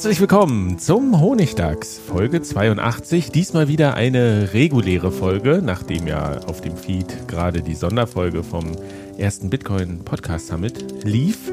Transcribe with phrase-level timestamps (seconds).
[0.00, 3.32] Herzlich willkommen zum Honigdachs, Folge 82.
[3.32, 8.64] Diesmal wieder eine reguläre Folge, nachdem ja auf dem Feed gerade die Sonderfolge vom
[9.18, 11.52] ersten Bitcoin Podcast Summit lief.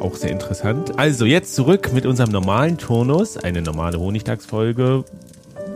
[0.00, 0.98] Auch sehr interessant.
[0.98, 5.04] Also jetzt zurück mit unserem normalen Turnus, eine normale Honigdachs-Folge.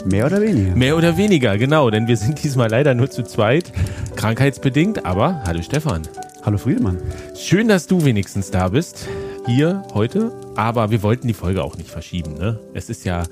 [0.07, 0.75] Mehr oder weniger.
[0.75, 3.75] Mehr oder weniger, genau, denn wir sind diesmal leider nur zu zweit,
[4.17, 6.01] krankheitsbedingt, aber hallo Stefan.
[6.47, 6.97] Hallo Friedemann.
[7.39, 9.07] Schön, dass du wenigstens da bist
[9.47, 12.35] hier heute, aber wir wollten die Folge auch nicht verschieben.
[12.35, 12.59] Ne?
[12.75, 13.23] Es ist ja,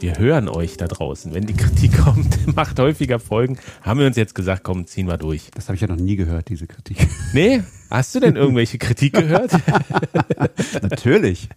[0.00, 1.34] wir hören euch da draußen.
[1.34, 3.58] Wenn die Kritik kommt, macht häufiger Folgen.
[3.82, 5.50] Haben wir uns jetzt gesagt, komm, ziehen wir durch.
[5.54, 7.06] Das habe ich ja noch nie gehört, diese Kritik.
[7.34, 7.62] Nee?
[7.90, 9.50] Hast du denn irgendwelche Kritik gehört?
[10.82, 11.48] Natürlich.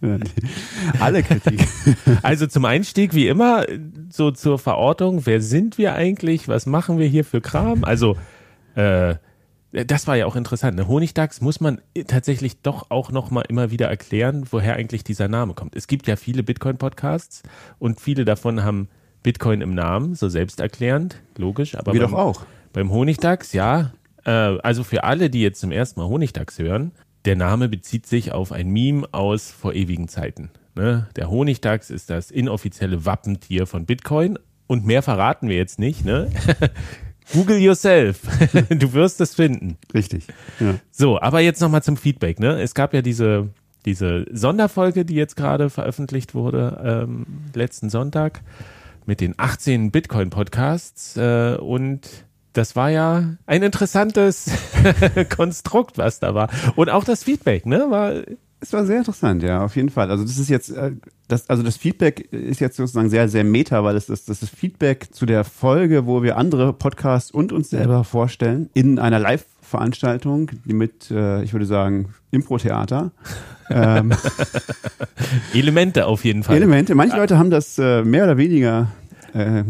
[1.00, 1.66] Alle Kritik.
[2.22, 3.64] Also zum Einstieg, wie immer,
[4.10, 6.48] so zur Verortung, wer sind wir eigentlich?
[6.48, 7.84] Was machen wir hier für Kram?
[7.84, 8.16] Also,
[8.74, 9.16] äh,
[9.72, 10.76] das war ja auch interessant.
[10.76, 10.86] Ne?
[10.86, 15.54] Honigdachs muss man tatsächlich doch auch noch mal immer wieder erklären, woher eigentlich dieser Name
[15.54, 15.74] kommt.
[15.74, 17.42] Es gibt ja viele Bitcoin-Podcasts
[17.78, 18.88] und viele davon haben
[19.22, 21.76] Bitcoin im Namen, so selbsterklärend, logisch.
[21.76, 22.42] Aber Wir beim, doch auch.
[22.72, 23.92] Beim Honigdachs, ja.
[24.24, 26.92] Äh, also für alle, die jetzt zum ersten Mal Honigdachs hören,
[27.24, 30.50] der Name bezieht sich auf ein Meme aus vor ewigen Zeiten.
[30.74, 31.08] Ne?
[31.16, 36.04] Der Honigdachs ist das inoffizielle Wappentier von Bitcoin und mehr verraten wir jetzt nicht.
[36.04, 36.30] Ne?
[37.32, 38.20] Google yourself.
[38.68, 39.78] du wirst es finden.
[39.94, 40.26] Richtig.
[40.60, 40.74] Ja.
[40.90, 42.40] So, aber jetzt nochmal zum Feedback.
[42.40, 42.60] Ne?
[42.60, 43.50] Es gab ja diese,
[43.84, 48.42] diese Sonderfolge, die jetzt gerade veröffentlicht wurde, ähm, letzten Sonntag,
[49.06, 51.16] mit den 18 Bitcoin-Podcasts.
[51.16, 52.08] Äh, und
[52.52, 54.50] das war ja ein interessantes
[55.34, 56.50] Konstrukt, was da war.
[56.76, 57.86] Und auch das Feedback, ne?
[57.88, 58.22] War
[58.62, 60.10] es war sehr interessant, ja, auf jeden Fall.
[60.10, 60.92] Also das ist jetzt, äh,
[61.26, 65.08] das, also das Feedback ist jetzt sozusagen sehr, sehr meta, weil das, das ist Feedback
[65.10, 71.10] zu der Folge, wo wir andere Podcasts und uns selber vorstellen in einer Live-Veranstaltung mit,
[71.10, 73.10] äh, ich würde sagen, Impro-Theater.
[73.70, 74.12] ähm,
[75.52, 76.56] Elemente auf jeden Fall.
[76.56, 76.94] Elemente.
[76.94, 78.92] Manche Leute haben das äh, mehr oder weniger
[79.34, 79.64] äh,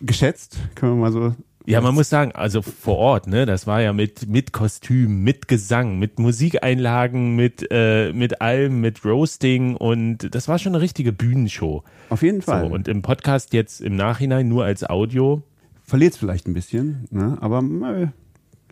[0.00, 1.34] geschätzt, können wir mal so
[1.66, 5.48] ja, man muss sagen, also vor Ort, ne, das war ja mit mit Kostüm, mit
[5.48, 11.12] Gesang, mit Musikeinlagen, mit äh, mit allem, mit Roasting und das war schon eine richtige
[11.12, 11.82] Bühnenshow.
[12.10, 12.68] Auf jeden Fall.
[12.68, 15.42] So, und im Podcast jetzt im Nachhinein nur als Audio
[15.84, 17.38] verliert es vielleicht ein bisschen, ne?
[17.40, 18.08] aber äh,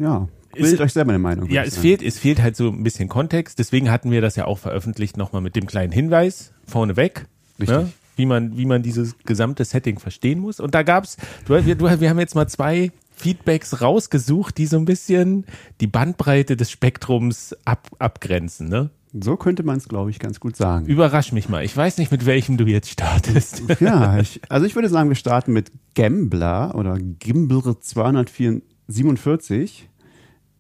[0.02, 1.50] ja, bildet euch selber eine Meinung.
[1.50, 3.58] Ja, es fehlt es fehlt halt so ein bisschen Kontext.
[3.58, 7.26] Deswegen hatten wir das ja auch veröffentlicht nochmal mit dem kleinen Hinweis vorneweg.
[7.58, 7.78] Richtig.
[7.78, 7.92] Ne?
[8.16, 10.60] Wie man, wie man dieses gesamte Setting verstehen muss.
[10.60, 14.76] Und da gab's, du, wir, du, wir haben jetzt mal zwei Feedbacks rausgesucht, die so
[14.76, 15.46] ein bisschen
[15.80, 18.90] die Bandbreite des Spektrums ab, abgrenzen, ne?
[19.14, 20.86] So könnte man es, glaube ich, ganz gut sagen.
[20.86, 21.62] Überrasch mich mal.
[21.64, 23.62] Ich weiß nicht, mit welchem du jetzt startest.
[23.80, 29.90] Ja, ich, also ich würde sagen, wir starten mit Gambler oder Gimbler 247.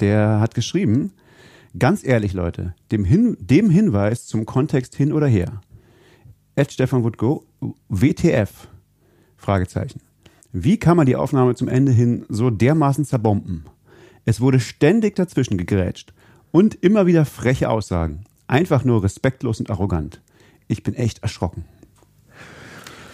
[0.00, 1.14] Der hat geschrieben,
[1.78, 5.62] ganz ehrlich, Leute, dem, Hin dem Hinweis zum Kontext hin oder her.
[6.54, 7.46] Ed Stefan would go,
[7.88, 8.68] WTF?
[9.36, 10.00] Fragezeichen.
[10.52, 13.64] Wie kann man die Aufnahme zum Ende hin so dermaßen zerbomben?
[14.24, 16.12] Es wurde ständig dazwischen gegrätscht
[16.50, 18.24] und immer wieder freche Aussagen.
[18.46, 20.20] Einfach nur respektlos und arrogant.
[20.68, 21.64] Ich bin echt erschrocken.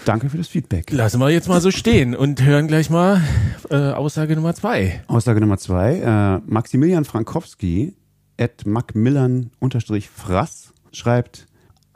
[0.05, 0.91] Danke für das Feedback.
[0.91, 3.23] Lassen wir jetzt mal so stehen und hören gleich mal
[3.70, 5.05] äh, Aussage Nummer zwei.
[5.06, 5.99] Aussage Nummer zwei.
[5.99, 7.94] Äh, Maximilian Frankowski
[8.38, 11.46] at macmillan-frass schreibt,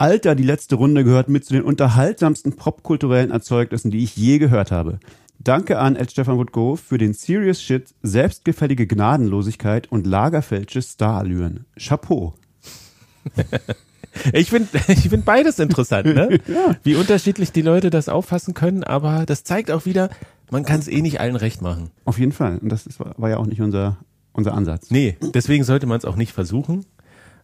[0.02, 4.72] Alter, die letzte Runde gehört mit zu den unterhaltsamsten popkulturellen Erzeugnissen, die ich je gehört
[4.72, 4.98] habe.
[5.38, 11.66] Danke an Ed Stefan Woodgo für den Serious Shit, selbstgefällige Gnadenlosigkeit und Lagerfelsche Starallüren.
[11.78, 12.34] Chapeau.
[14.34, 16.38] Ich finde ich find beides interessant, ne?
[16.82, 20.10] Wie unterschiedlich die Leute das auffassen können, aber das zeigt auch wieder,
[20.50, 21.90] man kann es eh nicht allen recht machen.
[22.04, 22.58] Auf jeden Fall.
[22.58, 23.96] Und das ist, war ja auch nicht unser,
[24.34, 24.90] unser Ansatz.
[24.90, 26.84] Nee, deswegen sollte man es auch nicht versuchen.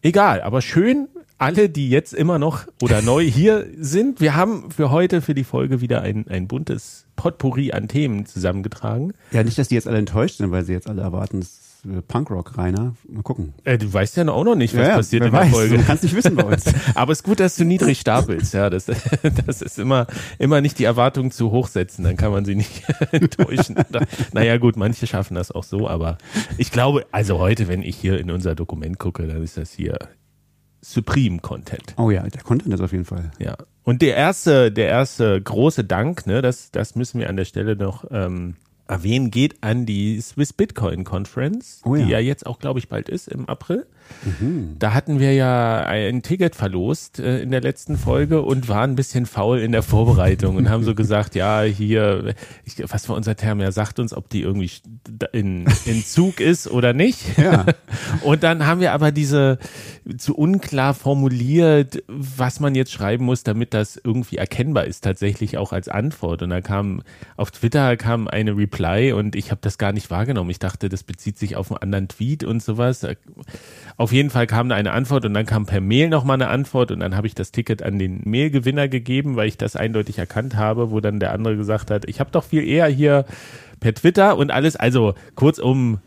[0.03, 1.07] Egal, aber schön,
[1.39, 4.21] alle, die jetzt immer noch oder neu hier sind.
[4.21, 9.13] Wir haben für heute, für die Folge wieder ein, ein buntes Potpourri an Themen zusammengetragen.
[9.31, 11.69] Ja, nicht, dass die jetzt alle enttäuscht sind, weil sie jetzt alle erwarten, es ist
[12.09, 12.95] Punkrock, Rainer.
[13.07, 13.53] Mal gucken.
[13.63, 15.77] Äh, du weißt ja auch noch nicht, was Ja, passiert in der weiß, Folge.
[15.77, 16.65] Du kannst nicht wissen bei uns.
[16.93, 18.53] Aber es ist gut, dass du niedrig stapelst.
[18.53, 18.85] Ja, das,
[19.45, 20.07] das ist immer,
[20.39, 22.03] immer nicht die Erwartungen zu hoch setzen.
[22.03, 23.77] Dann kann man sie nicht enttäuschen.
[24.33, 26.17] Naja, gut, manche schaffen das auch so, aber
[26.57, 29.97] ich glaube, also heute, wenn ich hier in unser Dokument gucke, dann ist das hier
[30.81, 31.93] Supreme Content.
[31.97, 33.31] Oh ja, der Content ist auf jeden Fall.
[33.39, 33.57] Ja.
[33.83, 37.75] Und der erste, der erste große Dank, ne, das, das müssen wir an der Stelle
[37.75, 38.55] noch ähm,
[38.87, 42.05] erwähnen, geht an die Swiss Bitcoin Conference, Oh ja.
[42.05, 43.85] die ja jetzt auch, glaube ich, bald ist im April.
[44.79, 48.95] Da hatten wir ja ein Ticket verlost äh, in der letzten Folge und waren ein
[48.95, 52.33] bisschen faul in der Vorbereitung und haben so gesagt, ja, hier,
[52.65, 53.59] ich, was war unser Term?
[53.59, 54.71] Ja, sagt uns, ob die irgendwie
[55.31, 57.37] in, in Zug ist oder nicht.
[57.37, 57.65] Ja.
[58.21, 59.57] Und dann haben wir aber diese
[60.17, 65.71] zu unklar formuliert, was man jetzt schreiben muss, damit das irgendwie erkennbar ist, tatsächlich auch
[65.71, 66.41] als Antwort.
[66.41, 67.01] Und da kam
[67.37, 70.49] auf Twitter kam eine Reply und ich habe das gar nicht wahrgenommen.
[70.49, 73.05] Ich dachte, das bezieht sich auf einen anderen Tweet und sowas.
[73.99, 76.89] Auf jeden Fall kam da eine Antwort und dann kam per Mail nochmal eine Antwort
[76.89, 80.55] und dann habe ich das Ticket an den Mailgewinner gegeben, weil ich das eindeutig erkannt
[80.55, 83.25] habe, wo dann der andere gesagt hat, ich habe doch viel eher hier
[83.81, 84.77] per Twitter und alles.
[84.77, 85.97] Also kurzum,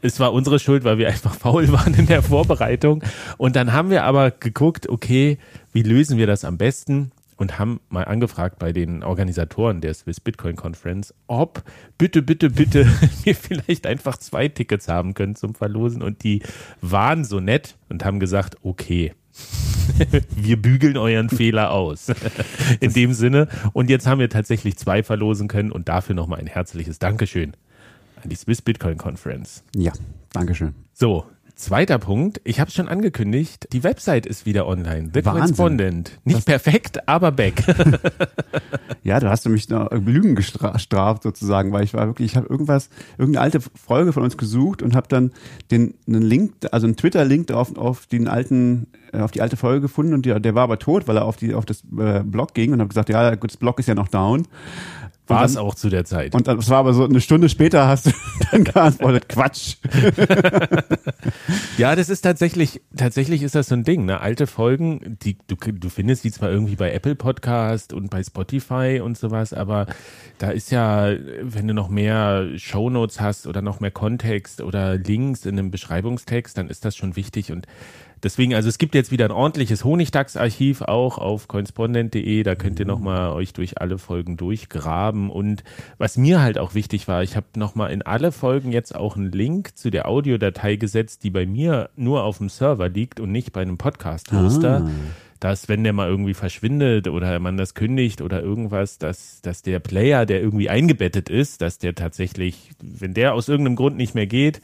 [0.00, 3.02] es war unsere Schuld, weil wir einfach faul waren in der Vorbereitung.
[3.36, 5.36] Und dann haben wir aber geguckt, okay,
[5.72, 7.10] wie lösen wir das am besten?
[7.40, 11.62] Und haben mal angefragt bei den Organisatoren der Swiss Bitcoin Conference, ob
[11.96, 12.84] bitte, bitte, bitte
[13.24, 16.02] wir vielleicht einfach zwei Tickets haben können zum Verlosen.
[16.02, 16.42] Und die
[16.82, 19.14] waren so nett und haben gesagt, okay,
[20.36, 22.12] wir bügeln euren Fehler aus.
[22.80, 23.48] In dem Sinne.
[23.72, 27.54] Und jetzt haben wir tatsächlich zwei verlosen können und dafür nochmal ein herzliches Dankeschön
[28.22, 29.64] an die Swiss Bitcoin Conference.
[29.74, 29.92] Ja,
[30.34, 30.74] Dankeschön.
[30.92, 31.24] So,
[31.60, 32.40] zweiter Punkt.
[32.44, 33.68] Ich habe es schon angekündigt.
[33.72, 35.10] Die Website ist wieder online.
[35.12, 35.40] The Wahnsinn.
[35.40, 36.18] Correspondent.
[36.24, 37.62] Nicht perfekt, aber back.
[39.02, 42.48] Ja, da hast du mich noch Lügen gestraft sozusagen, weil ich war wirklich, ich habe
[42.48, 45.32] irgendwas, irgendeine alte Folge von uns gesucht und habe dann
[45.70, 50.14] den einen Link, also einen Twitter-Link auf, auf den alten, auf die alte Folge gefunden
[50.14, 52.72] und der, der war aber tot, weil er auf die auf das äh, Blog ging
[52.72, 54.46] und habe gesagt, ja, gut, das Blog ist ja noch down.
[55.26, 56.34] War es auch zu der Zeit.
[56.34, 58.10] Und das war aber so eine Stunde später hast du
[58.50, 59.76] dann geantwortet, Quatsch.
[61.78, 64.20] Ja, das ist tatsächlich, tatsächlich ist das so ein Ding, ne?
[64.20, 69.00] Alte Folgen, die, du, du findest die zwar irgendwie bei Apple Podcast und bei Spotify
[69.02, 69.86] und sowas, aber
[70.36, 71.10] da ist ja,
[71.40, 76.58] wenn du noch mehr Shownotes hast oder noch mehr Kontext oder Links in einem Beschreibungstext,
[76.58, 77.66] dann ist das schon wichtig und
[78.22, 82.42] Deswegen, also es gibt jetzt wieder ein ordentliches Honigdachs-Archiv auch auf correspondent.de.
[82.42, 85.30] Da könnt ihr nochmal euch durch alle Folgen durchgraben.
[85.30, 85.64] Und
[85.96, 89.32] was mir halt auch wichtig war, ich habe nochmal in alle Folgen jetzt auch einen
[89.32, 93.52] Link zu der Audiodatei gesetzt, die bei mir nur auf dem Server liegt und nicht
[93.52, 94.90] bei einem Podcast-Hoster.
[95.40, 99.78] Dass, wenn der mal irgendwie verschwindet oder man das kündigt oder irgendwas, dass, dass der
[99.78, 104.26] Player, der irgendwie eingebettet ist, dass der tatsächlich, wenn der aus irgendeinem Grund nicht mehr
[104.26, 104.60] geht,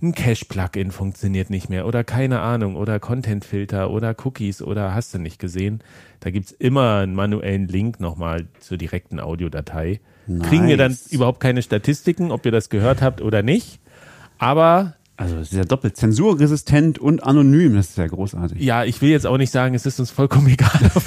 [0.00, 5.18] ein Cache-Plugin funktioniert nicht mehr oder keine Ahnung oder Content-Filter oder Cookies oder hast du
[5.18, 5.80] nicht gesehen.
[6.20, 10.00] Da gibt's immer einen manuellen Link nochmal zur direkten Audiodatei.
[10.42, 11.10] Kriegen wir dann Nice.
[11.10, 13.80] überhaupt keine Statistiken, ob ihr das gehört habt oder nicht.
[14.38, 18.60] Aber Also es ist ja doppelt zensurresistent und anonym, das ist ja großartig.
[18.60, 21.02] ja, ich will jetzt auch nicht sagen, es ist uns vollkommen egal, ob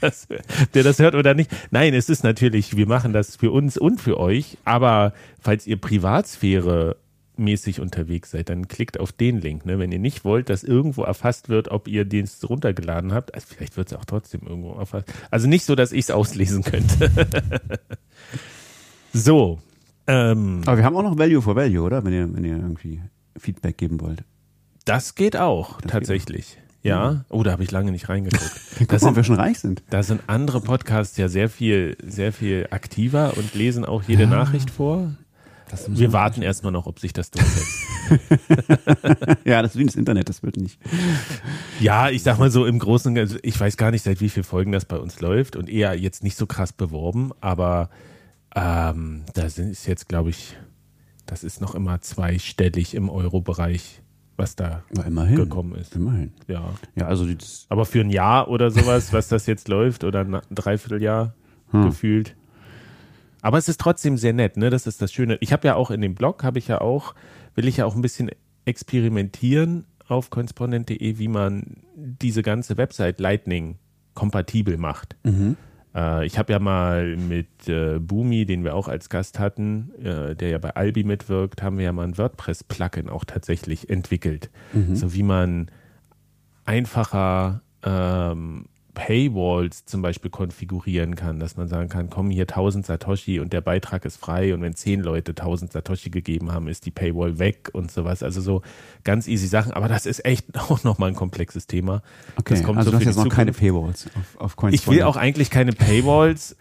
[0.00, 1.50] das, ob ihr das hört oder nicht.
[1.72, 4.56] Nein, es ist natürlich, wir machen das für uns und für euch.
[4.64, 6.96] Aber falls ihr Privatsphäre
[7.40, 9.66] mäßig unterwegs seid, dann klickt auf den Link.
[9.66, 9.78] Ne?
[9.78, 13.76] Wenn ihr nicht wollt, dass irgendwo erfasst wird, ob ihr den runtergeladen habt, also vielleicht
[13.76, 15.12] wird es auch trotzdem irgendwo erfasst.
[15.30, 17.10] Also nicht so, dass ich es auslesen könnte.
[19.12, 19.58] so.
[20.06, 22.04] Ähm, Aber wir haben auch noch Value for Value, oder?
[22.04, 23.00] Wenn ihr, wenn ihr irgendwie
[23.36, 24.24] Feedback geben wollt.
[24.84, 26.58] das geht auch, geht tatsächlich.
[26.82, 27.24] Ja.
[27.28, 28.52] Oh, da habe ich lange nicht reingeguckt.
[28.78, 29.82] Guck Das mal, sind wir schon reich sind.
[29.90, 34.70] Da sind andere Podcasts ja sehr viel, sehr viel aktiver und lesen auch jede Nachricht
[34.70, 35.12] vor.
[35.88, 37.86] Wir warten erstmal noch, ob sich das durchsetzt.
[39.44, 40.78] Ja, das ist wie das Internet, das wird nicht.
[41.80, 44.28] ja, ich sag mal so im Großen und Ganzen, ich weiß gar nicht, seit wie
[44.28, 47.90] vielen Folgen das bei uns läuft und eher jetzt nicht so krass beworben, aber
[48.54, 50.56] ähm, da sind ist jetzt, glaube ich,
[51.26, 54.02] das ist noch immer zweistellig im Euro-Bereich,
[54.36, 55.36] was da immerhin.
[55.36, 55.94] gekommen ist.
[55.94, 56.32] Immerhin.
[56.48, 56.64] Ja.
[56.96, 57.26] Ja, also
[57.68, 61.34] Aber für ein Jahr oder sowas, was das jetzt läuft, oder ein Dreivierteljahr
[61.72, 61.84] Hm.
[61.84, 62.34] gefühlt.
[63.42, 64.70] Aber es ist trotzdem sehr nett, ne?
[64.70, 65.38] Das ist das Schöne.
[65.40, 67.14] Ich habe ja auch in dem Blog, habe ich ja auch,
[67.54, 68.30] will ich ja auch ein bisschen
[68.64, 73.78] experimentieren auf correspondent.de, wie man diese ganze Website Lightning
[74.14, 75.16] kompatibel macht.
[75.22, 75.56] Mhm.
[75.94, 80.34] Äh, ich habe ja mal mit äh, Boomi, den wir auch als Gast hatten, äh,
[80.34, 84.50] der ja bei Albi mitwirkt, haben wir ja mal ein WordPress-Plugin auch tatsächlich entwickelt.
[84.72, 84.96] Mhm.
[84.96, 85.70] So wie man
[86.64, 93.40] einfacher ähm, Paywalls zum Beispiel konfigurieren kann, dass man sagen kann, komm hier 1000 Satoshi
[93.40, 96.90] und der Beitrag ist frei und wenn 10 Leute 1000 Satoshi gegeben haben, ist die
[96.90, 98.22] Paywall weg und sowas.
[98.22, 98.62] Also so
[99.04, 102.02] ganz easy Sachen, aber das ist echt auch nochmal ein komplexes Thema.
[102.36, 103.52] Okay, das kommt also so du hast jetzt noch keine.
[103.52, 105.00] Paywalls auf, auf Ich Coinspondent.
[105.00, 106.56] will auch eigentlich keine Paywalls.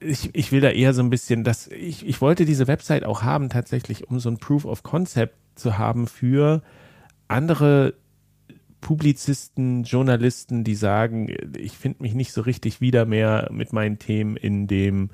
[0.00, 3.22] Ich, ich will da eher so ein bisschen, dass ich, ich wollte diese Website auch
[3.22, 6.62] haben, tatsächlich, um so ein Proof of Concept zu haben für
[7.28, 7.94] andere
[8.82, 14.36] Publizisten, Journalisten, die sagen, ich finde mich nicht so richtig wieder mehr mit meinen Themen
[14.36, 15.10] in dem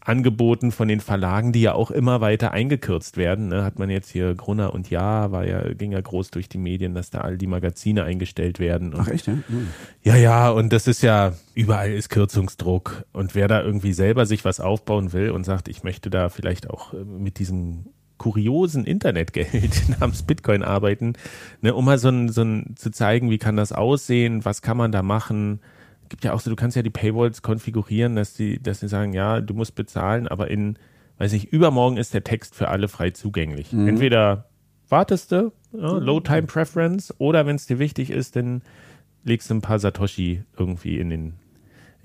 [0.00, 3.48] Angeboten von den Verlagen, die ja auch immer weiter eingekürzt werden.
[3.48, 3.64] Ne?
[3.64, 6.94] Hat man jetzt hier Grunner und Ja, war ja, ging ja groß durch die Medien,
[6.94, 8.92] dass da all die Magazine eingestellt werden.
[8.92, 9.38] Und Ach echt, ja?
[9.46, 9.68] Hm.
[10.02, 13.04] ja, ja, und das ist ja, überall ist Kürzungsdruck.
[13.12, 16.70] Und wer da irgendwie selber sich was aufbauen will und sagt, ich möchte da vielleicht
[16.70, 17.86] auch äh, mit diesem
[18.18, 21.14] kuriosen Internetgeld namens Bitcoin arbeiten,
[21.60, 24.76] ne, um mal so ein, so ein, zu zeigen, wie kann das aussehen, was kann
[24.76, 25.60] man da machen.
[26.08, 29.12] Gibt ja auch so, du kannst ja die Paywalls konfigurieren, dass die, dass sie sagen,
[29.12, 30.78] ja, du musst bezahlen, aber in,
[31.18, 33.72] weiß ich, übermorgen ist der Text für alle frei zugänglich.
[33.72, 34.48] Entweder
[34.88, 38.62] wartest du, ja, Low Time Preference, oder wenn es dir wichtig ist, dann
[39.24, 41.34] legst du ein paar Satoshi irgendwie in den,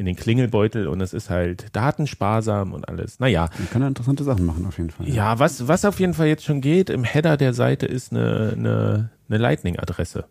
[0.02, 3.20] in den Klingelbeutel und es ist halt datensparsam und alles.
[3.20, 5.08] Naja, Man kann da interessante Sachen machen auf jeden Fall.
[5.08, 8.54] ja, was, was auf jeden Fall jetzt schon geht, im Header der Seite ist eine,
[8.58, 10.26] eine, eine Lightning-Adresse.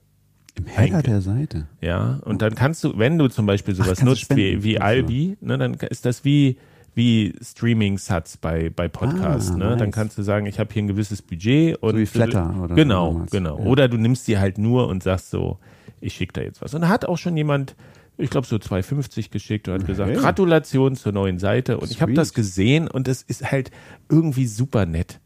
[0.57, 1.67] Im Header der Seite.
[1.81, 4.83] Ja, und dann kannst du, wenn du zum Beispiel sowas du nutzt wie, wie Ach
[4.83, 4.87] so.
[4.87, 6.59] Albi, ne, dann ist das wie,
[6.97, 9.53] wie Streaming-Sats bei, bei Podcasts.
[9.53, 9.69] Ah, ne?
[9.77, 9.95] Dann nice.
[9.95, 11.77] kannst du sagen, ich habe hier ein gewisses Budget.
[11.81, 13.31] Und wie Flatter oder so Genau, damals.
[13.31, 13.59] genau.
[13.61, 13.65] Ja.
[13.65, 15.59] Oder du nimmst die halt nur und sagst so,
[16.01, 16.75] ich schicke da jetzt was.
[16.75, 17.77] Und da hat auch schon jemand,
[18.21, 20.17] ich glaube so 2,50 geschickt und hat gesagt, Hey.
[20.19, 21.79] Gratulation zur neuen Seite.
[21.79, 22.19] Und ich habe Sweet.
[22.19, 23.71] das gesehen und es ist halt
[24.09, 25.21] irgendwie super nett.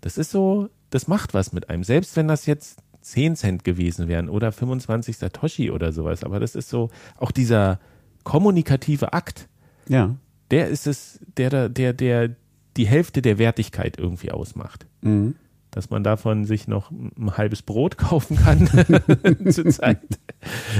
[0.00, 1.84] Das ist so, das macht was mit einem.
[1.84, 6.22] Selbst wenn das jetzt 10 Cent gewesen wären oder 25 Satoshi oder sowas.
[6.24, 7.80] Aber das ist so, auch dieser
[8.24, 9.48] kommunikative Akt,
[9.88, 10.14] Ja.
[10.50, 12.30] der ist es, der, da- der, der
[12.76, 14.86] die Hälfte der Wertigkeit irgendwie ausmacht.
[15.02, 15.34] Mhm.
[15.72, 18.66] Dass man davon sich noch ein halbes Brot kaufen kann
[19.50, 19.98] zurzeit,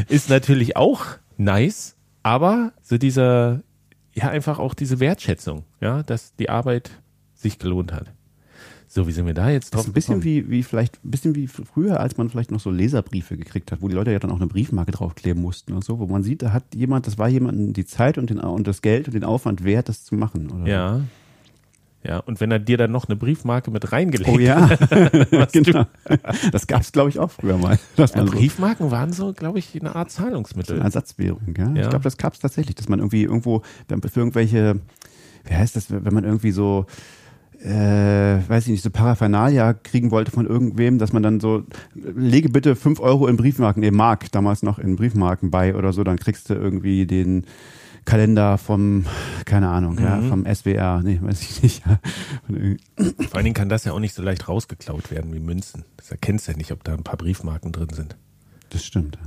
[0.08, 1.04] ist natürlich auch
[1.38, 3.62] nice, aber so dieser,
[4.14, 6.90] ja, einfach auch diese Wertschätzung, ja, dass die Arbeit
[7.34, 8.12] sich gelohnt hat.
[8.86, 9.80] So, wie sind wir da jetzt Das drauf?
[9.86, 10.48] ist ein bisschen gekommen?
[10.48, 13.80] wie, wie vielleicht, ein bisschen wie früher, als man vielleicht noch so Leserbriefe gekriegt hat,
[13.80, 16.42] wo die Leute ja dann auch eine Briefmarke draufkleben mussten und so, wo man sieht,
[16.42, 19.24] da hat jemand, das war jemandem die Zeit und, den, und das Geld und den
[19.24, 20.50] Aufwand wert, das zu machen.
[20.50, 20.66] Oder?
[20.70, 21.00] Ja.
[22.04, 24.66] Ja, und wenn er dir dann noch eine Briefmarke mit reingelegt Oh ja,
[25.52, 25.86] genau.
[26.50, 27.78] Das gab es, glaube ich, auch früher mal.
[27.96, 30.76] Ja, so Briefmarken waren so, glaube ich, eine Art Zahlungsmittel.
[30.76, 31.68] eine Ersatzwährung, ja.
[31.74, 31.82] Ja.
[31.82, 34.80] Ich glaube, das gab es tatsächlich, dass man irgendwie irgendwo wenn- für irgendwelche,
[35.44, 36.86] wie heißt das, wenn man irgendwie so
[37.64, 37.68] äh,
[38.48, 41.62] weiß ich nicht, so Paraphernalia kriegen wollte von irgendwem, dass man dann so,
[41.94, 46.02] lege bitte fünf Euro in Briefmarken, nee, Mark, damals noch in Briefmarken bei oder so,
[46.02, 47.46] dann kriegst du irgendwie den
[48.04, 49.06] Kalender vom,
[49.44, 50.28] keine Ahnung, ja, Mhm.
[50.28, 51.82] vom SWR, nee, weiß ich nicht.
[51.86, 51.98] Ja.
[53.28, 55.84] Vor allen Dingen kann das ja auch nicht so leicht rausgeklaut werden wie Münzen.
[55.96, 58.16] Das erkennst du ja nicht, ob da ein paar Briefmarken drin sind.
[58.70, 59.18] Das stimmt.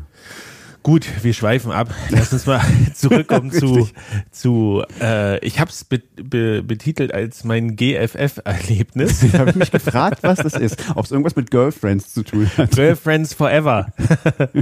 [0.83, 1.89] Gut, wir schweifen ab.
[2.11, 2.61] Lass uns mal
[2.93, 3.89] zurückkommen zu,
[4.29, 9.23] zu äh, ich habe es be, be, betitelt als mein GFF-Erlebnis.
[9.23, 12.69] Ich habe mich gefragt, was das ist, ob es irgendwas mit Girlfriends zu tun hat.
[12.71, 13.87] Girlfriends Forever.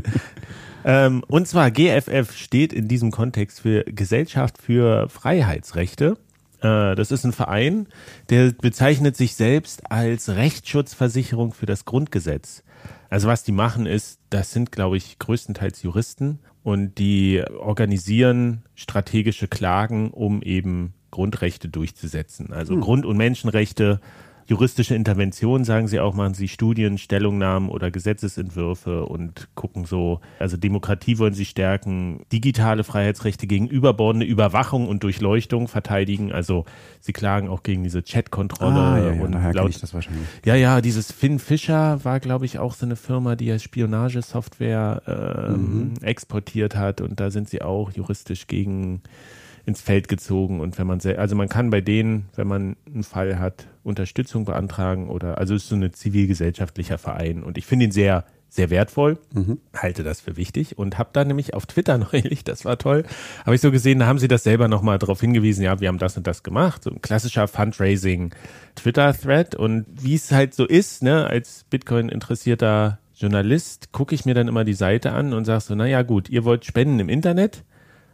[0.86, 6.18] ähm, und zwar GFF steht in diesem Kontext für Gesellschaft für Freiheitsrechte.
[6.62, 7.88] Äh, das ist ein Verein,
[8.30, 12.64] der bezeichnet sich selbst als Rechtsschutzversicherung für das Grundgesetz.
[13.10, 19.48] Also was die machen ist, das sind, glaube ich, größtenteils Juristen und die organisieren strategische
[19.48, 22.52] Klagen, um eben Grundrechte durchzusetzen.
[22.52, 24.00] Also Grund- und Menschenrechte,
[24.48, 30.58] juristische Intervention, sagen sie auch, machen sie Studien, Stellungnahmen oder Gesetzesentwürfe und gucken so, also
[30.58, 36.32] Demokratie wollen sie stärken, digitale Freiheitsrechte gegen überbordene Überwachung und Durchleuchtung verteidigen.
[36.32, 36.66] Also
[37.00, 40.28] sie klagen auch gegen diese Chatkontrolle Ah, ja, ja, und daher laut ich das wahrscheinlich.
[40.46, 45.02] ja, ja, dieses Finn Fischer war, glaube ich, auch so eine Firma, die ja Spionagesoftware
[45.08, 49.02] ähm, exportiert hat und da sind sie auch juristisch gegen
[49.66, 53.04] ins Feld gezogen und wenn man sehr, also man kann bei denen, wenn man einen
[53.04, 57.86] Fall hat, Unterstützung beantragen oder also es ist so ein zivilgesellschaftlicher Verein und ich finde
[57.86, 59.18] ihn sehr sehr wertvoll,
[59.76, 63.04] halte das für wichtig und habe da nämlich auf Twitter neulich, das war toll,
[63.46, 65.98] habe ich so gesehen, da haben sie das selber nochmal darauf hingewiesen, ja, wir haben
[65.98, 68.32] das und das gemacht, so ein klassischer Fundraising
[68.76, 74.48] Twitter-Thread und wie es halt so ist, ne, als Bitcoin-interessierter Journalist gucke ich mir dann
[74.48, 77.64] immer die Seite an und sage so, naja gut, ihr wollt spenden im Internet,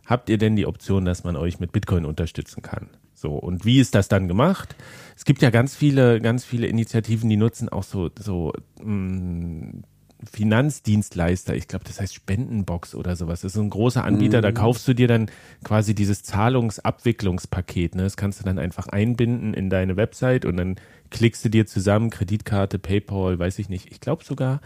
[0.10, 2.90] habt ihr denn die Option, dass man euch mit Bitcoin unterstützen kann?
[3.14, 4.76] So, und wie ist das dann gemacht?
[5.16, 9.84] Es gibt ja ganz viele, ganz viele Initiativen, die nutzen auch so, so mh,
[10.24, 13.42] Finanzdienstleister, ich glaube, das heißt Spendenbox oder sowas.
[13.42, 15.32] Das ist ein großer Anbieter, da kaufst du dir dann
[15.64, 17.96] quasi dieses Zahlungsabwicklungspaket.
[17.96, 18.04] Ne?
[18.04, 20.76] Das kannst du dann einfach einbinden in deine Website und dann
[21.10, 23.92] klickst du dir zusammen Kreditkarte, PayPal, weiß ich nicht.
[23.92, 24.60] Ich glaube sogar,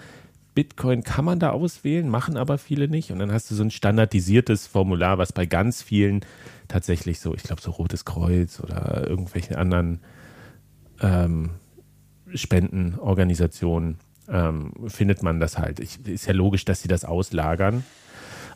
[0.54, 3.12] Bitcoin kann man da auswählen, machen aber viele nicht.
[3.12, 6.22] Und dann hast du so ein standardisiertes Formular, was bei ganz vielen
[6.68, 10.00] tatsächlich so, ich glaube, so Rotes Kreuz oder irgendwelchen anderen
[11.02, 11.52] ähm,
[12.34, 13.98] Spendenorganisationen
[14.30, 15.80] ähm, findet man das halt.
[15.80, 17.84] Ich, ist ja logisch, dass sie das auslagern.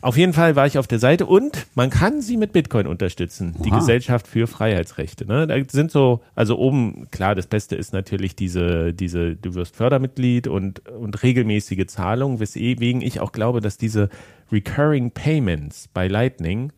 [0.00, 3.56] Auf jeden Fall war ich auf der Seite und man kann sie mit Bitcoin unterstützen.
[3.64, 3.78] Die Oha.
[3.78, 5.26] Gesellschaft für Freiheitsrechte.
[5.26, 5.46] Ne?
[5.46, 10.46] Da sind so, also oben, klar, das Beste ist natürlich diese, diese, du wirst Fördermitglied
[10.46, 14.08] und, und regelmäßige Zahlungen, weswegen ich auch glaube, dass diese
[14.52, 16.72] Recurring Payments bei Lightning,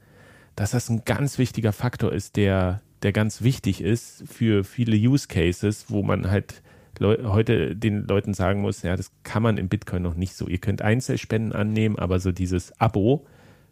[0.57, 5.29] dass das ein ganz wichtiger Faktor ist, der, der ganz wichtig ist für viele Use
[5.29, 6.63] Cases, wo man halt
[7.01, 10.47] Leu heute den Leuten sagen muss, ja, das kann man im Bitcoin noch nicht so.
[10.47, 13.27] Ihr könnt Einzelspenden annehmen, aber so dieses Abo,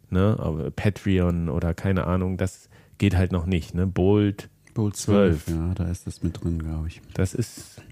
[0.08, 3.86] ne, Patreon oder keine Ahnung, das geht halt noch nicht, ne?
[3.86, 5.44] Bolt, Bolt 12.
[5.44, 7.02] 12, ja, da ist das mit drin, glaube ich.
[7.14, 7.82] das ist,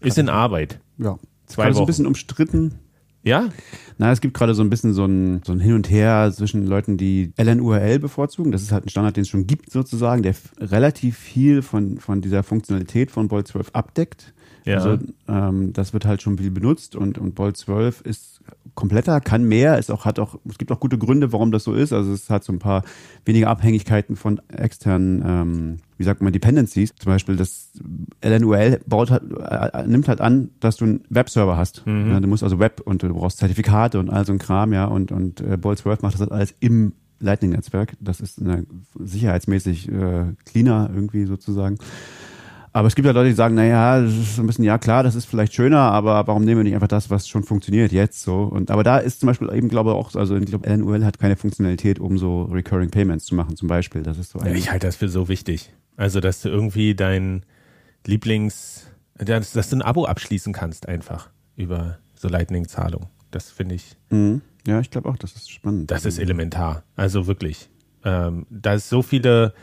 [0.00, 0.80] ist in Arbeit.
[0.98, 1.18] Ja.
[1.46, 1.86] Zwei Gerade so ein Wochen.
[1.86, 2.74] bisschen umstritten.
[3.22, 3.48] Ja?
[3.96, 6.66] Na, es gibt gerade so ein bisschen so ein, so ein Hin und Her zwischen
[6.66, 8.52] Leuten, die LNURL bevorzugen.
[8.52, 12.20] Das ist halt ein Standard, den es schon gibt sozusagen, der relativ viel von, von
[12.20, 14.34] dieser Funktionalität von Bolt 12 abdeckt.
[14.64, 14.76] Ja.
[14.76, 18.40] Also ähm, das wird halt schon viel benutzt und, und Bolt 12 ist
[18.74, 21.74] kompletter, kann mehr, ist auch, hat auch, es gibt auch gute Gründe, warum das so
[21.74, 21.92] ist.
[21.92, 22.82] Also es hat so ein paar
[23.24, 26.94] weniger Abhängigkeiten von externen, ähm, wie sagt man, Dependencies.
[26.96, 27.72] Zum Beispiel das
[28.22, 31.82] LNUL baut halt, äh, nimmt halt an, dass du einen Webserver hast.
[32.10, 34.86] Ja, du musst also Web und du brauchst Zertifikate und all so ein Kram, ja.
[34.86, 37.94] Und, und äh, Bolt 12 macht das halt alles im Lightning-Netzwerk.
[38.00, 38.66] Das ist eine,
[38.98, 41.78] sicherheitsmäßig äh, cleaner irgendwie sozusagen.
[42.76, 45.04] Aber es gibt ja Leute, die sagen, naja, das ist so ein bisschen, ja klar,
[45.04, 48.20] das ist vielleicht schöner, aber warum nehmen wir nicht einfach das, was schon funktioniert jetzt
[48.20, 48.42] so?
[48.42, 51.20] Und aber da ist zum Beispiel eben, glaube ich, auch, also ich glaube, LNUL hat
[51.20, 54.02] keine Funktionalität, um so Recurring Payments zu machen, zum Beispiel.
[54.02, 55.72] Das ist so ja ich halte das für so wichtig.
[55.96, 57.44] Also, dass du irgendwie dein
[58.06, 63.06] Lieblings, dass, dass du ein Abo abschließen kannst einfach über so Lightning-Zahlung.
[63.30, 64.40] Das finde ich, Mhm.
[64.66, 65.90] ja, ich glaube auch, das ist spannend.
[65.92, 66.82] Das ist elementar.
[66.96, 67.70] Also wirklich.
[68.04, 69.54] Ähm, da ist so viele,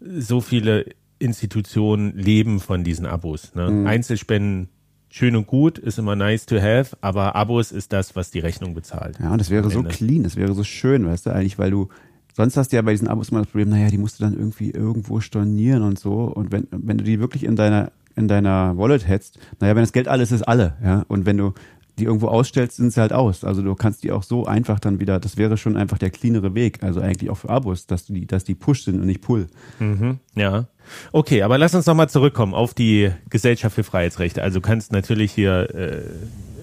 [0.00, 0.86] so viele
[1.18, 3.54] Institutionen leben von diesen Abos.
[3.54, 3.70] Ne?
[3.70, 3.86] Mhm.
[3.86, 4.68] Einzelspenden,
[5.08, 8.74] schön und gut, ist immer nice to have, aber Abos ist das, was die Rechnung
[8.74, 9.18] bezahlt.
[9.20, 11.88] Ja, und das wäre so clean, das wäre so schön, weißt du, eigentlich, weil du,
[12.34, 14.34] sonst hast du ja bei diesen Abos immer das Problem, naja, die musst du dann
[14.34, 16.24] irgendwie irgendwo stornieren und so.
[16.24, 19.92] Und wenn, wenn du die wirklich in deiner, in deiner Wallet hättest, naja, wenn das
[19.92, 21.04] Geld alles ist, alle, ja.
[21.08, 21.54] Und wenn du
[21.98, 23.44] die irgendwo ausstellst, sind sie halt aus.
[23.44, 26.54] Also du kannst die auch so einfach dann wieder, das wäre schon einfach der cleanere
[26.54, 29.46] Weg, also eigentlich auch für Abos, dass die, dass die Push sind und nicht Pull.
[29.78, 30.66] Mhm, ja.
[31.12, 34.42] Okay, aber lass uns nochmal zurückkommen auf die Gesellschaft für Freiheitsrechte.
[34.42, 36.02] Also du kannst natürlich hier äh,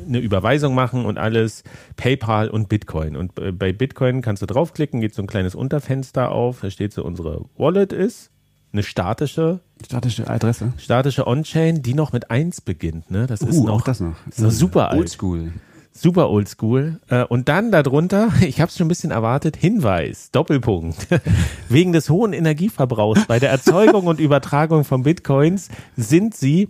[0.08, 1.63] eine Überweisung machen und alles,
[1.98, 3.15] PayPal und Bitcoin.
[3.15, 6.93] Und äh, bei Bitcoin kannst du draufklicken, geht so ein kleines Unterfenster auf, da steht
[6.93, 8.33] so, unsere Wallet ist
[8.74, 10.74] eine statische, Statische Adresse.
[10.78, 13.12] statische On-Chain, die noch mit 1 beginnt.
[13.12, 13.28] Ne?
[13.28, 14.16] Das ist Uh, noch, auch das noch.
[14.28, 15.00] ist noch super alt.
[15.00, 15.52] Oldschool.
[15.96, 17.00] Super oldschool.
[17.10, 21.08] Äh, Und dann darunter, ich habe es schon ein bisschen erwartet, Hinweis, Doppelpunkt.
[21.70, 26.68] Wegen des hohen Energieverbrauchs bei der Erzeugung und Übertragung von Bitcoins sind sie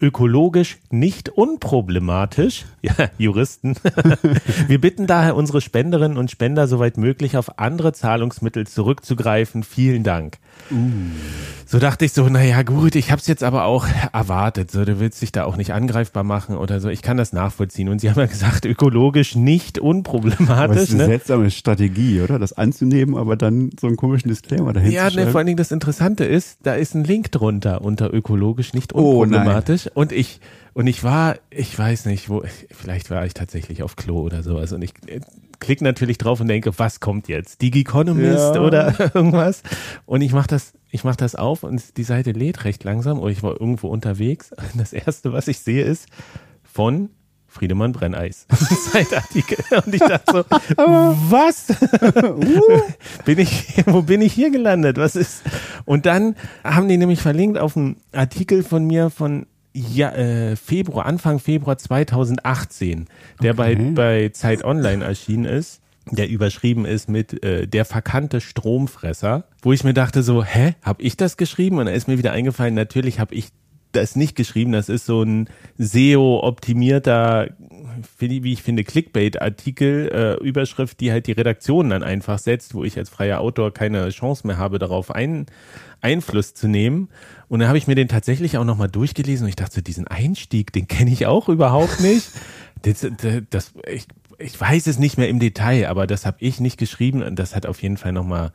[0.00, 2.64] ökologisch nicht unproblematisch.
[2.82, 3.74] Ja, Juristen.
[4.68, 9.62] Wir bitten daher unsere Spenderinnen und Spender soweit möglich auf andere Zahlungsmittel zurückzugreifen.
[9.62, 10.36] Vielen Dank.
[11.66, 14.70] So dachte ich so, naja gut, ich habe es jetzt aber auch erwartet.
[14.70, 16.88] So, du willst dich da auch nicht angreifbar machen oder so.
[16.90, 17.88] Ich kann das nachvollziehen.
[17.88, 20.82] Und sie haben ja gesagt, ökologisch nicht Aber unproblematisch.
[20.82, 21.06] ist eine Ne?
[21.08, 22.38] seltsame Strategie, oder?
[22.38, 25.72] Das anzunehmen, aber dann so einen komischen Disclaimer dahinter Ja, ne, vor allen Dingen das
[25.72, 29.24] Interessante ist, da ist ein Link drunter unter ökologisch nicht Oh,
[29.94, 30.40] und ich
[30.74, 32.42] und ich war, ich weiß nicht, wo,
[32.72, 34.72] vielleicht war ich tatsächlich auf Klo oder sowas.
[34.72, 35.20] Und ich äh,
[35.60, 37.62] klick natürlich drauf und denke, was kommt jetzt?
[37.62, 38.60] Digi Economist Ja.
[38.60, 39.62] oder irgendwas?
[40.04, 43.20] Und ich mach das, ich mach das auf und die Seite lädt recht langsam.
[43.20, 44.50] Und ich war irgendwo unterwegs.
[44.74, 46.08] Das erste, was ich sehe, ist
[46.64, 47.10] von
[47.46, 48.48] Friedemann Brenneis.
[48.90, 49.58] Zeitartikel.
[49.86, 50.44] Und ich dachte so,
[51.30, 51.66] was?
[53.24, 54.96] bin ich, wo bin ich hier gelandet?
[54.96, 55.42] Was ist?
[55.84, 61.06] Und dann haben die nämlich verlinkt auf einen Artikel von mir von ja, äh, Februar,
[61.06, 63.06] Anfang Februar 2018,
[63.42, 63.90] der bei, Okay.
[63.94, 69.82] bei Zeit Online erschienen ist, der überschrieben ist mit äh, der verkannte Stromfresser, wo ich
[69.84, 71.78] mir dachte so, hä, hab ich das geschrieben?
[71.78, 73.48] Und da ist mir wieder eingefallen, natürlich habe ich
[73.92, 74.72] das nicht geschrieben.
[74.72, 77.48] Das ist so ein SEO-optimierter,
[78.18, 82.98] wie ich finde, Clickbait-Artikel, äh, Überschrift, die halt die Redaktion dann einfach setzt, wo ich
[82.98, 85.46] als freier Autor keine Chance mehr habe, darauf ein,
[86.00, 87.08] Einfluss zu nehmen.
[87.48, 90.72] Und dann habe ich mir den tatsächlich auch nochmal durchgelesen und ich dachte, diesen Einstieg,
[90.72, 92.30] den kenne ich auch überhaupt nicht.
[92.82, 93.06] Das,
[93.50, 94.06] das, ich,
[94.38, 97.56] ich weiß es nicht mehr im Detail, aber das habe ich nicht geschrieben und das
[97.56, 98.52] hat auf jeden Fall nochmal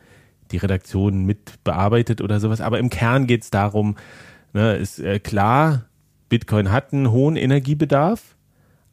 [0.51, 2.61] die Redaktion mit bearbeitet oder sowas.
[2.61, 3.95] Aber im Kern geht es darum,
[4.53, 5.85] ne, ist äh, klar,
[6.29, 8.35] Bitcoin hat einen hohen Energiebedarf,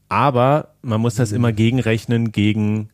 [0.09, 2.91] aber man muss das immer gegenrechnen gegen,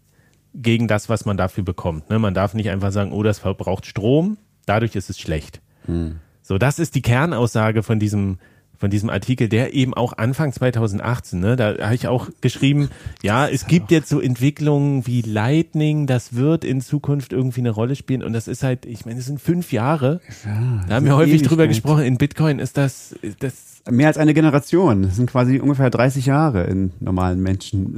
[0.55, 2.11] gegen das, was man dafür bekommt.
[2.11, 2.19] Ne?
[2.19, 5.61] Man darf nicht einfach sagen, oh, das verbraucht Strom, dadurch ist es schlecht.
[5.87, 6.17] Hm.
[6.43, 8.39] So, das ist die Kernaussage von diesem
[8.83, 12.91] von diesem Artikel, der eben auch Anfang 2018, ne, da habe ich auch geschrieben,
[13.23, 17.95] ja, es gibt jetzt so Entwicklungen wie Lightning, das wird in Zukunft irgendwie eine Rolle
[17.95, 20.21] spielen und das ist halt, ich meine, es sind fünf Jahre.
[20.45, 22.03] Ja, da haben wir häufig drüber gesprochen.
[22.03, 25.03] In Bitcoin ist das, das mehr als eine Generation.
[25.03, 27.97] Das sind quasi ungefähr 30 Jahre in normalen Menschen.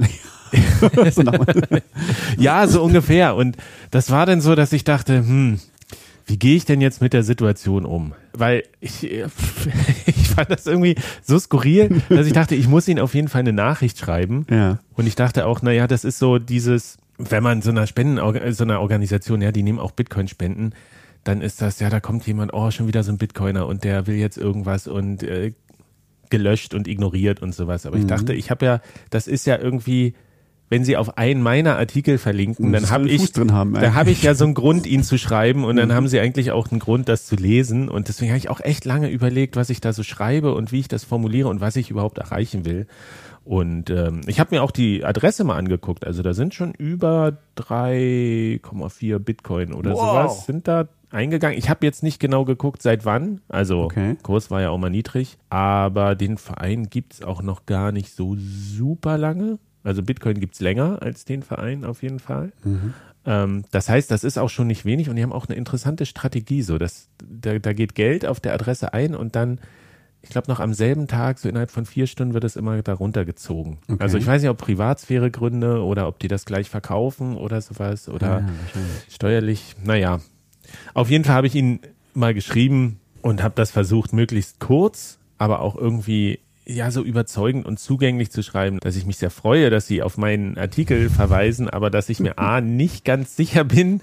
[2.37, 3.35] ja, so ungefähr.
[3.35, 3.57] Und
[3.91, 5.59] das war dann so, dass ich dachte, hm,
[6.27, 8.13] wie gehe ich denn jetzt mit der Situation um?
[8.33, 9.03] Weil ich,
[10.05, 13.41] ich fand das irgendwie so skurril, dass ich dachte, ich muss ihnen auf jeden Fall
[13.41, 14.47] eine Nachricht schreiben.
[14.49, 14.79] Ja.
[14.95, 18.19] Und ich dachte auch, naja, das ist so dieses, wenn man so einer Spenden,
[18.53, 20.73] so einer Organisation, ja, die nehmen auch Bitcoin spenden,
[21.23, 24.07] dann ist das, ja, da kommt jemand, oh, schon wieder so ein Bitcoiner und der
[24.07, 25.53] will jetzt irgendwas und äh,
[26.29, 27.85] gelöscht und ignoriert und sowas.
[27.85, 28.03] Aber mhm.
[28.03, 30.13] ich dachte, ich habe ja, das ist ja irgendwie
[30.69, 34.33] wenn Sie auf einen meiner Artikel verlinken, dann habe ich, haben, da habe ich ja
[34.33, 35.93] so einen Grund, Ihnen zu schreiben und dann mhm.
[35.93, 38.83] haben Sie eigentlich auch einen Grund, das zu lesen und deswegen habe ich auch echt
[38.83, 41.91] lange überlegt, was ich da so schreibe und wie ich das formuliere und was ich
[41.91, 42.87] überhaupt erreichen will.
[43.43, 46.03] Und ähm, ich habe mir auch die Adresse mal angeguckt.
[46.03, 49.99] Also da sind schon über 3,4 Bitcoin oder wow.
[49.99, 51.57] sowas sind da eingegangen.
[51.57, 53.41] Ich habe jetzt nicht genau geguckt, seit wann.
[53.47, 54.17] Also okay.
[54.21, 55.37] Kurs war ja auch mal niedrig.
[55.49, 59.57] Aber den Verein gibt's auch noch gar nicht so super lange.
[59.83, 62.51] Also Bitcoin gibt es länger als den Verein auf jeden Fall.
[62.63, 62.93] Mhm.
[63.25, 66.05] Ähm, das heißt, das ist auch schon nicht wenig und die haben auch eine interessante
[66.05, 66.61] Strategie.
[66.61, 69.59] So, dass, da, da geht Geld auf der Adresse ein und dann,
[70.21, 73.25] ich glaube, noch am selben Tag, so innerhalb von vier Stunden, wird es immer darunter
[73.25, 73.79] gezogen.
[73.87, 74.01] Okay.
[74.01, 78.39] Also ich weiß nicht, ob Privatsphäre-Gründe oder ob die das gleich verkaufen oder sowas oder
[78.39, 78.47] ja,
[79.07, 79.75] steuerlich.
[79.83, 80.19] Naja,
[80.93, 81.79] auf jeden Fall habe ich ihnen
[82.13, 87.79] mal geschrieben und habe das versucht, möglichst kurz, aber auch irgendwie ja so überzeugend und
[87.79, 91.89] zugänglich zu schreiben, dass ich mich sehr freue, dass Sie auf meinen Artikel verweisen, aber
[91.89, 94.01] dass ich mir A nicht ganz sicher bin.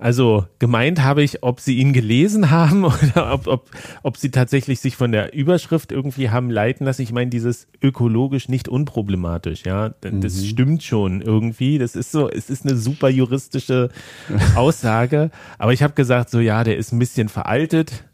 [0.00, 3.70] Also gemeint habe ich, ob Sie ihn gelesen haben oder ob, ob,
[4.02, 7.02] ob Sie tatsächlich sich von der Überschrift irgendwie haben leiten lassen.
[7.02, 10.44] Ich meine, dieses ökologisch nicht unproblematisch, ja, das mhm.
[10.44, 11.78] stimmt schon irgendwie.
[11.78, 13.90] Das ist so, es ist eine super juristische
[14.56, 15.30] Aussage.
[15.58, 18.04] Aber ich habe gesagt, so ja, der ist ein bisschen veraltet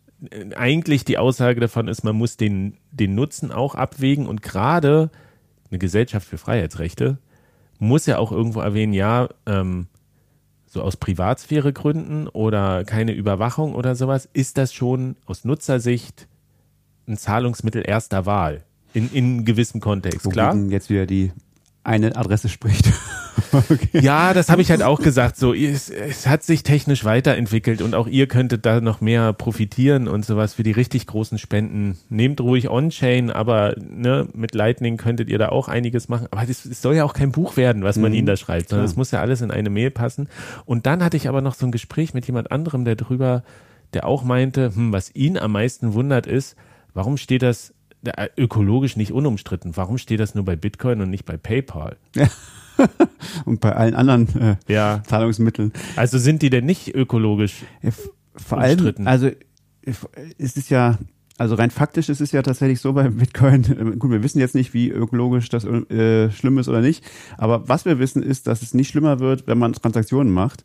[0.57, 5.11] eigentlich die Aussage davon ist, man muss den, den Nutzen auch abwägen und gerade
[5.71, 7.19] eine Gesellschaft für Freiheitsrechte
[7.79, 9.89] muss ja auch irgendwo erwähnen, ja, ähm,
[10.77, 16.29] so aus Privatsphäregründen oder keine Überwachung oder sowas, ist das schon aus Nutzersicht
[17.09, 18.63] ein Zahlungsmittel erster Wahl
[18.93, 20.55] in, in gewissem Kontext, Wogegen klar?
[20.71, 21.33] jetzt wieder die
[21.87, 22.93] eine Adresse spricht.
[23.53, 24.01] okay.
[24.01, 25.37] Ja, das habe ich halt auch gesagt.
[25.37, 30.09] So, es, es, hat sich technisch weiterentwickelt und auch ihr könntet da noch mehr profitieren
[30.09, 31.97] und sowas für die richtig großen Spenden.
[32.09, 36.27] Nehmt ruhig On-Chain, aber ne, mit Lightning könntet ihr da auch einiges machen.
[36.33, 38.19] Aber es soll ja auch kein Buch werden, was man mhm.
[38.19, 40.29] ihnen da schreibt, sondern es muss ja alles in eine Mail passen.
[40.65, 43.45] Und dann hatte ich aber noch so ein Gespräch mit jemand anderem, der drüber,
[43.95, 46.57] der auch meinte, hm, was ihn am meisten wundert ist,
[46.95, 47.75] warum steht das
[48.37, 49.77] ökologisch nicht unumstritten.
[49.77, 51.97] Warum steht das nur bei Bitcoin und nicht bei PayPal?
[52.15, 52.29] Ja.
[53.45, 55.03] und bei allen anderen äh, ja.
[55.07, 55.73] Zahlungsmitteln.
[55.97, 57.91] Also sind die denn nicht ökologisch ja,
[58.35, 59.07] vor umstritten?
[59.07, 59.31] allem, also
[60.39, 60.99] es ist ja,
[61.39, 64.55] also rein faktisch ist es ja tatsächlich so bei Bitcoin, äh, gut, wir wissen jetzt
[64.55, 67.05] nicht, wie ökologisch das äh, schlimm ist oder nicht,
[67.39, 70.65] aber was wir wissen ist, dass es nicht schlimmer wird, wenn man Transaktionen macht,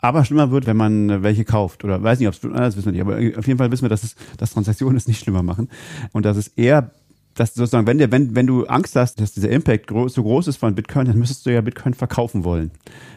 [0.00, 1.84] aber schlimmer wird, wenn man äh, welche kauft.
[1.84, 3.88] Oder weiß nicht, ob es, das wissen wir nicht, aber auf jeden Fall wissen wir,
[3.88, 5.68] dass es, dass Transaktionen es nicht schlimmer machen.
[6.12, 6.90] Und dass es eher
[7.34, 10.48] dass sozusagen, wenn, der, wenn, wenn du Angst hast, dass dieser Impact groß, so groß
[10.48, 12.70] ist von Bitcoin, dann müsstest du ja Bitcoin verkaufen wollen.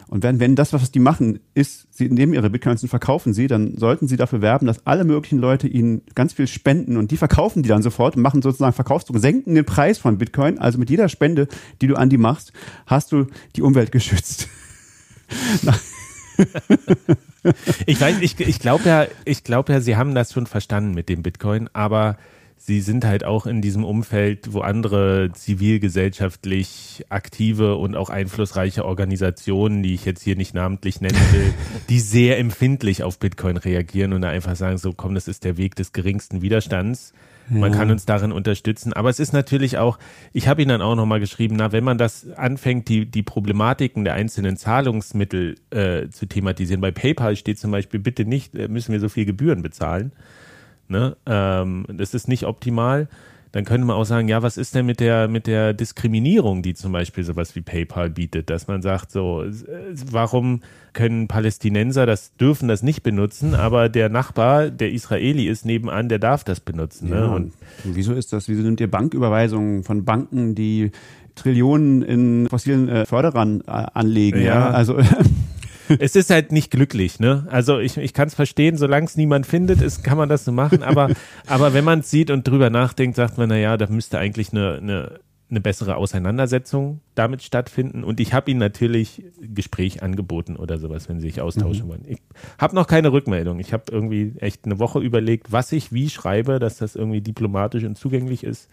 [0.06, 3.48] Und wenn, wenn das, was die machen, ist, sie nehmen ihre Bitcoins und verkaufen sie,
[3.48, 7.16] dann sollten sie dafür werben, dass alle möglichen Leute ihnen ganz viel spenden und die
[7.16, 10.58] verkaufen die dann sofort und machen sozusagen Verkaufsdruck, senken den Preis von Bitcoin.
[10.58, 11.48] Also mit jeder Spende,
[11.82, 12.52] die du an die machst,
[12.86, 14.48] hast du die Umwelt geschützt.
[17.86, 21.08] ich weiß, ich, ich glaube ja, ich glaube ja, sie haben das schon verstanden mit
[21.08, 22.16] dem Bitcoin, aber
[22.56, 29.82] sie sind halt auch in diesem Umfeld, wo andere zivilgesellschaftlich aktive und auch einflussreiche Organisationen,
[29.82, 31.52] die ich jetzt hier nicht namentlich nennen will,
[31.88, 35.56] die sehr empfindlich auf Bitcoin reagieren und da einfach sagen, so komm, das ist der
[35.56, 37.12] Weg des geringsten Widerstands.
[37.48, 38.92] Man kann uns darin unterstützen.
[38.92, 39.98] Aber es ist natürlich auch,
[40.32, 44.04] ich habe Ihnen dann auch nochmal geschrieben, na, wenn man das anfängt, die, die Problematiken
[44.04, 46.80] der einzelnen Zahlungsmittel äh, zu thematisieren.
[46.80, 50.12] Bei PayPal steht zum Beispiel, bitte nicht, äh, müssen wir so viel Gebühren bezahlen.
[50.88, 51.16] Ne?
[51.26, 53.08] Ähm, das ist nicht optimal.
[53.54, 56.74] Dann könnte man auch sagen, ja, was ist denn mit der, mit der Diskriminierung, die
[56.74, 59.44] zum Beispiel sowas wie PayPal bietet, dass man sagt, so,
[60.10, 60.62] warum
[60.92, 66.18] können Palästinenser das, dürfen das nicht benutzen, aber der Nachbar, der Israeli ist nebenan, der
[66.18, 67.10] darf das benutzen.
[67.10, 67.16] Ne?
[67.20, 67.52] Ja, Und
[67.84, 68.48] und wieso ist das?
[68.48, 70.90] Wieso nimmt ihr Banküberweisungen von Banken, die
[71.36, 74.40] Trillionen in fossilen äh, Förderern äh, anlegen?
[74.40, 74.70] Ja, Ja.
[74.70, 74.98] also
[75.98, 77.46] es ist halt nicht glücklich, ne?
[77.50, 80.52] Also ich, ich kann es verstehen, solange es niemand findet, ist, kann man das so
[80.52, 81.10] machen, aber,
[81.46, 84.74] aber wenn man es sieht und drüber nachdenkt, sagt man, naja, da müsste eigentlich eine,
[84.74, 85.20] eine,
[85.50, 88.02] eine bessere Auseinandersetzung damit stattfinden.
[88.02, 92.04] Und ich habe ihnen natürlich Gespräch angeboten oder sowas, wenn sie sich austauschen wollen.
[92.06, 92.18] Ich
[92.58, 93.58] habe noch keine Rückmeldung.
[93.60, 97.84] Ich habe irgendwie echt eine Woche überlegt, was ich wie schreibe, dass das irgendwie diplomatisch
[97.84, 98.68] und zugänglich ist.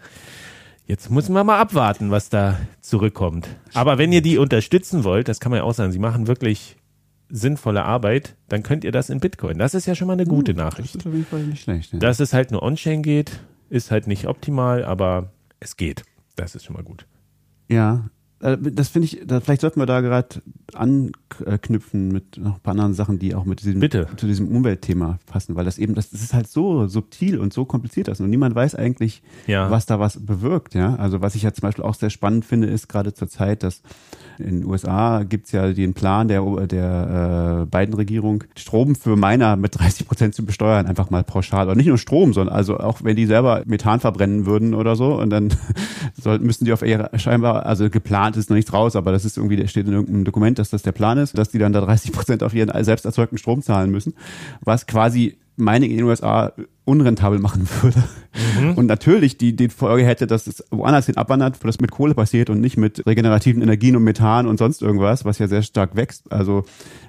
[0.88, 3.48] Jetzt müssen wir mal abwarten, was da zurückkommt.
[3.74, 6.76] Aber wenn ihr die unterstützen wollt, das kann man ja auch sagen, sie machen wirklich
[7.32, 9.58] sinnvolle Arbeit, dann könnt ihr das in Bitcoin.
[9.58, 10.96] Das ist ja schon mal eine gute das Nachricht.
[10.96, 11.94] ist auf jeden Fall nicht schlecht.
[11.94, 12.00] Ja.
[12.00, 13.40] Dass es halt nur on-chain geht,
[13.70, 16.04] ist halt nicht optimal, aber es geht.
[16.36, 17.06] Das ist schon mal gut.
[17.70, 18.10] Ja,
[18.42, 20.42] äh, das finde ich, vielleicht sollten wir da gerade
[20.74, 24.08] anknüpfen mit noch ein paar anderen Sachen, die auch mit diesem, Bitte.
[24.18, 27.66] zu diesem Umweltthema passen, weil das eben, das, das ist halt so subtil und so
[27.66, 29.70] kompliziert ist und niemand weiß eigentlich, Ja.
[29.72, 30.96] was da was bewirkt, ja.
[30.96, 33.82] Also was ich ja zum Beispiel auch sehr spannend finde, ist gerade zur Zeit, dass
[34.40, 39.78] in den USA gibt's ja den Plan der, der äh, Biden-Regierung, Strom für Miner mit
[39.80, 41.70] 30 Prozent zu besteuern, einfach mal pauschal.
[41.70, 45.20] Und nicht nur Strom, sondern also auch wenn die selber Methan verbrennen würden oder so,
[45.20, 45.54] und dann
[46.22, 49.38] sollten, müssen die auf ihre scheinbar, also geplant ist noch nichts raus, aber das ist
[49.38, 51.82] irgendwie, da steht in irgendeinem Dokument, dass das der Plan ist, dass die dann da
[51.82, 54.14] 30 Prozent auf ihren selbst erzeugten Strom zahlen müssen,
[54.62, 56.54] was quasi Mining in den USA
[56.86, 58.04] unrentabel machen würde.
[58.76, 62.16] Und natürlich die, die Folge hätte, dass es woanders hin abwandert, wo das mit Kohle
[62.16, 65.96] passiert und nicht mit regenerativen Energien und Methan und sonst irgendwas, was ja sehr stark
[65.96, 66.32] wächst.
[66.32, 66.64] Also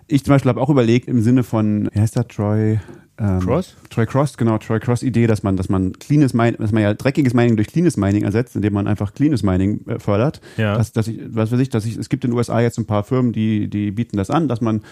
[0.06, 2.78] ich zum Beispiel habe auch überlegt im Sinne von, wie heißt der, Troy?
[3.22, 3.76] Ähm, Cross?
[3.88, 6.92] Troy Cross, genau, Troy Cross Idee, dass man, dass man cleanes Mining, dass man ja
[6.92, 10.40] dreckiges Mining durch cleanes Mining ersetzt, indem man einfach cleanes Mining äh, fördert.
[10.56, 10.76] Ja.
[10.76, 12.86] Dass, dass ich, was weiß ich, dass ich, es gibt in den USA jetzt ein
[12.86, 14.82] paar Firmen, die, die bieten das an, dass man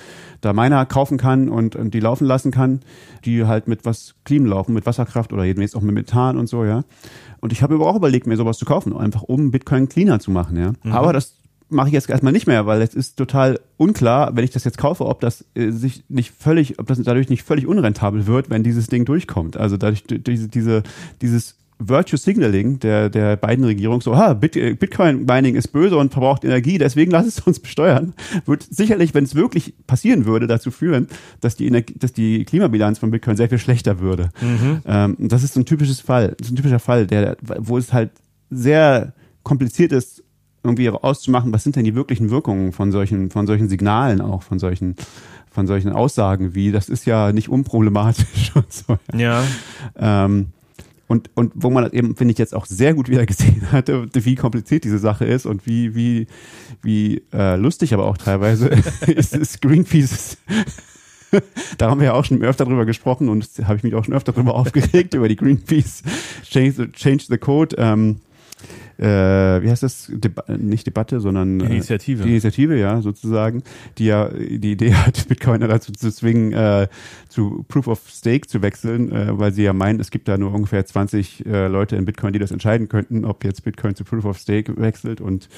[0.43, 2.81] da Miner kaufen kann und, und die laufen lassen kann,
[3.25, 6.65] die halt mit was clean laufen, mit Wasserkraft oder jetzt auch mit Methan und so,
[6.65, 6.85] ja.
[7.41, 10.31] Und ich habe aber auch überlegt, mir sowas zu kaufen, einfach um Bitcoin cleaner zu
[10.31, 10.73] machen, ja.
[10.93, 11.40] Aber das
[11.71, 14.79] mache ich jetzt erstmal nicht mehr, weil es ist total unklar, wenn ich das jetzt
[14.79, 18.63] kaufe, ob das äh, sich nicht völlig, ob das dadurch nicht völlig unrentabel wird, wenn
[18.63, 19.57] dieses Ding durchkommt.
[19.57, 20.83] Also dadurch diese, diese
[21.23, 26.13] dieses Virtue Signaling der, der beiden Regierung, so, ha, äh, Bitcoin Mining ist böse und
[26.13, 28.13] verbraucht Energie, deswegen lass es uns besteuern,
[28.45, 31.09] wird sicherlich, wenn es wirklich passieren würde, dazu führen,
[31.41, 34.31] dass die Energie, dass die Klimabilanz von Bitcoin sehr viel schlechter würde.
[34.87, 37.93] Ähm, und das ist so ein typisches Fall, ist ein typischer Fall, der, wo es
[37.93, 38.11] halt
[38.51, 40.23] sehr kompliziert ist,
[40.63, 44.59] irgendwie auszumachen, was sind denn die wirklichen Wirkungen von solchen, von solchen Signalen auch, von
[44.59, 44.97] solchen,
[45.51, 48.99] von solchen Aussagen wie, das ist ja nicht unproblematisch und so.
[49.17, 49.45] Ja.
[49.99, 50.49] Ähm,
[51.09, 54.07] und, und wo man das eben, finde ich, jetzt auch sehr gut wieder gesehen hatte,
[54.15, 56.27] wie kompliziert diese Sache ist und wie, wie,
[56.83, 58.69] wie äh, lustig aber auch teilweise
[59.07, 60.37] ist, ist Greenpeace.
[61.79, 64.15] da haben wir ja auch schon öfter drüber gesprochen und habe ich mich auch schon
[64.15, 66.03] öfter drüber aufgeregt, über die Greenpeace
[66.49, 67.75] Change, the- Change the Code.
[67.79, 68.21] Ähm,
[69.01, 70.11] äh, wie heißt das?
[70.13, 72.23] Deba nicht Debatte, sondern äh, Initiative.
[72.23, 73.63] Die Initiative, ja, sozusagen,
[73.97, 76.89] die ja die Idee hat, Bitcoiner dazu zu zwingen, äh,
[77.29, 80.53] zu Proof of Stake zu wechseln, äh, weil sie ja meinen, es gibt da nur
[80.53, 84.27] ungefähr 20 äh, Leute in Bitcoin, die das entscheiden könnten, ob jetzt Bitcoin zu Proof
[84.27, 85.49] of Stake wechselt und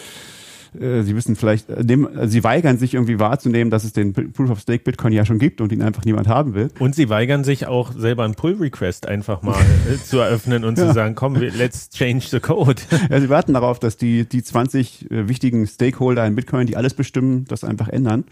[0.81, 4.13] äh, sie wissen vielleicht, äh, dem, also sie weigern sich irgendwie wahrzunehmen, dass es den
[4.13, 6.69] Proof of Stake Bitcoin ja schon gibt und ihn einfach niemand haben will.
[6.79, 9.61] Und sie weigern sich auch selber einen Pull-Request einfach mal
[9.93, 12.83] äh, zu eröffnen und zu sagen, komm, let's change the code.
[13.11, 16.95] Ja, sie warten darauf, dass die, die 20 äh, wichtigen Stakeholder in Bitcoin, die alles
[16.95, 18.25] bestimmen, das einfach ändern.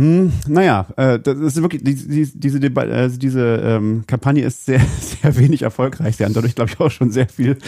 [0.00, 4.64] Hm, naja, äh, das ist wirklich, die, die, diese, Deba äh, diese ähm, Kampagne ist
[4.64, 6.16] sehr, sehr wenig erfolgreich.
[6.16, 7.58] Sie haben dadurch, glaube ich, auch schon sehr viel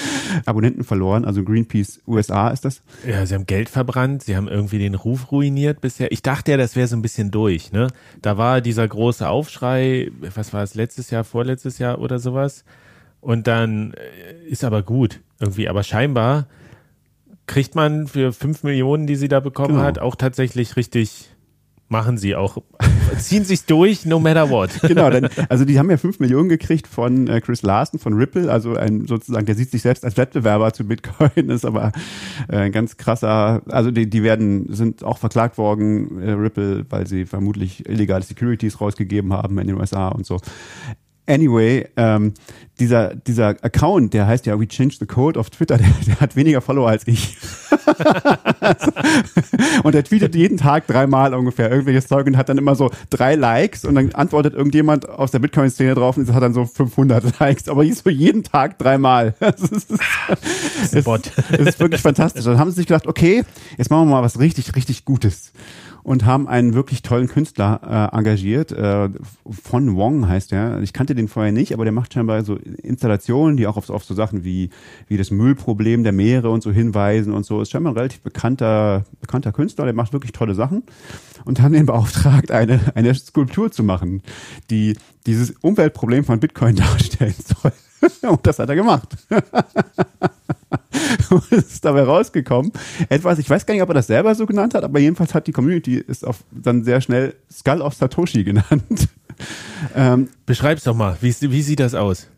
[0.46, 1.26] Abonnenten verloren.
[1.26, 2.80] Also Greenpeace USA ist das.
[3.06, 6.10] Ja, sie haben Geld verbrannt, sie haben irgendwie den Ruf ruiniert bisher.
[6.10, 7.88] Ich dachte ja, das wäre so ein bisschen durch, ne?
[8.22, 12.64] Da war dieser große Aufschrei, was war es, letztes Jahr, vorletztes Jahr oder sowas.
[13.20, 15.68] Und dann äh, ist aber gut irgendwie.
[15.68, 16.46] Aber scheinbar
[17.46, 19.82] kriegt man für fünf Millionen, die sie da bekommen Genau.
[19.82, 21.28] hat, auch tatsächlich richtig,
[21.92, 22.58] machen sie auch
[23.18, 24.70] ziehen sich durch, no matter what.
[24.82, 28.50] genau, denn, also die haben ja fünf Millionen gekriegt von äh, Chris Larson von Ripple,
[28.50, 31.92] also ein sozusagen, der sieht sich selbst als Wettbewerber zu Bitcoin, ist aber
[32.48, 37.06] äh, ein ganz krasser, also die, die werden, sind auch verklagt worden, äh, Ripple, weil
[37.06, 40.38] sie vermutlich illegale Securities rausgegeben haben in den USA und so.
[41.26, 42.34] Anyway, ähm,
[42.80, 46.34] dieser, dieser Account, der heißt ja We Change the Code auf Twitter, der, der hat
[46.34, 47.36] weniger Follower als ich.
[49.84, 53.36] und er tweetet jeden Tag dreimal ungefähr irgendwelches Zeug und hat dann immer so drei
[53.36, 57.68] Likes und dann antwortet irgendjemand aus der Bitcoin-Szene drauf und hat dann so 500 Likes,
[57.68, 59.34] aber so jeden Tag dreimal.
[59.38, 61.30] Das ist, das ist, Bot.
[61.52, 62.44] Es ist wirklich fantastisch.
[62.44, 63.44] Dann haben sie sich gedacht, okay,
[63.76, 65.52] jetzt machen wir mal was richtig, richtig Gutes
[66.02, 68.72] und haben einen wirklich tollen Künstler äh, engagiert.
[68.72, 69.10] Äh,
[69.48, 70.80] von Wong heißt er.
[70.82, 74.04] Ich kannte den vorher nicht, aber der macht scheinbar so Installationen, die auch auf, auf
[74.04, 74.70] so Sachen wie,
[75.08, 77.60] wie das Müllproblem der Meere und so hinweisen und so.
[77.60, 80.82] Ist scheinbar ein relativ bekannter, bekannter Künstler, der macht wirklich tolle Sachen
[81.44, 84.22] und haben den beauftragt, eine, eine Skulptur zu machen,
[84.70, 87.72] die dieses Umweltproblem von Bitcoin darstellen soll.
[88.28, 89.16] und das hat er gemacht.
[91.30, 92.72] und ist dabei rausgekommen.
[93.08, 95.46] Etwas, ich weiß gar nicht, ob er das selber so genannt hat, aber jedenfalls hat
[95.46, 99.08] die Community es auf, dann sehr schnell Skull of Satoshi genannt.
[99.94, 102.28] ähm, Beschreib's doch mal, wie, wie sieht das aus?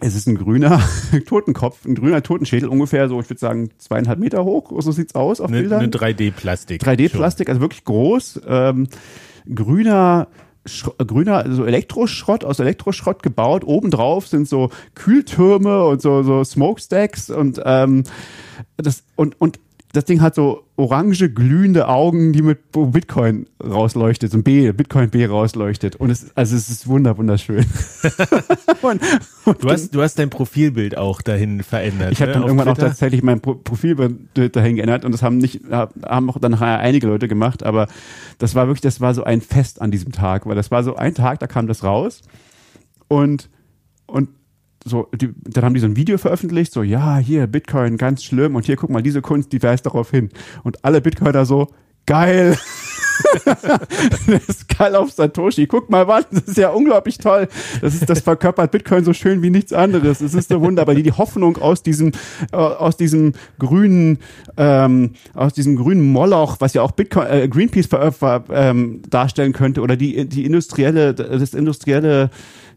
[0.00, 0.82] Es ist ein grüner
[1.26, 5.40] Totenkopf, ein grüner Totenschädel, ungefähr so, ich würde sagen, zweieinhalb Meter hoch, so sieht's aus
[5.40, 5.80] auf eine, Bildern.
[5.80, 6.82] Eine 3D-Plastik.
[6.82, 8.40] 3D-Plastik, also wirklich groß.
[8.46, 8.88] Ähm,
[9.54, 10.26] grüner
[10.64, 13.64] Sch grüner, also Elektroschrott, aus Elektroschrott gebaut.
[13.64, 18.04] Obendrauf sind so Kühltürme und so, so Smokestacks und, ähm,
[18.76, 19.58] das, und, und
[19.92, 25.10] das Ding hat so orange, glühende Augen, die mit Bitcoin rausleuchtet, so ein B, Bitcoin
[25.10, 25.96] B rausleuchtet.
[25.96, 27.66] Und es, also es ist wunder, wunderschön.
[28.82, 29.02] und,
[29.44, 32.12] und du, hast, du hast dein Profilbild auch dahin verändert.
[32.12, 32.86] Ich habe ne, dann irgendwann Twitter?
[32.86, 36.78] auch tatsächlich mein Pro Profilbild dahin geändert und das haben nicht, haben auch dann nachher
[36.78, 37.86] einige Leute gemacht, aber
[38.38, 40.96] das war wirklich, das war so ein Fest an diesem Tag, weil das war so
[40.96, 42.22] ein Tag, da kam das raus
[43.08, 43.50] und,
[44.06, 44.30] und
[44.84, 48.56] so, die, dann haben die so ein Video veröffentlicht, so, ja, hier, Bitcoin, ganz schlimm,
[48.56, 50.30] und hier, guck mal, diese Kunst, die weist darauf hin.
[50.64, 51.68] Und alle Bitcoiner so,
[52.06, 52.56] geil.
[53.44, 55.66] das ist geil auf Satoshi.
[55.66, 57.48] Guck mal, was, das ist ja unglaublich toll.
[57.80, 60.20] Das ist, das verkörpert Bitcoin so schön wie nichts anderes.
[60.20, 60.94] Es ist so wunderbar.
[60.94, 62.12] Die, die Hoffnung aus diesem,
[62.52, 64.18] äh, aus diesem grünen,
[64.56, 69.82] ähm, aus diesem grünen Moloch, was ja auch Bitcoin, äh, Greenpeace ver, ähm, darstellen könnte,
[69.82, 72.30] oder die, die industrielle, das industrielle,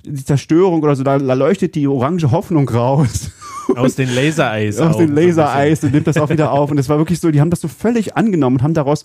[0.06, 3.32] die Zerstörung oder so, da, da leuchtet die orange Hoffnung raus.
[3.76, 4.80] Aus den Lasereis.
[4.80, 6.72] Aus den Lasereis und nimmt das auch wieder auf.
[6.72, 9.04] Und es war wirklich so, die haben das so völlig angenommen und haben daraus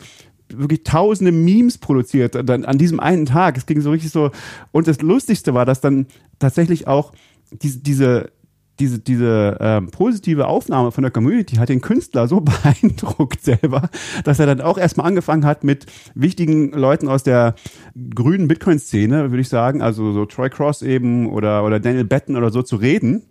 [0.49, 3.57] wirklich tausende Memes produziert dann an diesem einen Tag.
[3.57, 4.31] Es ging so richtig so.
[4.73, 6.07] Und das Lustigste war, dass dann
[6.39, 7.13] tatsächlich auch
[7.51, 8.31] diese, diese
[8.81, 13.91] diese, diese ähm, positive Aufnahme von der Community hat den Künstler so beeindruckt selber,
[14.25, 17.55] dass er dann auch erstmal angefangen hat, mit wichtigen Leuten aus der
[18.15, 22.51] grünen Bitcoin-Szene, würde ich sagen, also so Troy Cross eben oder, oder Daniel Batten oder
[22.51, 23.23] so zu reden.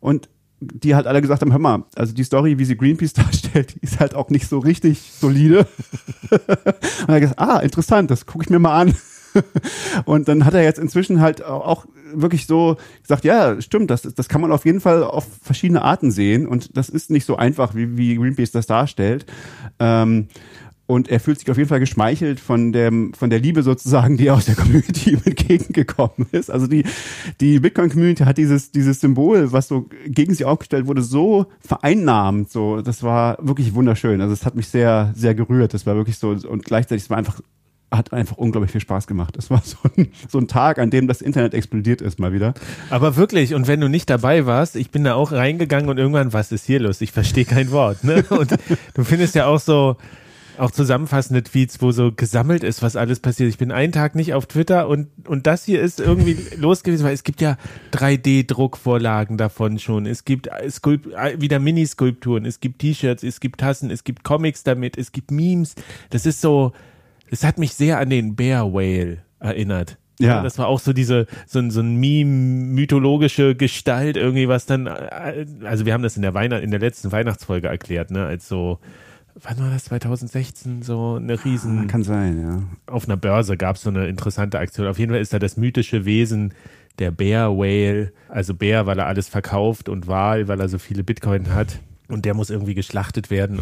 [0.00, 0.28] Und
[0.60, 4.00] die halt alle gesagt haben, hör mal, also die Story, wie sie Greenpeace darstellt, ist
[4.00, 5.66] halt auch nicht so richtig solide.
[6.30, 8.94] und er hat gesagt, ah, interessant, das gucke ich mir mal an.
[10.04, 14.28] und dann hat er jetzt inzwischen halt auch wirklich so gesagt, ja, stimmt, das, das
[14.28, 17.74] kann man auf jeden Fall auf verschiedene Arten sehen und das ist nicht so einfach,
[17.74, 19.26] wie, wie Greenpeace das darstellt.
[19.78, 20.28] Ähm,
[20.86, 24.30] und er fühlt sich auf jeden Fall geschmeichelt von dem, von der Liebe sozusagen, die
[24.30, 26.50] aus der Community ihm entgegengekommen ist.
[26.50, 26.84] Also die,
[27.40, 32.50] die Bitcoin-Community hat dieses, dieses Symbol, was so gegen sie aufgestellt wurde, so vereinnahmt.
[32.50, 34.20] So, das war wirklich wunderschön.
[34.20, 35.72] Also es hat mich sehr, sehr gerührt.
[35.72, 37.40] Das war wirklich so, und gleichzeitig, es war einfach
[37.92, 39.36] hat einfach unglaublich viel Spaß gemacht.
[39.36, 42.54] Es war so ein, so ein Tag, an dem das Internet explodiert ist, mal wieder.
[42.90, 46.32] Aber wirklich, und wenn du nicht dabei warst, ich bin da auch reingegangen und irgendwann,
[46.32, 47.00] was ist hier los?
[47.00, 48.02] Ich verstehe kein Wort.
[48.04, 48.24] Ne?
[48.30, 48.50] Und
[48.94, 49.96] du findest ja auch so,
[50.58, 53.48] auch zusammenfassende Tweets, wo so gesammelt ist, was alles passiert.
[53.48, 57.04] Ich bin einen Tag nicht auf Twitter und, und das hier ist irgendwie los gewesen,
[57.04, 57.56] weil es gibt ja
[57.92, 60.06] 3D-Druckvorlagen davon schon.
[60.06, 64.98] Es gibt Skulpt wieder Miniskulpturen, es gibt T-Shirts, es gibt Tassen, es gibt Comics damit,
[64.98, 65.74] es gibt Memes.
[66.10, 66.72] Das ist so,
[67.32, 69.98] es hat mich sehr an den Bear Whale erinnert.
[70.20, 70.28] Ja.
[70.28, 70.42] ja.
[70.42, 72.30] Das war auch so diese, so ein, so ein Meme,
[72.74, 77.10] mythologische Gestalt irgendwie, was dann, also wir haben das in der Weihnacht, in der letzten
[77.10, 78.78] Weihnachtsfolge erklärt, ne, als so,
[79.34, 81.86] wann war das, 2016, so eine riesen...
[81.88, 82.62] Kann sein, ja.
[82.92, 84.86] Auf einer Börse gab es so eine interessante Aktion.
[84.86, 86.52] Auf jeden Fall ist da das mythische Wesen
[86.98, 91.02] der Bear Whale, also Bär, weil er alles verkauft und Wal, weil er so viele
[91.02, 91.80] Bitcoin hat.
[92.12, 93.60] Und der muss irgendwie geschlachtet werden.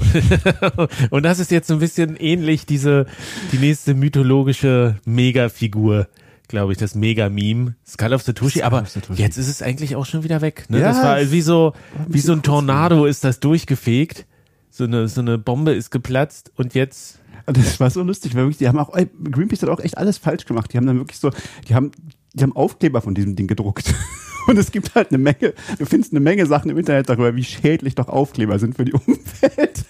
[1.10, 3.06] und das ist jetzt so ein bisschen ähnlich, diese,
[3.52, 6.08] die nächste mythologische Megafigur
[6.48, 7.76] glaube ich, das Mega-Meme.
[7.86, 8.84] Skull of Satoshi, aber
[9.14, 10.64] jetzt ist es eigentlich auch schon wieder weg.
[10.68, 10.80] Ne?
[10.80, 11.74] Ja, das war wie so,
[12.08, 14.26] wie so ein Tornado ist das durchgefegt
[14.70, 18.58] so eine, so eine Bombe ist geplatzt und jetzt Das war so lustig, weil wirklich,
[18.58, 20.72] die haben auch, Greenpeace hat auch echt alles falsch gemacht.
[20.72, 21.30] Die haben dann wirklich so,
[21.68, 21.90] die haben,
[22.34, 23.94] die haben Aufkleber von diesem Ding gedruckt.
[24.46, 27.44] Und es gibt halt eine Menge, du findest eine Menge Sachen im Internet darüber, wie
[27.44, 29.84] schädlich doch Aufkleber sind für die Umwelt.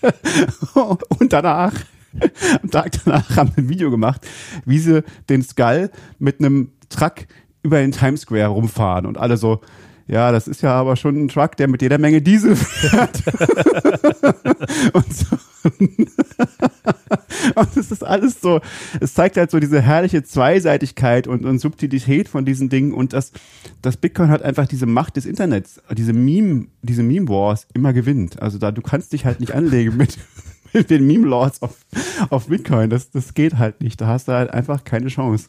[1.18, 1.72] Und danach,
[2.60, 4.26] am Tag danach haben sie ein Video gemacht,
[4.64, 7.26] wie sie den Skull mit einem Truck
[7.62, 9.60] über den Times Square rumfahren und alle so,
[10.06, 13.22] ja, das ist ja aber schon ein Truck, der mit jeder Menge Diesel fährt.
[14.92, 15.36] und so.
[18.10, 18.60] Alles so,
[19.00, 23.32] es zeigt halt so diese herrliche Zweiseitigkeit und, und Subtilität von diesen Dingen und das,
[23.82, 28.40] das Bitcoin hat einfach diese Macht des Internets, diese Meme, diese Meme Wars immer gewinnt.
[28.42, 30.18] Also da, du kannst dich halt nicht anlegen mit,
[30.72, 31.76] mit den Meme Lords auf,
[32.30, 32.90] auf Bitcoin.
[32.90, 34.00] Das, das geht halt nicht.
[34.00, 35.48] Da hast du halt einfach keine Chance.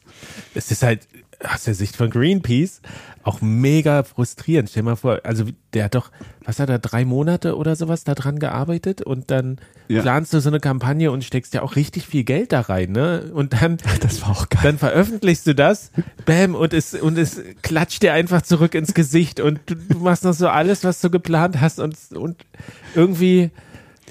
[0.53, 1.07] Es ist halt
[1.53, 2.81] aus der Sicht von Greenpeace
[3.23, 4.69] auch mega frustrierend.
[4.69, 6.11] Stell dir mal vor, also der hat doch,
[6.43, 10.01] was hat er, drei Monate oder sowas da dran gearbeitet und dann Ja.
[10.01, 13.31] planst du so eine Kampagne und steckst ja auch richtig viel Geld da rein, ne?
[13.33, 14.61] Und dann, Das war auch geil.
[14.63, 15.91] dann veröffentlichst du das,
[16.25, 20.23] bam, und es, und es klatscht dir einfach zurück ins Gesicht und du, du machst
[20.23, 22.37] noch so alles, was du geplant hast und, und
[22.95, 23.51] irgendwie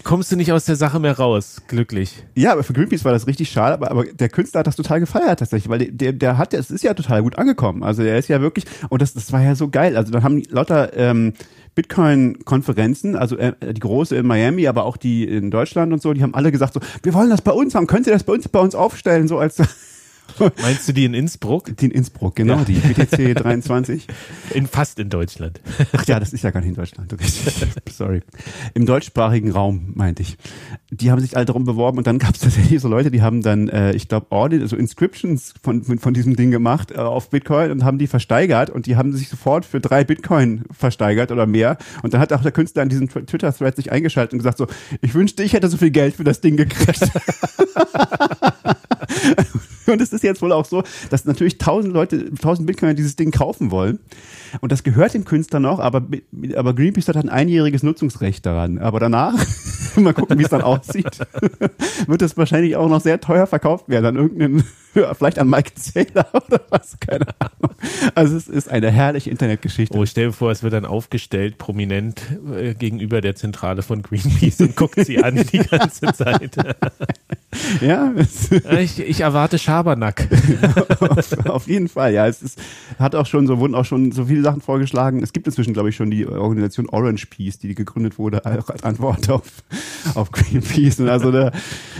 [0.05, 2.25] kommst du nicht aus der Sache mehr raus, glücklich.
[2.35, 5.01] Ja, aber für Greenpeace war das richtig schade, aber, aber der Künstler hat das total
[5.01, 7.83] gefeiert tatsächlich, weil der, der, hat, es ist ja total gut angekommen.
[7.83, 9.97] Also der ist ja wirklich, und das, das war ja so geil.
[9.97, 11.35] Also dann haben lauter ähm,
[11.75, 16.23] Bitcoin-Konferenzen, also äh, die große in Miami, aber auch die in Deutschland und so, die
[16.23, 18.49] haben alle gesagt so, wir wollen das bei uns haben, können Sie das bei uns
[18.49, 19.57] bei uns aufstellen, so als
[20.63, 21.77] Meinst du die in Innsbruck?
[21.77, 22.65] die in Innsbruck, genau, Ja.
[22.65, 24.07] die BTC 23.
[24.55, 25.61] In, fast in Deutschland.
[25.93, 27.13] Ach ja, das ist ja gar nicht in Deutschland.
[27.13, 27.55] richtig.
[27.93, 28.23] Sorry.
[28.75, 30.37] Im deutschsprachigen Raum, meinte ich.
[30.91, 33.43] Die haben sich alle darum beworben und dann gab es tatsächlich so Leute, die haben
[33.43, 37.71] dann, äh, ich glaube, Audit, also Inscriptions von, von, diesem Ding gemacht äh, auf Bitcoin
[37.71, 41.79] und haben die versteigert und die haben sich sofort für drei Bitcoin versteigert oder mehr.
[42.03, 44.67] Und dann hat auch der Künstler in diesem Tw- Twitter-Thread sich eingeschaltet und gesagt so,
[45.01, 47.01] ich wünschte, ich hätte so viel Geld für das Ding gekriegt.
[49.91, 53.31] Und es ist jetzt wohl auch so, dass natürlich tausend Leute, tausend Bitcoiner dieses Ding
[53.31, 53.99] kaufen wollen.
[54.61, 56.03] Und das gehört dem Künstler noch, aber,
[56.57, 58.79] aber Greenpeace hat ein einjähriges Nutzungsrecht daran.
[58.79, 59.35] Aber danach,
[59.97, 61.19] mal gucken, wie es dann aussieht,
[62.07, 64.65] wird es wahrscheinlich auch noch sehr teuer verkauft werden an irgendeinen,
[65.17, 67.77] vielleicht an Mike Taylor oder was, keine Ahnung.
[68.15, 69.97] Also es ist eine herrliche Internetgeschichte.
[69.97, 72.23] Oh, stell dir vor, es wird dann aufgestellt, prominent
[72.55, 76.57] äh, gegenüber der Zentrale von Greenpeace und guckt sie an die ganze Zeit.
[77.81, 80.29] Ja, es, Ich, ich erwarte Schabernack.
[81.01, 82.27] auf, auf jeden Fall, ja.
[82.27, 82.61] Es ist,
[82.99, 85.23] hat auch schon so, wurden auch schon so viele Sachen vorgeschlagen.
[85.23, 88.83] Es gibt inzwischen, glaube ich, schon die Organisation Orange Peace, die gegründet wurde, auch als
[88.83, 89.43] Antwort auf,
[90.15, 91.01] auf Greenpeace.
[91.01, 91.53] Und also da,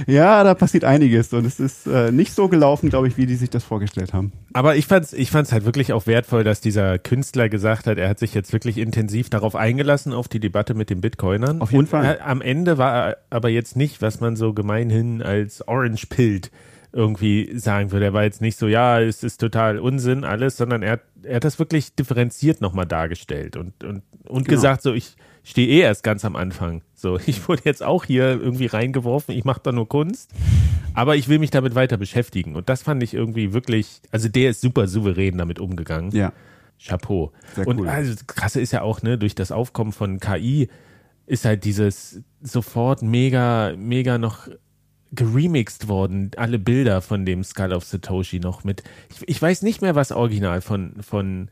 [0.07, 1.33] ja, da passiert einiges.
[1.33, 4.33] Und es ist äh, nicht so gelaufen, glaube ich, wie die sich das vorgestellt haben.
[4.53, 8.09] Aber ich fand's, ich fand's halt wirklich auch wertvoll, dass dieser Künstler gesagt hat, er
[8.09, 11.61] hat sich jetzt wirklich intensiv darauf eingelassen, auf die Debatte mit den Bitcoinern.
[11.61, 12.05] Auf jeden und Fall.
[12.05, 16.51] Er, am Ende war er aber jetzt nicht, was man so gemeinhin als Orange Pilled
[16.93, 18.07] irgendwie sagen würde.
[18.07, 21.37] Er war jetzt nicht so, ja, es ist total Unsinn alles, sondern er, hat- er
[21.37, 24.57] hat das wirklich differenziert nochmal dargestellt und, und, und Genau.
[24.57, 25.15] gesagt, so, ich
[25.45, 26.83] stehe eh erst ganz am Anfang.
[26.95, 30.33] So, ich wurde jetzt auch hier irgendwie reingeworfen, ich mache da nur Kunst.
[30.93, 32.57] Aber ich will mich damit weiter beschäftigen.
[32.57, 36.11] Und das fand ich irgendwie wirklich, also der ist super souverän damit umgegangen.
[36.11, 36.33] Ja.
[36.85, 37.31] Chapeau.
[37.55, 37.89] Sehr und cool.
[37.89, 40.69] also das krasse ist ja auch, ne, durch das Aufkommen von KI
[41.27, 44.49] ist halt dieses sofort mega, mega noch
[45.13, 48.83] geremixed worden, alle Bilder von dem Skull of Satoshi noch mit.
[49.11, 51.49] Ich, ich weiß nicht mehr, was original von, von,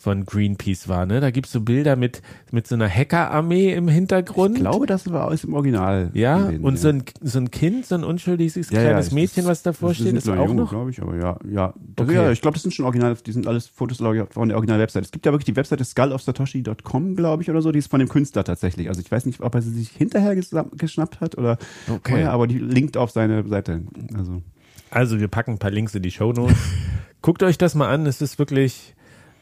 [0.00, 1.20] von Greenpeace war, ne?
[1.20, 2.22] Da gibt's so Bilder mit,
[2.52, 4.54] mit so einer Hackerarmee im Hintergrund.
[4.56, 6.10] Ich glaube, das war alles im Original.
[6.14, 9.62] ja, gesehen, und so ein, so ein Kind, so ein unschuldiges kleines ich- Mädchen, was
[9.64, 10.70] davor das steht, ist auch Junge, noch.
[10.70, 11.74] glaube ich, aber ja, ja.
[11.98, 12.14] Okay.
[12.14, 15.04] ja ich glaube, das sind schon original, die sind alles Fotos von der Original-Website.
[15.04, 18.08] Es gibt ja wirklich die Webseite skullofsatoshi.com, glaube ich, oder so, die ist von dem
[18.08, 18.88] Künstler tatsächlich.
[18.88, 21.58] Also ich weiß nicht, ob er sie sich hinterher geschnappt hat oder
[21.90, 22.10] Okay.
[22.12, 23.82] vorher, aber die linkt auf seine Seite.
[24.16, 24.42] Also
[24.90, 26.56] Also wir packen ein paar Links in die Show Notes.
[27.22, 28.94] Guckt euch das mal an, es ist wirklich,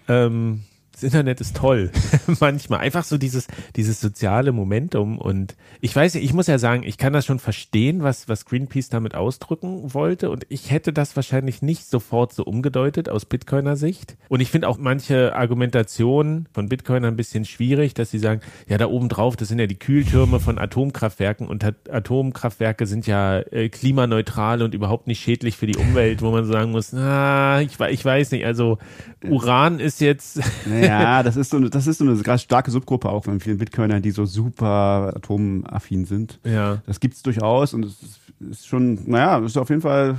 [0.09, 0.63] ähm,
[0.97, 1.91] das Internet ist toll.
[2.41, 2.81] Manchmal.
[2.81, 5.19] Einfach so dieses, dieses soziale Momentum.
[5.19, 8.89] Und ich weiß ich muss ja sagen, ich kann das schon verstehen, was, was Greenpeace
[8.89, 10.31] damit ausdrücken wollte.
[10.31, 14.17] Und ich hätte das wahrscheinlich nicht sofort so umgedeutet aus Bitcoiner Sicht.
[14.31, 18.79] Und ich finde auch manche Argumentation von Bitcoinern ein bisschen schwierig, dass sie sagen, ja,
[18.79, 23.69] da oben drauf, das sind ja die Kühltürme von Atomkraftwerken und Atomkraftwerke sind ja äh,
[23.69, 28.03] klimaneutral und überhaupt nicht schädlich für die Umwelt, wo man sagen muss, na, ich, ich
[28.03, 28.79] weiß nicht, also
[29.29, 30.41] Uran ist jetzt,
[31.03, 33.59] Ja, das ist so eine, das ist so eine ganz starke Subgruppe auch von vielen
[33.59, 36.39] Bitcoinern, die so super atomaffin sind.
[36.45, 37.97] ja, Das gibt's durchaus und es
[38.51, 40.17] ist, schon, naja, ist auf jeden Fall,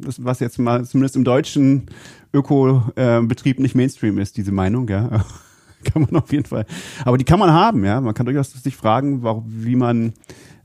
[0.00, 1.86] das, was jetzt mal zumindest im deutschen
[2.32, 5.24] Öko-Betrieb nicht Mainstream ist, diese Meinung, ja.
[5.84, 6.66] Kann man auf jeden Fall.
[7.06, 8.02] Aber die kann man haben, ja.
[8.02, 10.12] Man kann durchaus sich fragen, warum, wie man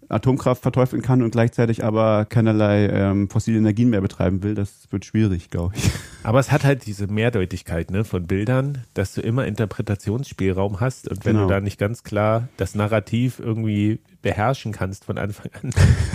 [0.09, 5.05] Atomkraft verteufeln kann und gleichzeitig aber keinerlei ähm, fossile Energien mehr betreiben will, das wird
[5.05, 5.89] schwierig, glaube ich.
[6.23, 11.23] Aber es hat halt diese Mehrdeutigkeit ne, von Bildern, dass du immer Interpretationsspielraum hast und
[11.25, 11.47] wenn Genau.
[11.47, 15.69] du da nicht ganz klar das Narrativ irgendwie beherrschen kannst von Anfang an,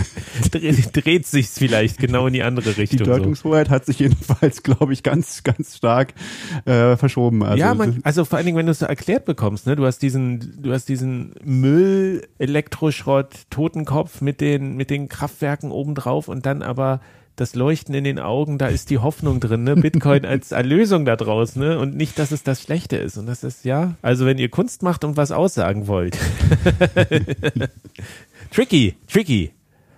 [0.51, 3.05] dreht, dreht sich's vielleicht genau in die andere Die Richtung.
[3.05, 3.05] so.
[3.05, 6.13] Deutungshoheit hat sich jedenfalls, glaube ich, ganz, ganz stark
[6.65, 7.41] äh, verschoben.
[7.41, 9.85] Also, ja, man, also vor allen Dingen, wenn du es so erklärt bekommst, ne, du
[9.85, 16.45] hast diesen, du hast diesen Müll, Elektroschrott, Totenkopf mit den, mit den Kraftwerken obendrauf und
[16.45, 16.99] dann aber
[17.35, 19.75] das Leuchten in den Augen, da ist die Hoffnung drin, ne?
[19.75, 21.79] Bitcoin als Erlösung da draus, ne?
[21.79, 23.17] Und nicht, dass es das Schlechte ist.
[23.17, 26.17] Und das ist, ja, also wenn ihr Kunst macht und was aussagen wollt.
[28.51, 29.51] tricky, tricky.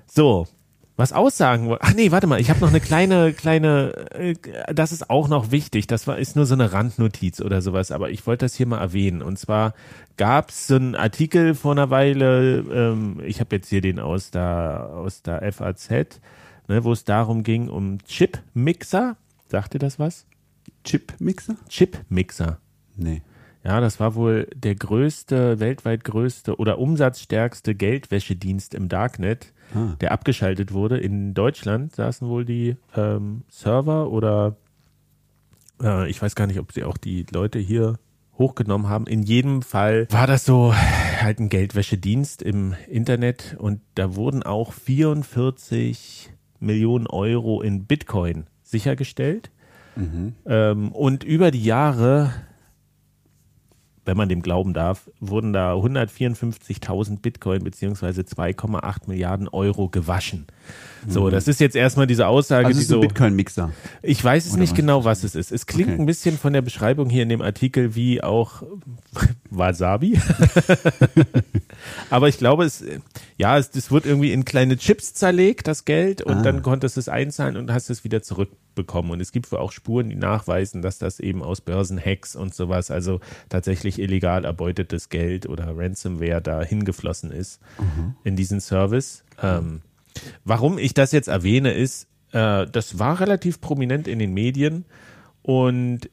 [0.06, 0.48] So,
[0.96, 1.82] was aussagen wollt.
[1.84, 4.36] Ach nee, warte mal, ich habe noch eine kleine, kleine, äh,
[4.72, 5.88] das ist auch noch wichtig.
[5.88, 8.80] Das war, ist nur so eine Randnotiz oder sowas, aber ich wollte das hier mal
[8.80, 9.22] erwähnen.
[9.22, 9.74] Und zwar
[10.18, 14.30] gab es so einen Artikel vor einer Weile, ähm, ich habe jetzt hier den aus
[14.30, 16.20] der, aus der FAZ,
[16.68, 19.18] ne, wo es darum ging, um Chip-Mixer.
[19.48, 20.26] Sagt ihr das was?
[20.84, 21.56] Chip-Mixer?
[21.70, 22.60] Chip-Mixer.
[22.96, 23.22] Nee.
[23.64, 29.96] Ja, das war wohl der größte, weltweit größte oder umsatzstärkste Geldwäschedienst im Darknet, Ah.
[30.02, 30.98] der abgeschaltet wurde.
[30.98, 34.58] In Deutschland saßen wohl die ähm, Server oder
[35.82, 37.98] äh, ich weiß gar nicht, ob sie auch die Leute hier
[38.38, 39.08] hochgenommen haben.
[39.08, 44.74] In jedem Fall war das so halt ein Geldwäschedienst im Internet und da wurden auch
[44.74, 46.33] 44
[46.64, 49.52] Millionen Euro in Bitcoin sichergestellt.
[50.46, 52.34] Ähm, und über die Jahre
[54.06, 60.46] wenn man dem glauben darf, wurden da 154.000 Bitcoin beziehungsweise 2,8 Milliarden Euro gewaschen.
[61.06, 63.02] So, das ist jetzt erstmal diese Aussage, Also die es ist ein so.
[63.02, 63.72] Bitcoin-Mixer.
[64.02, 64.78] Ich weiß es Oder nicht was?
[64.78, 65.52] genau, was es ist.
[65.52, 66.02] Es klingt Okay.
[66.02, 68.64] ein bisschen von der Beschreibung hier in dem Artikel wie auch
[69.50, 70.18] Wasabi.
[72.10, 72.84] Aber ich glaube, es,
[73.38, 76.42] ja, es, das wird irgendwie in kleine Chips zerlegt, das Geld, und Ah.
[76.42, 79.12] dann konntest du es einzahlen und hast es wieder zurückbekommen.
[79.12, 82.92] Und es gibt wohl auch Spuren, die nachweisen, dass das eben aus Börsenhacks und sowas,
[82.92, 87.60] also tatsächlich illegal erbeutetes Geld oder Ransomware da hingeflossen ist
[88.24, 89.24] in diesen Service.
[89.42, 89.82] Ähm,
[90.44, 94.86] warum ich das jetzt erwähne, ist, äh, das war relativ prominent in den Medien
[95.42, 96.10] und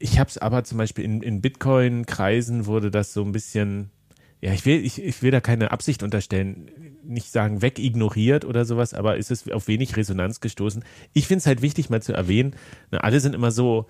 [0.00, 3.90] ich habe es aber zum Beispiel in, in Bitcoin-Kreisen wurde das so ein bisschen,
[4.40, 6.70] ja, ich will, ich, ich will da keine Absicht unterstellen,
[7.04, 10.84] nicht sagen wegignoriert oder sowas, aber ist es auf wenig Resonanz gestoßen.
[11.12, 12.56] Ich finde es halt wichtig, mal zu erwähnen,
[12.90, 13.86] ne, alle sind immer so,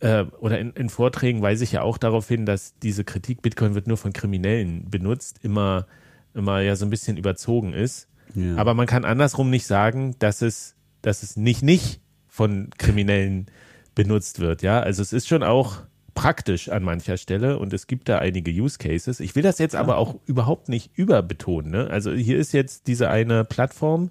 [0.00, 3.74] äh, oder in, in Vorträgen weise ich ja auch darauf hin, dass diese Kritik, Bitcoin
[3.74, 5.86] wird nur von Kriminellen benutzt, immer,
[6.34, 8.08] immer ja so ein bisschen überzogen ist.
[8.56, 13.46] Aber man kann andersrum nicht sagen, dass es, dass es nicht nicht von Kriminellen
[13.94, 14.62] benutzt wird.
[14.62, 15.82] Ja, also es ist schon auch
[16.14, 19.20] praktisch an mancher Stelle und es gibt da einige Use Cases.
[19.20, 21.70] Ich will das jetzt aber auch überhaupt nicht überbetonen.
[21.70, 21.88] Ne?
[21.90, 24.10] Also hier ist jetzt diese eine Plattform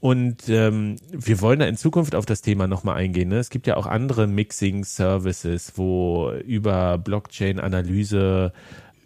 [0.00, 3.28] und ähm, wir wollen da in Zukunft auf das Thema nochmal eingehen.
[3.28, 3.38] Ne?
[3.38, 8.52] Es gibt ja auch andere Mixing-Services, wo über Blockchain-Analyse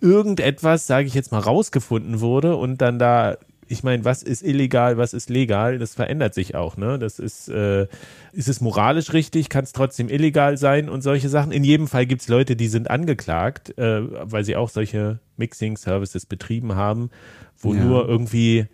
[0.01, 3.37] irgendetwas, sage ich jetzt mal, rausgefunden wurde und dann da,
[3.71, 6.99] ich meine, was ist illegal, was ist legal, das verändert sich auch, ne?
[6.99, 7.87] Das ist, äh,
[8.33, 11.53] ist es moralisch richtig, kann es trotzdem illegal sein und solche Sachen.
[11.53, 16.27] In jedem Fall gibt es Leute, die sind angeklagt, äh, weil sie auch solche Mixing-Services
[16.27, 17.11] betrieben haben,
[17.59, 17.85] wo Ja.
[17.85, 18.67] nur irgendwie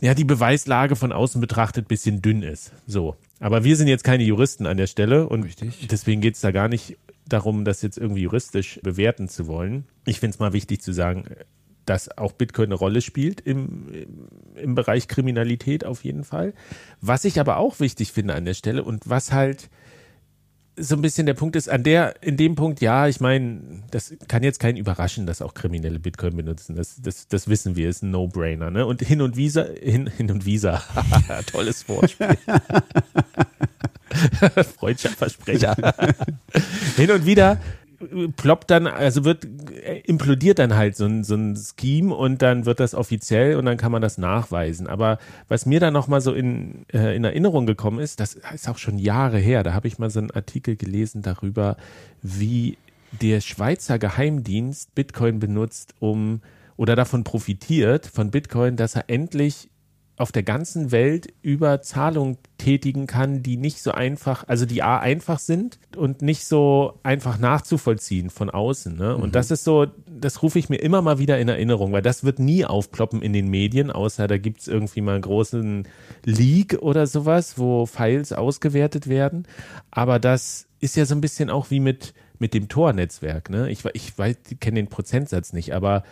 [0.00, 2.72] ja, die Beweislage von außen betrachtet bisschen dünn ist.
[2.86, 3.16] So.
[3.40, 5.88] Aber wir sind jetzt keine Juristen an der Stelle und Richtig.
[5.90, 9.84] deswegen geht es da gar nicht darum, das jetzt irgendwie juristisch bewerten zu wollen.
[10.06, 11.24] Ich finde es mal wichtig zu sagen,
[11.88, 13.86] dass auch Bitcoin eine Rolle spielt im,
[14.54, 16.52] im, Bereich Kriminalität auf jeden Fall.
[17.00, 19.70] Was ich aber auch wichtig finde an der Stelle und was halt
[20.80, 24.14] so ein bisschen der Punkt ist, an der, in dem Punkt, ja, ich meine, das
[24.28, 26.76] kann jetzt keinen überraschen, dass auch Kriminelle Bitcoin benutzen.
[26.76, 28.70] Das, das, das wissen wir, ist ein No-Brainer.
[28.70, 28.86] Ne?
[28.86, 30.82] Und hin und Visa, hin, hin und Visa,
[31.50, 32.38] tolles Wortspiel.
[34.78, 35.76] Freudscher Versprecher.
[36.96, 37.58] hin und wieder
[38.36, 42.64] ploppt dann, also wird, äh, implodiert dann halt so ein, so ein Scheme und dann
[42.64, 44.86] wird das offiziell und dann kann man das nachweisen.
[44.86, 45.18] Aber
[45.48, 48.98] was mir dann nochmal so in, äh, in Erinnerung gekommen ist, das ist auch schon
[48.98, 51.76] Jahre her, da habe ich mal so einen Artikel gelesen darüber,
[52.22, 52.78] wie
[53.20, 56.40] der Schweizer Geheimdienst Bitcoin benutzt, um
[56.76, 59.68] oder davon profitiert, von Bitcoin, dass er endlich
[60.18, 64.98] auf der ganzen Welt über Zahlungen tätigen kann, die nicht so einfach, also die A
[64.98, 68.96] einfach sind und nicht so einfach nachzuvollziehen von außen.
[68.96, 69.16] Ne?
[69.16, 72.24] Und das ist so, das rufe ich mir immer mal wieder in Erinnerung, weil das
[72.24, 75.86] wird nie aufploppen in den Medien, außer da gibt es irgendwie mal einen großen
[76.24, 79.46] Leak oder sowas, wo Files ausgewertet werden.
[79.92, 83.50] Aber das ist ja so ein bisschen auch wie mit, mit dem Tor-Netzwerk.
[83.50, 83.70] Ne?
[83.70, 86.02] Ich, ich weiß, ich kenne den Prozentsatz nicht, aber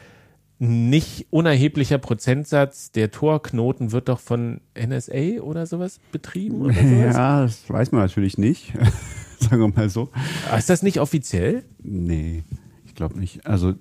[0.59, 7.15] nicht unerheblicher Prozentsatz der Torknoten wird doch von NSA oder sowas betrieben oder sowas?
[7.17, 8.73] Ja, das weiß man natürlich nicht.
[9.39, 10.09] Sagen wir mal so.
[10.51, 11.65] Ah, Ist das nicht offiziell?
[11.83, 12.43] Nee,
[12.87, 13.47] ich glaube nicht.
[13.47, 13.75] Also,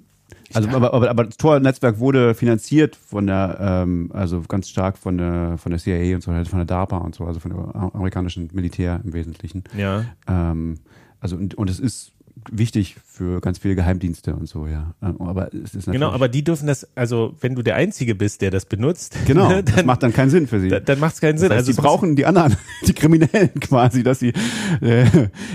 [0.53, 5.17] also aber, aber, aber das Tor-Netzwerk wurde finanziert von der, ähm, also ganz stark von
[5.17, 8.49] der, von der CIA und so, von der DARPA und so, also von der amerikanischen
[8.51, 9.63] Militär im Wesentlichen.
[9.77, 10.03] Ja.
[10.27, 10.79] Ähm,
[11.21, 12.11] also und, und es ist
[12.51, 14.93] wichtig für ganz viele Geheimdienste und so, ja.
[15.01, 18.15] Ähm, Aber es ist natürlich, Genau, aber die dürfen das, also wenn du der Einzige
[18.15, 20.69] bist, der das benutzt, genau, dann, das macht dann keinen Sinn für sie.
[20.69, 21.49] dann, dann macht es keinen Sinn.
[21.49, 22.55] Das heißt, also muss- brauchen die anderen,
[22.87, 24.33] die Kriminellen quasi, dass sie,
[24.81, 25.05] äh,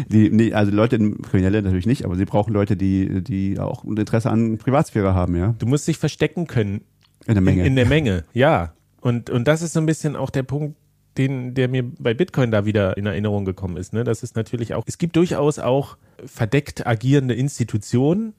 [0.09, 3.97] die, nee, also Leute, Kriminelle natürlich nicht, aber sie brauchen Leute, die, die auch ein
[3.97, 6.83] Interesse an Privatsphäre haben, ja, Du musst dich verstecken können
[7.27, 7.61] in der Menge.
[7.63, 8.73] In, in der Menge, ja.
[9.03, 10.77] Und, und das ist so ein bisschen auch der Punkt,
[11.19, 13.93] den, der mir bei Bitcoin da wieder in Erinnerung gekommen ist.
[13.93, 14.05] Ne?
[14.05, 18.35] Das ist natürlich auch, es gibt durchaus auch verdeckt agierende Institutionen,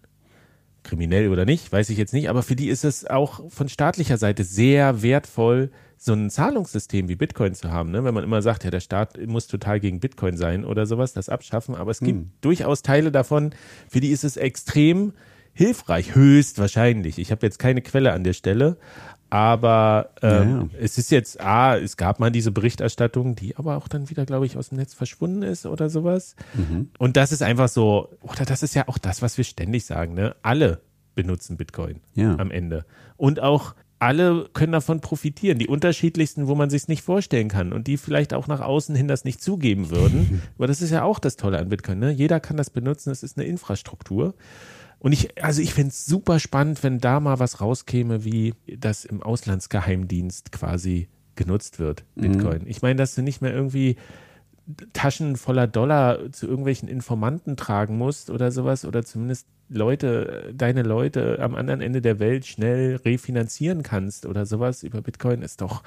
[0.84, 4.17] kriminell oder nicht, weiß ich jetzt nicht, aber für die ist es auch von staatlicher
[4.17, 7.91] Seite sehr wertvoll, so ein Zahlungssystem wie Bitcoin zu haben.
[7.91, 8.03] Ne?
[8.03, 11.30] Wenn man immer sagt, ja, der Staat muss total gegen Bitcoin sein oder sowas, das
[11.30, 11.76] abschaffen.
[11.76, 13.51] Aber es gibt durchaus Teile davon,
[13.88, 15.13] für die ist es extrem
[15.53, 17.19] hilfreich, höchstwahrscheinlich.
[17.19, 18.78] Ich habe jetzt keine Quelle an der Stelle,
[19.32, 23.88] aber ähm, Ja, es ist jetzt, ah, es gab mal diese Berichterstattung, die aber auch
[23.88, 26.36] dann wieder, glaube ich, aus dem Netz verschwunden ist oder sowas.
[26.99, 30.13] Und das ist einfach so, oder das ist ja auch das, was wir ständig sagen,
[30.13, 30.36] ne?
[30.43, 30.82] Alle
[31.15, 32.38] benutzen Bitcoin Ja.
[32.38, 32.86] am Ende.
[33.15, 35.59] Und auch alle können davon profitieren.
[35.59, 39.07] Die unterschiedlichsten, wo man sich nicht vorstellen kann und die vielleicht auch nach außen hin
[39.07, 40.41] das nicht zugeben würden.
[40.57, 41.99] Aber das ist ja auch das Tolle an Bitcoin.
[41.99, 42.11] Ne?
[42.11, 43.11] Jeder kann das benutzen.
[43.11, 44.34] Es ist eine Infrastruktur.
[45.01, 49.03] Und ich, also ich finde es super spannend, wenn da mal was rauskäme, wie das
[49.03, 52.67] im Auslandsgeheimdienst quasi genutzt wird, Bitcoin.
[52.67, 53.95] Ich meine, dass du nicht mehr irgendwie
[54.93, 61.39] Taschen voller Dollar zu irgendwelchen Informanten tragen musst oder sowas oder zumindest Leute, deine Leute
[61.41, 65.81] am anderen Ende der Welt schnell refinanzieren kannst oder sowas über Bitcoin ist doch,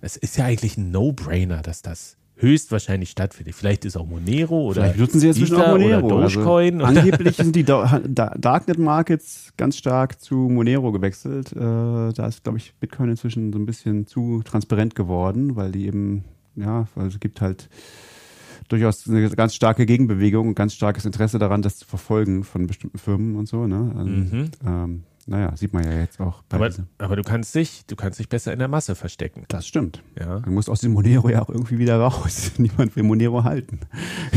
[0.00, 3.54] es ist ja eigentlich ein No-Brainer, dass das höchstwahrscheinlich stattfindet.
[3.54, 6.06] Vielleicht ist auch Monero oder Vielleicht nutzen sie jetzt auch Monero.
[6.06, 6.80] oder Dogecoin.
[6.82, 11.52] Also, angeblich sind die Da- Da- Darknet Markets ganz stark zu Monero gewechselt.
[11.52, 15.86] Äh, da ist, glaube ich, Bitcoin inzwischen so ein bisschen zu transparent geworden, weil die
[15.86, 16.24] eben,
[16.56, 17.68] ja, also es gibt halt
[18.68, 22.98] durchaus eine ganz starke Gegenbewegung und ganz starkes Interesse daran, das zu verfolgen von bestimmten
[22.98, 23.66] Firmen und so.
[23.66, 23.92] Ne?
[23.96, 24.50] Also, Mhm.
[24.66, 26.42] ähm, naja, sieht man ja jetzt auch.
[26.48, 29.44] Bei aber, diesem- aber du kannst dich, du kannst dich besser in der Masse verstecken.
[29.48, 30.02] das stimmt.
[30.18, 32.52] Ja, Man muss aus dem Monero ja auch irgendwie wieder raus.
[32.58, 33.80] Niemand will Monero halten.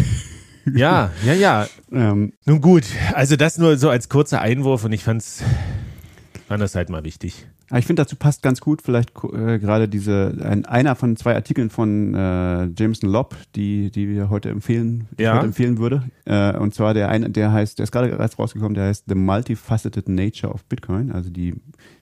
[0.73, 1.33] ja, ja.
[1.33, 1.67] ja.
[1.91, 2.83] Ähm, Nun gut,
[3.13, 5.43] also das nur so als kurzer Einwurf und ich fand's,
[6.47, 7.47] fand das halt mal wichtig.
[7.71, 11.33] Aber ich finde, dazu passt ganz gut vielleicht äh, gerade diese, ein, einer von zwei
[11.35, 15.31] Artikeln von äh, Jameson Lobb, die, die wir heute empfehlen, die Ja.
[15.31, 16.03] ich heute empfehlen würde.
[16.25, 19.15] Äh, und zwar der eine, der heißt, der ist gerade erst rausgekommen, der heißt The
[19.15, 21.55] Multifaceted Nature of Bitcoin, also die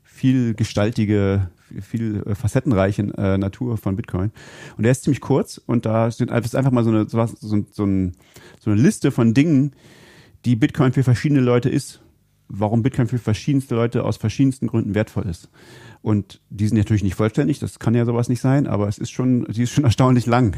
[0.03, 1.49] vielgestaltige,
[1.81, 4.31] viel äh, facettenreiche äh, Natur von Bitcoin.
[4.77, 7.25] Und der ist ziemlich kurz und da sind einfach, ist einfach mal so eine, so,
[7.25, 8.11] so, so eine
[8.65, 9.73] Liste von Dingen,
[10.45, 12.01] die Bitcoin für verschiedene Leute ist,
[12.49, 15.49] warum Bitcoin für verschiedenste Leute aus verschiedensten Gründen wertvoll ist.
[16.01, 19.11] Und die sind natürlich nicht vollständig, das kann ja sowas nicht sein, aber es ist
[19.11, 20.57] schon, sie ist schon erstaunlich lang.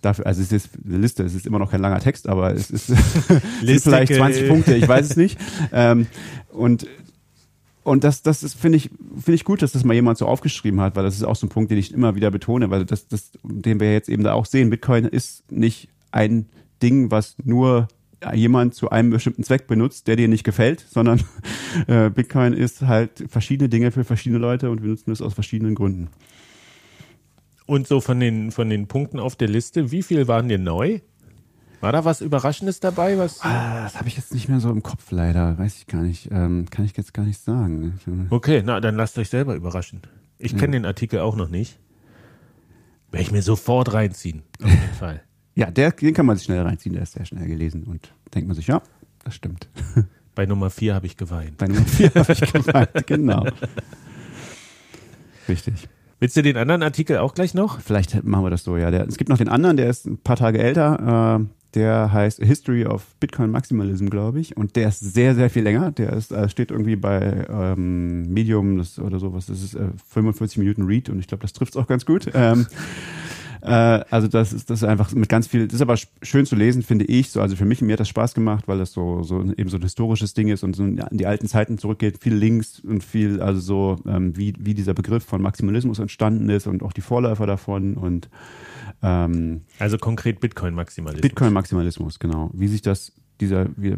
[0.00, 2.70] Dafür, also es ist eine Liste, es ist immer noch kein langer Text, aber es
[2.70, 2.92] ist
[3.60, 4.48] vielleicht 20 äh.
[4.48, 5.38] Punkte, ich weiß es nicht.
[5.72, 6.06] Ähm,
[6.50, 6.86] und
[7.84, 10.80] und das, das ist, finde ich, finde ich gut, dass das mal jemand so aufgeschrieben
[10.80, 13.08] hat, weil das ist auch so ein Punkt, den ich immer wieder betone, weil das,
[13.08, 14.70] das, den wir jetzt eben da auch sehen.
[14.70, 16.46] Bitcoin ist nicht ein
[16.80, 17.88] Ding, was nur
[18.34, 21.22] jemand zu einem bestimmten Zweck benutzt, der dir nicht gefällt, sondern
[21.86, 25.74] äh, Bitcoin ist halt verschiedene Dinge für verschiedene Leute und wir nutzen es aus verschiedenen
[25.74, 26.08] Gründen.
[27.66, 31.00] Und so von den, von den Punkten auf der Liste, wie viel waren dir neu?
[31.80, 33.18] War da was Überraschendes dabei?
[33.18, 33.40] Was?
[33.40, 36.28] Ah, das habe ich jetzt nicht mehr so im Kopf leider, weiß ich gar nicht,
[36.30, 38.28] ähm, kann ich jetzt gar nicht sagen.
[38.30, 40.00] Okay, na, dann lasst euch selber überraschen.
[40.38, 41.78] Ich kenne den Artikel auch noch nicht.
[43.10, 44.42] Werde ich mir sofort reinziehen.
[44.62, 45.22] Auf jeden Fall.
[45.54, 48.48] Ja, der, den kann man sich schnell reinziehen, der ist sehr schnell gelesen und denkt
[48.48, 48.82] man sich, ja,
[49.24, 49.68] das stimmt.
[50.34, 51.58] Bei Nummer vier habe ich geweint.
[51.58, 53.44] Bei Nummer 4 habe ich gemeint, genau.
[55.46, 55.88] Richtig.
[56.20, 57.80] Willst du den anderen Artikel auch gleich noch?
[57.80, 58.90] Vielleicht machen wir das so, ja.
[58.90, 61.40] Der, es gibt noch den anderen, der ist ein paar Tage älter.
[61.40, 64.56] Äh, der heißt History of Bitcoin Maximalism, glaube ich.
[64.56, 65.90] Und der ist sehr, sehr viel länger.
[65.90, 69.46] Der ist, äh, steht irgendwie bei ähm, Medium das, oder sowas.
[69.46, 72.30] Das ist äh, 45 Minuten Read und ich glaube, das trifft es auch ganz gut.
[72.34, 72.66] Ähm,
[73.62, 76.46] äh, also das ist, das ist einfach mit ganz viel, das ist aber sch- schön
[76.46, 77.30] zu lesen, finde ich.
[77.30, 79.76] So, also für mich, mir hat das Spaß gemacht, weil das so, so eben so
[79.76, 82.22] ein historisches Ding ist und so in die alten Zeiten zurückgeht.
[82.22, 86.66] Viel Links und viel, also so, ähm, wie, wie dieser Begriff von Maximalismus entstanden ist
[86.66, 88.28] und auch die Vorläufer davon und
[89.02, 91.22] ähm, Also konkret Bitcoin-Maximalismus.
[91.22, 92.50] Bitcoin-Maximalismus, genau.
[92.52, 93.94] Wie sich das, dieser, wie,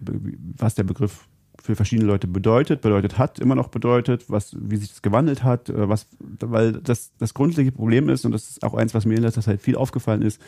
[0.57, 1.27] was der Begriff
[1.65, 5.71] für verschiedene Leute bedeutet, bedeutet hat, immer noch bedeutet, was, wie sich das gewandelt hat,
[5.71, 6.07] äh, was,
[6.41, 9.41] weil das, das grundlegende Problem ist, und das ist auch eins, was mir in letzter
[9.41, 10.43] Zeit viel aufgefallen ist,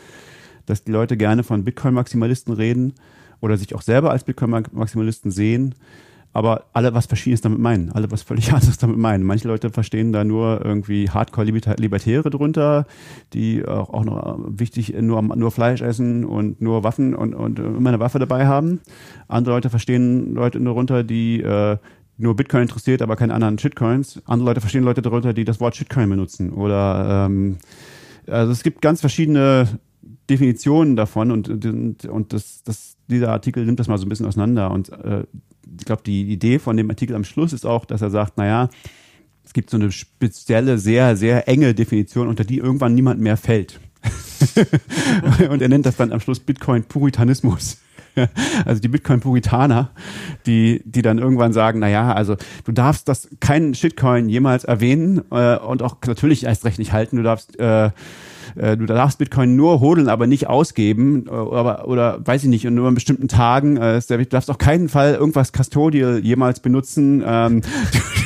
[0.67, 2.93] dass die Leute gerne von Bitcoin-Maximalisten reden
[3.41, 5.73] oder sich auch selber als Bitcoin-Maximalisten sehen
[6.37, 9.23] aber alle was Verschiedenes damit meinen, alle was völlig anderes damit meinen.
[9.23, 12.85] Manche Leute verstehen da nur irgendwie Hardcore-Libertäre drunter,
[13.33, 17.99] die auch, noch wichtig nur, nur Fleisch essen und nur Waffen und, und immer eine
[17.99, 18.81] Waffe dabei haben.
[19.27, 21.77] Andere Leute verstehen Leute darunter, die äh,
[22.19, 24.21] nur Bitcoin interessiert, aber keine anderen Shitcoins.
[24.27, 26.51] Andere Leute verstehen Leute darunter, die das Wort Shitcoin benutzen.
[26.51, 27.57] Oder ähm,
[28.27, 29.79] also es gibt ganz verschiedene
[30.29, 34.25] Definitionen davon und, und, und das, das, dieser Artikel nimmt das mal so ein bisschen
[34.25, 34.71] auseinander.
[34.71, 35.23] Und äh,
[35.79, 38.69] ich glaube, die Idee von dem Artikel am Schluss ist auch, dass er sagt, naja,
[39.45, 43.79] es gibt so eine spezielle, sehr, sehr enge Definition, unter die irgendwann niemand mehr fällt.
[45.49, 47.77] und er nennt das dann am Schluss Bitcoin-Puritanismus.
[48.65, 49.91] also die Bitcoin-Puritaner,
[50.45, 55.57] die, die dann irgendwann sagen, naja, also du darfst das keinen Shitcoin jemals erwähnen äh,
[55.57, 57.17] und auch natürlich erst recht nicht halten.
[57.17, 57.91] Du darfst äh,
[58.55, 62.67] äh, du darfst Bitcoin nur hodeln, aber nicht ausgeben, äh, aber, oder weiß ich nicht,
[62.67, 63.77] und nur an bestimmten Tagen.
[63.77, 67.23] Äh, du darfst auf keinen Fall irgendwas Custodial jemals benutzen.
[67.25, 67.61] Ähm,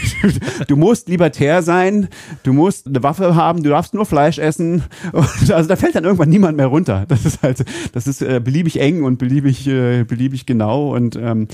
[0.68, 2.08] du, musst libertär sein,
[2.44, 4.84] du musst eine Waffe haben, du darfst nur Fleisch essen.
[5.52, 7.06] Also da fällt dann irgendwann niemand mehr runter.
[7.08, 7.64] Das ist halt,
[7.94, 11.48] das ist äh, beliebig eng und beliebig, äh, beliebig genau und ähm,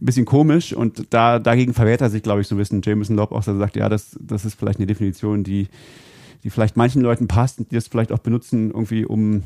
[0.00, 3.16] ein bisschen komisch und da dagegen verwehrt er sich, glaube ich, so ein bisschen Jameson
[3.16, 5.68] Lobb auch, dass er sagt, ja, das, das ist vielleicht eine Definition, die
[6.44, 9.44] die vielleicht manchen Leuten passt und die das vielleicht auch benutzen, irgendwie um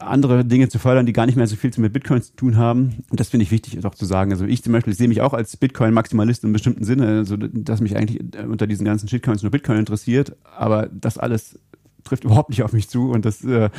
[0.00, 3.04] andere Dinge zu fördern, die gar nicht mehr so viel mit Bitcoin zu tun haben.
[3.08, 4.32] Und das finde ich wichtig auch zu sagen.
[4.32, 7.96] Also ich zum Beispiel sehe mich auch als Bitcoin-Maximalist im bestimmten Sinne, also dass mich
[7.96, 10.36] eigentlich unter diesen ganzen Shitcoins nur Bitcoin interessiert.
[10.56, 11.58] Aber das alles
[12.02, 13.70] trifft überhaupt nicht auf mich zu und das äh,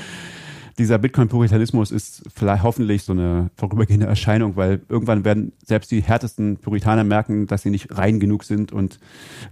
[0.77, 6.57] dieser Bitcoin-Puritanismus ist vielleicht hoffentlich so eine vorübergehende Erscheinung, weil irgendwann werden selbst die härtesten
[6.57, 8.99] Puritaner merken, dass sie nicht rein genug sind und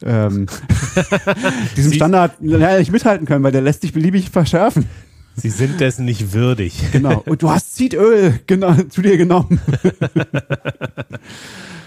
[0.03, 0.47] ähm,
[1.78, 4.86] diesem Standard ja, nicht mithalten können, weil der lässt sich beliebig verschärfen.
[5.36, 6.91] Sie sind dessen nicht würdig.
[6.91, 7.24] Genau.
[7.26, 9.61] Und du hast Seedöl genau, zu dir genommen.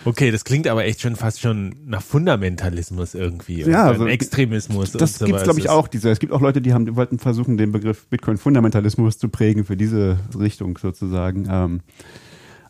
[0.05, 3.63] Okay, das klingt aber echt schon fast schon nach Fundamentalismus irgendwie.
[3.63, 4.93] Ja, also Extremismus.
[4.93, 5.89] Das so gibt's glaube ich auch.
[5.89, 9.65] Diese, es gibt auch Leute, die haben, die wollten versuchen, den Begriff Bitcoin-Fundamentalismus zu prägen
[9.65, 11.47] für diese Richtung sozusagen.
[11.51, 11.81] Ähm,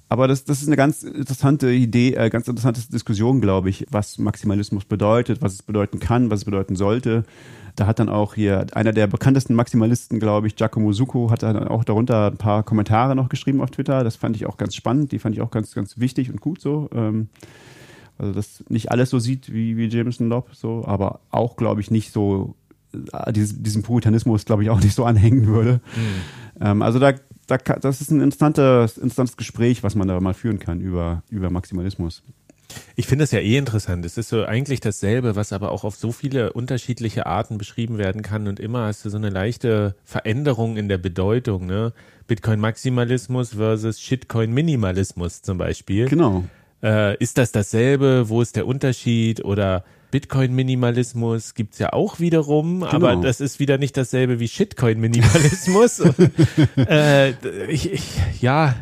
[0.08, 4.18] aber das, das ist eine ganz interessante Idee, äh, ganz interessante Diskussion, glaube ich, was
[4.18, 7.24] Maximalismus bedeutet, was es bedeuten kann, was es bedeuten sollte.
[7.76, 11.68] Da hat dann auch hier einer der bekanntesten Maximalisten, glaube ich, Giacomo Succo, hat dann
[11.68, 14.04] auch darunter ein paar Kommentare noch geschrieben auf Twitter.
[14.04, 15.12] Das fand ich auch ganz spannend.
[15.12, 16.90] Die fand ich auch ganz, ganz wichtig und gut so.
[16.94, 17.28] Ähm,
[18.18, 21.90] also, dass nicht alles so sieht wie, wie Jameson Lobb, so, aber auch, glaube ich,
[21.90, 22.54] nicht so,
[23.12, 25.80] äh, diesem Puritanismus, glaube ich, auch nicht so anhängen würde.
[25.96, 26.60] Mhm.
[26.60, 27.14] Ähm, also, da,
[27.46, 31.50] da, das ist ein interessantes, interessantes Gespräch, was man da mal führen kann über, über
[31.50, 32.22] Maximalismus.
[32.96, 34.04] Ich finde es ja eh interessant.
[34.04, 38.22] Es ist so eigentlich dasselbe, was aber auch auf so viele unterschiedliche Arten beschrieben werden
[38.22, 41.92] kann und immer hast du so eine leichte Veränderung in der Bedeutung, ne?
[42.26, 46.08] Bitcoin-Maximalismus versus Shitcoin-Minimalismus zum Beispiel.
[46.08, 46.44] Genau.
[46.82, 48.28] Äh, ist das dasselbe?
[48.28, 49.44] Wo ist der Unterschied?
[49.44, 52.92] Oder Bitcoin-Minimalismus gibt's ja auch wiederum, genau.
[52.92, 56.00] aber das ist wieder nicht dasselbe wie Shitcoin-Minimalismus.
[56.76, 57.30] äh,
[57.68, 58.02] ich, ich,
[58.40, 58.74] ja,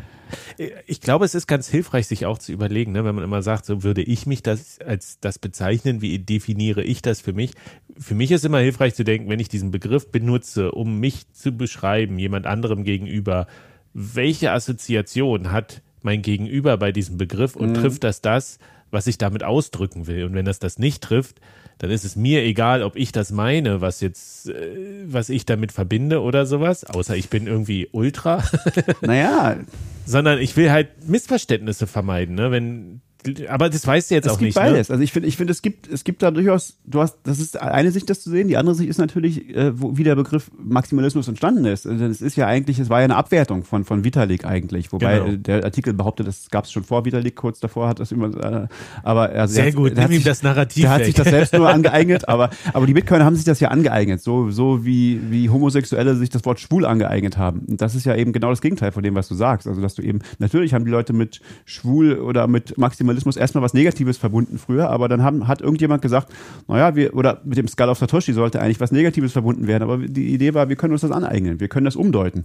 [0.85, 3.65] ich glaube, es ist ganz hilfreich, sich auch zu überlegen, ne, wenn man immer sagt,
[3.65, 7.53] so würde ich mich das als das bezeichnen, wie definiere ich das für mich?
[7.97, 11.51] Für mich ist immer hilfreich zu denken, wenn ich diesen Begriff benutze, um mich zu
[11.51, 13.47] beschreiben, jemand anderem gegenüber,
[13.93, 17.75] welche Assoziation hat mein Gegenüber bei diesem Begriff und mhm.
[17.75, 18.57] trifft das das,
[18.89, 20.25] was ich damit ausdrücken will?
[20.25, 21.39] Und wenn das das nicht trifft,
[21.81, 25.71] dann ist es mir egal, ob ich das meine, was jetzt, äh, was ich damit
[25.71, 28.43] verbinde oder sowas, außer ich bin irgendwie Ultra.
[29.01, 29.57] Naja.
[30.05, 32.51] Sondern ich will halt Missverständnisse vermeiden, ne?
[32.51, 33.01] Wenn
[33.49, 34.55] aber das weißt du jetzt es auch nicht.
[34.55, 34.89] Es gibt beides.
[34.89, 34.93] Ne?
[34.93, 37.59] Also ich finde, ich finde, es gibt, es gibt da durchaus, du hast, das ist
[37.59, 38.47] eine Sicht, das zu sehen.
[38.47, 41.85] Die andere Sicht ist natürlich, äh, wo, wie der Begriff Maximalismus entstanden ist.
[41.85, 44.91] Also es ist ja eigentlich, es war ja eine Abwertung von, von Vitalik eigentlich.
[44.91, 45.35] Wobei genau.
[45.37, 48.67] der Artikel behauptet, das gab es schon vor Vitalik, kurz davor hat das immer, äh,
[49.03, 51.69] aber also Sehr hat, gut, nimm ihm das Narrativ Der hat sich das selbst nur
[51.73, 54.21] angeeignet, aber, aber die Bitcoiner haben sich das ja angeeignet.
[54.21, 57.61] So, so wie, wie Homosexuelle sich das Wort schwul angeeignet haben.
[57.67, 59.67] Und das ist ja eben genau das Gegenteil von dem, was du sagst.
[59.67, 63.73] Also, dass du eben, natürlich haben die Leute mit schwul oder mit Maximalismus erstmal was
[63.73, 66.31] Negatives verbunden früher, aber dann haben, hat irgendjemand gesagt,
[66.67, 69.97] naja, wir, oder mit dem Skull of Satoshi sollte eigentlich was Negatives verbunden werden, aber
[69.97, 72.43] die Idee war, wir können uns das aneignen, wir können das umdeuten.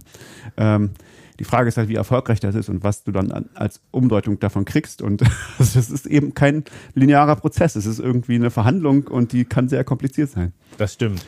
[0.57, 0.91] Ähm,
[1.39, 4.65] die Frage ist halt, wie erfolgreich das ist und was du dann als Umdeutung davon
[4.65, 5.01] kriegst.
[5.01, 5.21] Und
[5.59, 6.63] das ist eben kein
[6.95, 7.75] linearer Prozess.
[7.75, 10.53] Es ist irgendwie eine Verhandlung und die kann sehr kompliziert sein.
[10.77, 11.23] Das stimmt.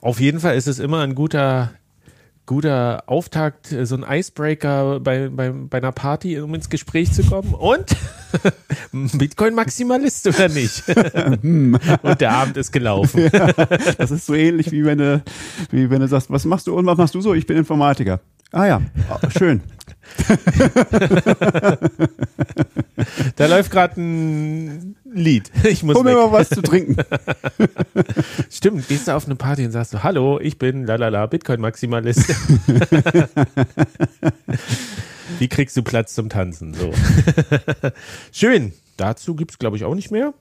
[0.00, 1.72] Auf jeden Fall ist es immer ein guter
[2.46, 7.24] guter Auftakt, äh, so ein Icebreaker bei, bei, bei einer Party, um ins Gespräch zu
[7.24, 7.54] kommen.
[7.54, 7.94] Und
[8.92, 10.84] Bitcoin-Maximalist oder nicht?
[11.42, 13.30] und der Abend ist gelaufen.
[13.36, 13.52] Ja,
[13.98, 15.22] das ist so ähnlich wie wenn du,
[15.70, 17.34] wie wenn du sagst, was machst du und was machst du so?
[17.34, 18.20] Ich bin Informatiker.
[18.52, 19.60] Ah ja, oh, schön.
[23.36, 25.50] da läuft gerade ein Lied.
[25.64, 26.96] Ich muss Hol mir mal was zu trinken.
[28.50, 32.28] Stimmt, gehst du auf eine Party und sagst so, hallo, ich bin lalala Bitcoin-Maximalist.
[35.38, 36.72] Wie kriegst du Platz zum Tanzen?
[36.72, 36.92] So.
[38.32, 38.72] Schön.
[38.96, 40.32] Dazu gibt es, glaube ich, auch nicht mehr.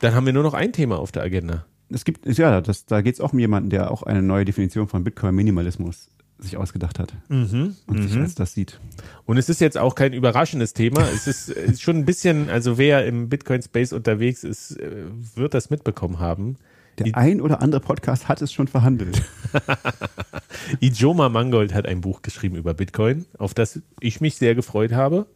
[0.00, 1.66] Dann haben wir nur noch ein Thema auf der Agenda.
[1.90, 4.88] Es gibt, ja, das, da geht es auch um jemanden, der auch eine neue Definition
[4.88, 6.08] von Bitcoin-Minimalismus
[6.40, 8.22] sich ausgedacht hat Mhm, und sich mhm.
[8.22, 8.80] als das sieht.
[9.26, 11.02] Und es ist jetzt auch kein überraschendes Thema.
[11.12, 15.54] Es ist, äh, ist schon ein bisschen, also wer im Bitcoin-Space unterwegs ist, äh, wird
[15.54, 16.56] das mitbekommen haben.
[16.98, 19.22] Der Die- ein oder andere Podcast hat es schon verhandelt.
[20.80, 25.26] Ijoma Mangold hat ein Buch geschrieben über Bitcoin, auf das ich mich sehr gefreut habe.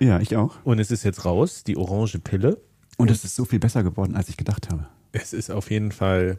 [0.00, 0.56] Ja, ich auch.
[0.64, 2.60] Und es ist jetzt raus, die orange Pille.
[2.96, 4.86] Und es ist so viel besser geworden, als ich gedacht habe.
[5.12, 6.38] Es ist auf jeden Fall,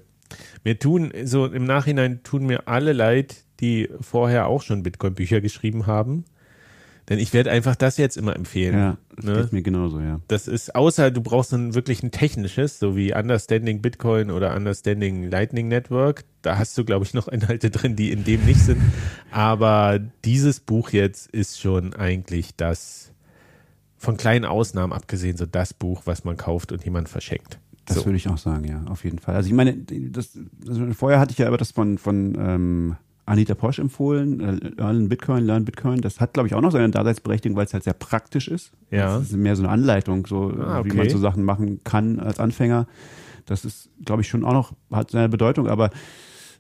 [0.64, 5.88] mir tun, so im Nachhinein tun mir alle leid, die vorher auch schon Bitcoin-Bücher geschrieben
[5.88, 6.26] haben.
[7.10, 8.76] Denn ich werde einfach das jetzt immer empfehlen.
[8.76, 9.34] Ja, das ne?
[9.34, 10.22] geht mir genauso, ja.
[10.28, 15.24] Das ist, außer du brauchst ein wirklich ein technisches, so wie Understanding Bitcoin oder Understanding
[15.28, 16.24] Lightning Network.
[16.43, 18.80] Da hast du, glaube ich, noch Inhalte drin, die in dem nicht sind.
[19.32, 23.12] Aber dieses Buch jetzt ist schon eigentlich das,
[23.97, 27.60] von kleinen Ausnahmen abgesehen, so das Buch, was man kauft und jemand verschenkt.
[27.86, 28.05] Das so.
[28.05, 29.36] würde ich auch sagen, ja, auf jeden Fall.
[29.36, 30.38] Also ich meine, das,
[30.68, 32.95] also vorher hatte ich ja aber das von, von ähm,
[33.30, 36.02] Anita Posch empfohlen, äh, Learn Bitcoin, Learn Bitcoin.
[36.02, 38.72] Das hat, glaube ich, auch noch seine Daseinsberechtigung, weil es halt sehr praktisch ist.
[38.92, 39.18] Ja.
[39.20, 40.98] Das ist mehr so eine Anleitung, so Ah, wie okay.
[40.98, 42.88] man so Sachen machen kann als Anfänger.
[43.46, 45.90] Das ist, glaube ich, schon auch noch, hat seine Bedeutung, aber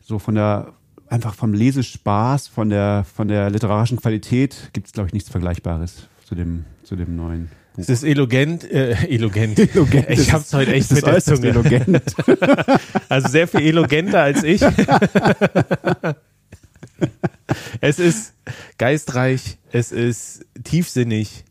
[0.01, 0.73] so von der,
[1.07, 6.07] einfach vom Lesespaß, von der, von der literarischen Qualität gibt es, glaube ich, nichts Vergleichbares
[6.25, 7.45] zu dem, zu dem neuen
[7.75, 7.83] Buch.
[7.83, 9.57] Es ist elogant, äh, elogant.
[9.75, 10.09] Eloquent.
[10.09, 11.47] Ich hab's heute echt Es mit der Zunge.
[11.49, 12.01] eloquent.
[13.09, 14.61] Also sehr viel elogenter als ich.
[17.81, 18.33] es ist
[18.77, 21.45] geistreich, es ist tiefsinnig,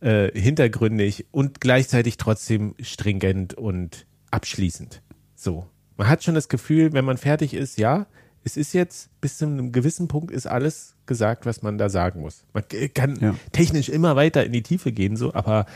[0.00, 5.02] äh, hintergründig und gleichzeitig trotzdem stringent und abschließend.
[5.34, 5.66] So.
[5.96, 8.06] Man hat schon das Gefühl, wenn man fertig ist, ja,
[8.44, 12.20] es ist jetzt bis zu einem gewissen Punkt ist alles gesagt, was man da sagen
[12.20, 12.44] muss.
[12.52, 13.34] Man kann Ja.
[13.52, 15.66] technisch immer weiter in die Tiefe gehen, so, aber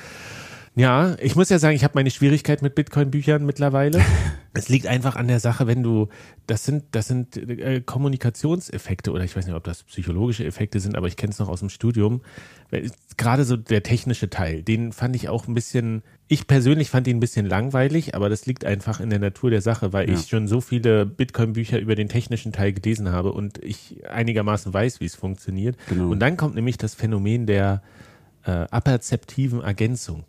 [0.74, 4.00] ja, ich muss ja sagen, ich habe meine Schwierigkeit mit Bitcoin-Büchern mittlerweile.
[4.54, 6.08] es liegt einfach an der Sache, wenn du,
[6.46, 10.96] das sind, das sind äh, Kommunikationseffekte oder ich weiß nicht, ob das psychologische Effekte sind,
[10.96, 12.22] aber ich kenne es noch aus dem Studium.
[13.18, 17.18] Gerade so der technische Teil, den fand ich auch ein bisschen, ich persönlich fand ihn
[17.18, 20.14] ein bisschen langweilig, aber das liegt einfach in der Natur der Sache, weil Ja.
[20.14, 25.00] ich schon so viele Bitcoin-Bücher über den technischen Teil gelesen habe und ich einigermaßen weiß,
[25.00, 25.76] wie es funktioniert.
[25.88, 26.08] Genau.
[26.10, 27.82] Und dann kommt nämlich das Phänomen der
[28.44, 30.24] äh, aperzeptiven Ergänzung.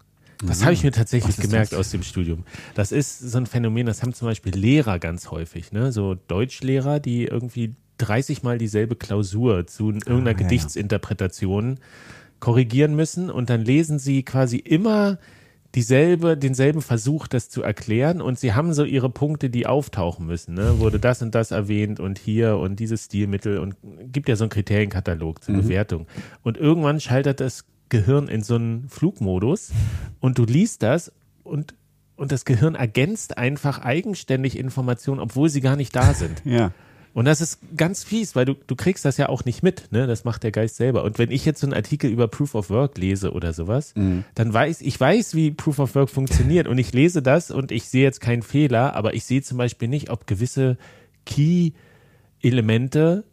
[0.47, 1.79] Das habe ich mir tatsächlich gemerkt das?
[1.79, 2.43] aus dem Studium.
[2.75, 5.91] Das ist so ein Phänomen, das haben zum Beispiel Lehrer ganz häufig, ne?
[5.91, 10.33] So Deutschlehrer, die irgendwie 30 Mal dieselbe Klausur zu irgendeiner Ah, ja, ja.
[10.33, 11.79] Gedichtsinterpretation
[12.39, 15.17] korrigieren müssen und dann lesen sie quasi immer
[15.75, 20.53] dieselbe, denselben Versuch, das zu erklären und sie haben so ihre Punkte, die auftauchen müssen.
[20.53, 20.79] Ne?
[20.79, 23.75] Wurde das und das erwähnt und hier und dieses Stilmittel und
[24.11, 26.05] gibt ja so einen Kriterienkatalog zur Bewertung.
[26.43, 29.71] Und irgendwann schaltet das Gehirn in so einen Flugmodus
[30.19, 31.11] und du liest das
[31.43, 31.75] und,
[32.15, 36.41] und das Gehirn ergänzt einfach eigenständig Informationen, obwohl sie gar nicht da sind.
[36.43, 36.71] Ja.
[37.13, 40.07] Und das ist ganz fies, weil du, du kriegst das ja auch nicht mit, ne?
[40.07, 41.03] Das macht der Geist selber.
[41.03, 43.93] Und wenn ich jetzt so einen Artikel über Proof of Work lese oder sowas,
[44.33, 47.87] dann weiß ich weiß, wie Proof of Work funktioniert und ich lese das und ich
[47.87, 50.77] sehe jetzt keinen Fehler, aber ich sehe zum Beispiel nicht, ob gewisse
[51.27, 53.23] Key-Elemente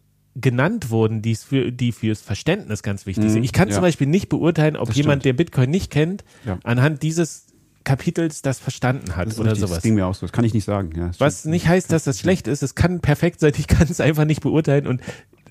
[0.40, 3.44] genannt wurden, die für, die fürs Verständnis ganz wichtig sind.
[3.44, 3.74] Ich kann ja.
[3.74, 5.24] zum Beispiel nicht beurteilen, ob Das jemand, stimmt.
[5.26, 6.58] der Bitcoin nicht kennt, Ja.
[6.64, 7.46] anhand dieses
[7.84, 9.76] Kapitels das verstanden hat Das, oder richtig, sowas.
[9.76, 10.26] das ging mir auch so.
[10.26, 10.90] Das kann ich nicht sagen.
[10.96, 11.52] Ja, Was stimmt.
[11.52, 12.62] nicht heißt, dass das schlecht ist.
[12.62, 13.52] Es kann perfekt sein.
[13.56, 14.86] Ich kann es einfach nicht beurteilen.
[14.86, 15.00] Und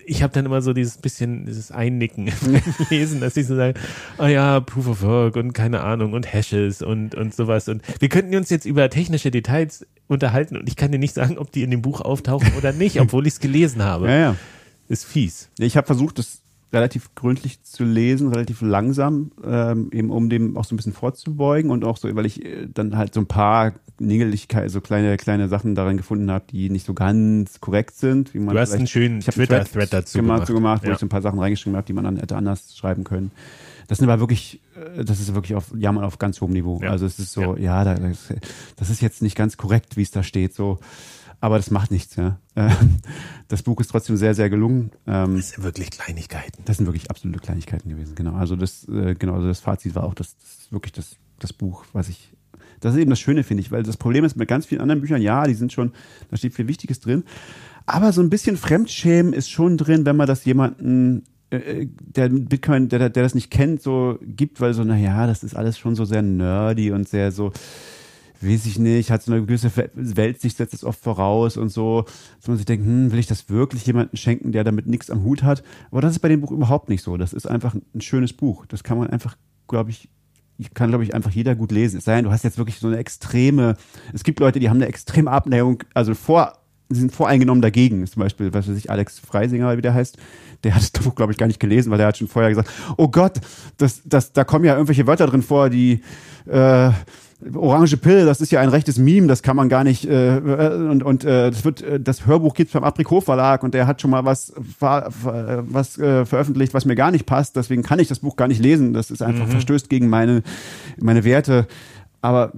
[0.05, 3.79] ich habe dann immer so dieses bisschen, dieses Einnicken im Lesen, dass ich so sage,
[4.19, 7.67] ah ja, Proof of Work und keine Ahnung und Hashes und, und sowas.
[7.67, 11.37] Und wir könnten uns jetzt über technische Details unterhalten und ich kann dir nicht sagen,
[11.37, 14.07] ob die in dem Buch auftauchen oder nicht, obwohl ich es gelesen habe.
[14.07, 14.35] Ja, ja.
[14.89, 15.49] Ist fies.
[15.59, 16.41] Ich habe versucht, das
[16.73, 21.71] relativ gründlich zu lesen, relativ langsam, ähm, eben um dem auch so ein bisschen vorzubeugen
[21.71, 25.47] und auch so, weil ich äh, dann halt so ein paar Nigeligkeiten, so kleine, kleine
[25.47, 28.33] Sachen darin gefunden habe, die nicht so ganz korrekt sind.
[28.33, 30.83] Wie man Du hast einen schönen Twitter-Thread dazu gemacht, gemacht.
[30.83, 30.93] wo Ja.
[30.93, 33.31] ich so ein paar Sachen reingeschrieben habe, die man dann hätte anders schreiben können.
[33.87, 34.61] Das sind aber wirklich,
[34.97, 36.79] äh, das ist wirklich auf Jammern auf ganz hohem Niveau.
[36.83, 36.91] Ja.
[36.91, 38.29] Also es ist so, ja, das,
[38.75, 40.79] das ist jetzt nicht ganz korrekt, wie es da steht, so.
[41.41, 42.37] Aber das macht nichts, ja.
[42.55, 42.97] Ähm,
[43.47, 44.91] Das Buch ist trotzdem sehr, sehr gelungen.
[45.07, 46.63] Ähm, Das sind wirklich Kleinigkeiten.
[46.65, 48.33] das sind wirklich absolute Kleinigkeiten gewesen, genau.
[48.33, 51.85] Also das, äh, genau, also das Fazit war auch, das, das wirklich das, das Buch,
[51.93, 52.33] was ich.
[52.81, 55.01] Das ist eben das Schöne, finde ich, weil das Problem ist mit ganz vielen anderen
[55.01, 55.91] Büchern, ja, die sind schon,
[56.29, 57.23] da steht viel Wichtiges drin.
[57.85, 62.87] Aber so ein bisschen Fremdschämen ist schon drin, wenn man das jemanden, äh, der Bitcoin,
[62.87, 66.05] der, der das nicht kennt, so gibt, weil so, naja, das ist alles schon so
[66.05, 67.51] sehr nerdy und sehr so,
[68.41, 72.05] weiß ich nicht, hat so eine gewisse Weltsicht, setzt es oft voraus und so,
[72.37, 75.23] dass man sich denkt, hm, will ich das wirklich jemandem schenken, der damit nichts am
[75.23, 75.63] Hut hat?
[75.91, 77.17] Aber das ist bei dem Buch überhaupt nicht so.
[77.17, 78.65] Das ist einfach ein schönes Buch.
[78.65, 79.37] Das kann man einfach,
[79.67, 80.09] glaube ich,
[80.73, 81.97] kann, glaube ich, einfach jeder gut lesen.
[81.97, 83.75] Es sei denn, du hast jetzt wirklich so eine extreme,
[84.13, 86.59] es gibt Leute, die haben eine extreme Abneigung, also vor,
[86.89, 88.05] sie sind voreingenommen dagegen.
[88.07, 90.17] Zum Beispiel, was weiß ich, Alex Freisinger, wie der heißt,
[90.63, 92.69] der hat das Buch, glaube ich, gar nicht gelesen, weil der hat schon vorher gesagt,
[92.97, 93.39] oh Gott,
[93.77, 96.01] das, das, da kommen ja irgendwelche Wörter drin vor, die,
[96.45, 96.91] äh,
[97.55, 101.03] Orange Pill, das ist ja ein rechtes Meme, das kann man gar nicht äh, und
[101.03, 104.11] und äh, das wird äh, das Hörbuch gibt's beim Aprikot Verlag und der hat schon
[104.11, 108.09] mal was ver, ver, was äh, veröffentlicht, was mir gar nicht passt, deswegen kann ich
[108.09, 110.43] das Buch gar nicht lesen, das ist einfach verstößt gegen meine
[110.99, 111.67] meine Werte.
[112.21, 112.51] Aber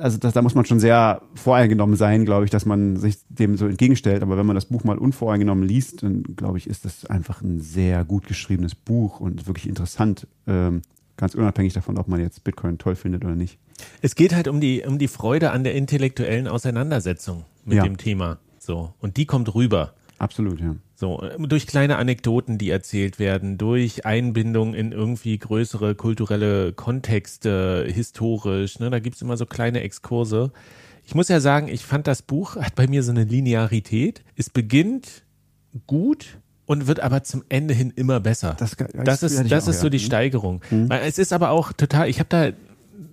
[0.00, 3.56] also das, da muss man schon sehr voreingenommen sein, glaube ich, dass man sich dem
[3.56, 4.22] so entgegenstellt.
[4.22, 7.60] Aber wenn man das Buch mal unvoreingenommen liest, dann glaube ich, ist das einfach ein
[7.60, 10.28] sehr gut geschriebenes Buch und wirklich interessant.
[10.46, 10.82] Ähm,
[11.18, 13.58] ganz unabhängig davon, ob man jetzt Bitcoin toll findet oder nicht.
[14.00, 17.82] Es geht halt um die, um die Freude an der intellektuellen Auseinandersetzung mit Ja.
[17.84, 18.38] dem Thema.
[18.58, 18.94] So.
[19.00, 19.92] Und die kommt rüber.
[20.18, 20.74] Absolut, ja.
[20.96, 28.80] So, durch kleine Anekdoten, die erzählt werden, durch Einbindung in irgendwie größere kulturelle Kontexte, historisch,
[28.80, 30.50] ne, da gibt's immer so kleine Exkurse.
[31.06, 34.24] Ich muss ja sagen, ich fand das Buch hat bei mir so eine Linearität.
[34.34, 35.22] Es beginnt
[35.86, 36.38] gut
[36.68, 38.54] und wird aber zum Ende hin immer besser.
[38.58, 39.90] Das- das ist, das auch, ist so ja.
[39.90, 40.02] die Mhm.
[40.02, 40.60] Steigerung.
[40.70, 42.50] Weil es ist aber auch total, ich habe da,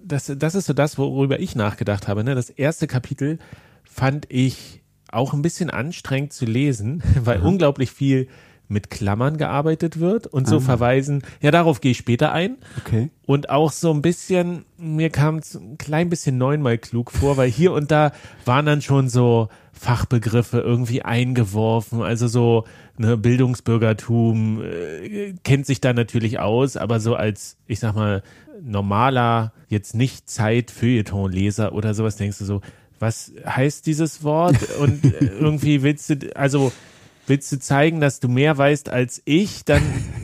[0.03, 2.23] das, das ist so das, worüber ich nachgedacht habe.
[2.25, 2.35] Ne?
[2.35, 3.39] Das erste Kapitel
[3.85, 8.27] fand ich auch ein bisschen anstrengend zu lesen, weil unglaublich viel
[8.67, 12.57] mit Klammern gearbeitet wird und so verweisen, ja, darauf gehe ich später ein.
[12.83, 13.09] Okay.
[13.25, 17.49] Und auch so ein bisschen, mir kam es ein klein bisschen neunmal klug vor, weil
[17.49, 18.11] hier und da
[18.45, 22.63] waren dann schon so Fachbegriffe irgendwie eingeworfen, also so
[22.97, 28.23] ne, Bildungsbürgertum äh, kennt sich da natürlich aus, aber so als, ich sag mal,
[28.63, 32.61] normaler, jetzt nicht Zeit-Feuilleton-Leser oder sowas, denkst du so,
[32.99, 34.57] was heißt dieses Wort?
[34.79, 36.71] Und äh, irgendwie willst du, also
[37.27, 39.81] willst du zeigen, dass du mehr weißt als ich, dann,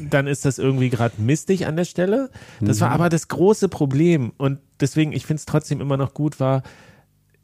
[0.09, 2.29] dann ist das irgendwie gerade mistig an der Stelle.
[2.59, 4.33] Das war aber das große Problem.
[4.37, 6.63] Und deswegen, ich finde es trotzdem immer noch gut, war,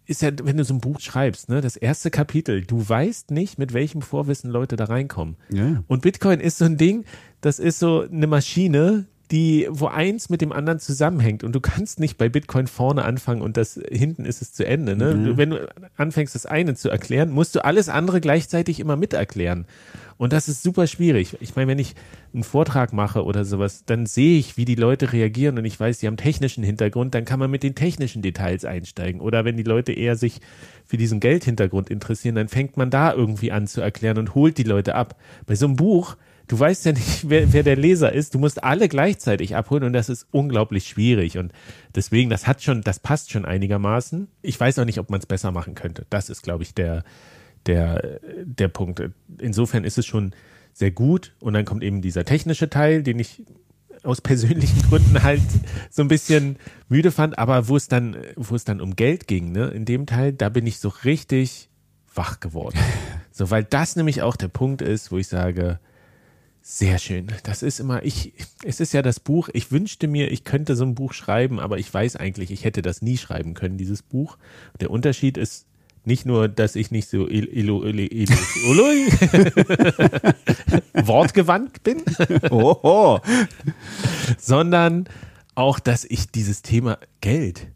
[0.06, 3.60] ist ja, wenn du so ein Buch schreibst, ne, das erste Kapitel, du weißt nicht,
[3.60, 5.36] mit welchem Vorwissen Leute da reinkommen.
[5.52, 5.84] Ja.
[5.88, 7.04] Und Bitcoin ist so ein Ding,
[7.42, 12.00] das ist so eine Maschine, die, wo eins mit dem anderen zusammenhängt und du kannst
[12.00, 14.96] nicht bei Bitcoin vorne anfangen und das hinten ist es zu Ende.
[14.96, 15.16] Ne?
[15.16, 15.68] Du, wenn du
[15.98, 19.66] anfängst, das eine zu erklären, musst du alles andere gleichzeitig immer miterklären.
[20.18, 21.38] Und das ist super schwierig.
[21.42, 21.94] Ich meine, wenn ich
[22.34, 26.00] einen Vortrag mache oder sowas, dann sehe ich, wie die Leute reagieren und ich weiß,
[26.00, 29.22] die haben technischen Hintergrund, dann kann man mit den technischen Details einsteigen.
[29.22, 30.40] Oder wenn die Leute eher sich
[30.86, 34.64] für diesen Geldhintergrund interessieren, dann fängt man da irgendwie an zu erklären und holt die
[34.64, 35.16] Leute ab.
[35.46, 36.16] Bei so einem Buch,
[36.48, 38.34] du weißt ja nicht, wer, wer der Leser ist.
[38.34, 41.38] Du musst alle gleichzeitig abholen und das ist unglaublich schwierig.
[41.38, 41.52] Und
[41.96, 44.28] deswegen, das hat schon, das passt schon einigermaßen.
[44.42, 46.06] Ich weiß auch nicht, ob man es besser machen könnte.
[46.10, 47.04] Das ist, glaube ich, der,
[47.66, 49.02] der, der Punkt.
[49.40, 50.34] Insofern ist es schon
[50.74, 51.34] sehr gut.
[51.40, 53.44] Und dann kommt eben dieser technische Teil, den ich
[54.04, 55.42] aus persönlichen Gründen halt
[55.90, 59.52] so ein bisschen müde fand, aber wo es dann, wo es dann um Geld ging,
[59.52, 61.70] ne, in dem Teil, da bin ich so richtig
[62.14, 62.80] wach geworden.
[63.30, 65.80] So, weil das nämlich auch der Punkt ist, wo ich sage,
[66.70, 67.28] sehr schön.
[67.44, 70.84] Das ist immer, ich, es ist ja das Buch, ich wünschte mir, ich könnte so
[70.84, 74.38] ein Buch schreiben, aber ich weiß eigentlich, ich hätte das nie schreiben können, dieses Buch.
[74.82, 75.66] Der Unterschied ist
[76.04, 78.84] nicht nur, dass ich nicht so il, ilo, ilo, ilo, ilo,
[80.94, 82.04] wortgewandt bin,
[84.38, 85.08] sondern
[85.56, 87.68] auch, dass ich dieses Thema Geld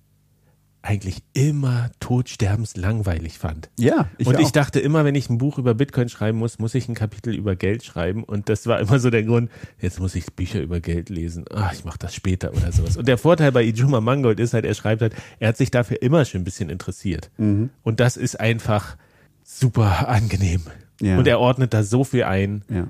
[0.84, 3.69] eigentlich immer totsterbenslangweilig fand.
[3.77, 4.51] Ja, ich und ich auch.
[4.51, 7.55] dachte immer, wenn ich ein Buch über Bitcoin schreiben muss, muss ich ein Kapitel über
[7.55, 8.23] Geld schreiben.
[8.23, 11.45] Und das war immer so der Grund, jetzt muss ich Bücher über Geld lesen.
[11.51, 12.97] Ah, ich mache das später oder sowas.
[12.97, 16.01] Und der Vorteil bei Ijuma Mangold ist halt, er schreibt halt, er hat sich dafür
[16.01, 17.29] immer schon ein bisschen interessiert.
[17.38, 17.69] Mhm.
[17.84, 18.97] Und das ist einfach
[19.43, 20.63] super angenehm.
[20.99, 21.17] Ja.
[21.17, 22.63] Und er ordnet da so viel ein.
[22.69, 22.88] Ja.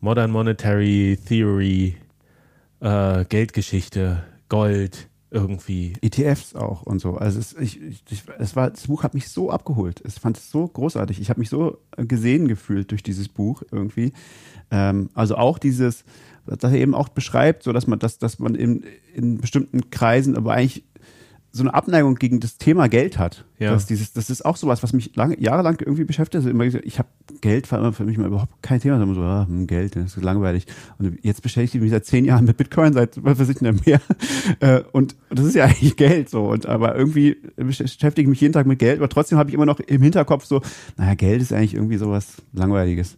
[0.00, 1.96] Modern Monetary Theory,
[2.80, 5.94] äh, Geldgeschichte, Gold, irgendwie.
[6.02, 7.16] ETFs auch und so.
[7.16, 10.02] Also es, ich, ich, es war, das Buch hat mich so abgeholt.
[10.06, 11.20] Ich fand es so großartig.
[11.20, 14.12] Ich habe mich so gesehen gefühlt durch dieses Buch irgendwie.
[14.70, 16.04] Ähm, also auch dieses,
[16.46, 20.36] dass er eben auch beschreibt, so dass man, dass, dass man in, in bestimmten Kreisen,
[20.36, 20.84] aber eigentlich
[21.52, 23.44] so eine Abneigung gegen das Thema Geld hat.
[23.58, 23.72] Ja.
[23.72, 26.36] Das, dieses, das ist auch sowas, was mich lange, jahrelang irgendwie beschäftigt.
[26.36, 27.08] Also immer, gesagt, ich habe
[27.42, 29.00] Geld war immer für mich mal überhaupt kein Thema.
[29.00, 30.66] Immer so, ah, hm, Geld, das ist langweilig.
[30.98, 33.86] Und jetzt beschäftige ich mich seit zehn Jahren mit Bitcoin, seit was weiß ich nicht
[33.86, 34.00] mehr.
[34.60, 36.46] Äh, Und das ist ja eigentlich Geld so.
[36.46, 39.66] Und aber irgendwie beschäftige ich mich jeden Tag mit Geld, aber trotzdem habe ich immer
[39.66, 40.62] noch im Hinterkopf so,
[40.96, 43.16] naja, Geld ist eigentlich irgendwie sowas Langweiliges.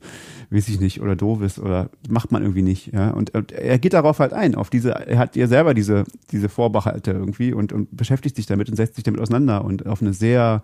[0.51, 2.93] Weiß ich nicht, oder doofes, oder macht man irgendwie nicht.
[2.93, 3.11] Ja?
[3.11, 6.49] Und, und er geht darauf halt ein, auf diese, er hat ja selber diese, diese
[6.49, 10.12] Vorbehalte irgendwie und, und beschäftigt sich damit und setzt sich damit auseinander und auf eine
[10.14, 10.62] sehr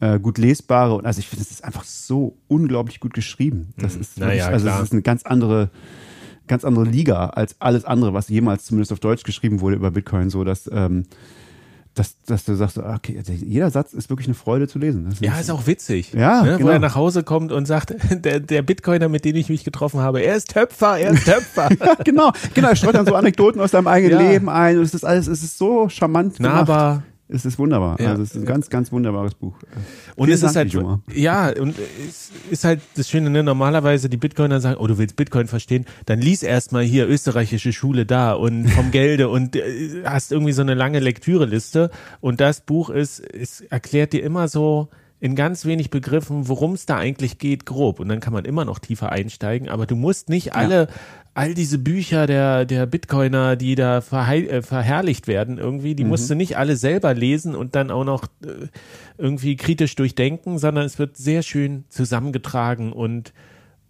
[0.00, 3.72] äh, gut lesbare und also ich finde, es ist einfach so unglaublich gut geschrieben.
[3.78, 4.00] Das Mhm.
[4.02, 5.70] ist, Na wirklich- also es ist eine ganz andere,
[6.48, 10.28] ganz andere Liga als alles andere, was jemals zumindest auf Deutsch geschrieben wurde über Bitcoin,
[10.28, 11.04] so dass, ähm,
[11.96, 15.06] dass, dass du sagst, okay, also jeder Satz ist wirklich eine Freude zu lesen.
[15.08, 16.12] Das Ja, ist auch witzig.
[16.12, 16.54] Ja, ne?
[16.54, 16.70] Wo genau.
[16.70, 20.20] er nach Hause kommt und sagt, der, der Bitcoiner, mit dem ich mich getroffen habe,
[20.20, 21.70] er ist Töpfer, er ist Töpfer.
[22.04, 24.30] genau, genau, er streut dann so Anekdoten aus seinem eigenen Ja.
[24.30, 26.54] Leben ein und es ist alles, es ist so charmant gemacht.
[26.68, 27.02] Nahbar.
[27.28, 28.00] Es ist wunderbar.
[28.00, 28.10] Ja.
[28.10, 29.54] Also es ist ein ganz, ganz wunderbares Buch.
[30.14, 31.00] Und Vielen es ist Dank, halt, Joma.
[31.12, 31.74] ja, und
[32.08, 33.42] es ist halt das Schöne, ne?
[33.42, 38.06] normalerweise die Bitcoiner sagen, oh, du willst Bitcoin verstehen, dann lies erstmal hier österreichische Schule
[38.06, 42.90] da und vom Gelde und äh, hast irgendwie so eine lange Lektüreliste und das Buch
[42.90, 44.88] ist, es erklärt dir immer so
[45.18, 48.00] in ganz wenig Begriffen, worum es da eigentlich geht, grob.
[48.00, 50.88] Und dann kann man immer noch tiefer einsteigen, aber du musst nicht alle,
[51.32, 56.34] all diese Bücher der, der Bitcoiner, die da äh, verherrlicht werden irgendwie, die musst du
[56.34, 58.68] nicht alle selber lesen und dann auch noch äh,
[59.16, 63.32] irgendwie kritisch durchdenken, sondern es wird sehr schön zusammengetragen und,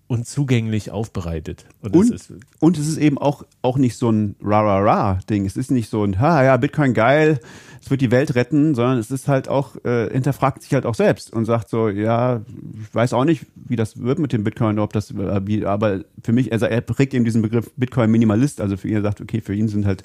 [0.09, 1.66] und zugänglich aufbereitet.
[1.82, 5.46] Und, Und, ist, und es ist eben auch, auch nicht so ein Ra-Ra-Ra-Ding.
[5.46, 7.40] Es ist nicht so ein, ha, ja, Bitcoin geil,
[7.80, 10.94] es wird die Welt retten, sondern es ist halt auch, äh, hinterfragt sich halt auch
[10.94, 12.42] selbst und sagt so, ja,
[12.82, 16.00] ich weiß auch nicht, wie das wird mit dem Bitcoin, ob das, äh, wie, aber
[16.22, 19.40] für mich, also er prägt eben diesen Begriff Bitcoin-Minimalist, also für ihn er sagt, okay,
[19.40, 20.02] für ihn sind halt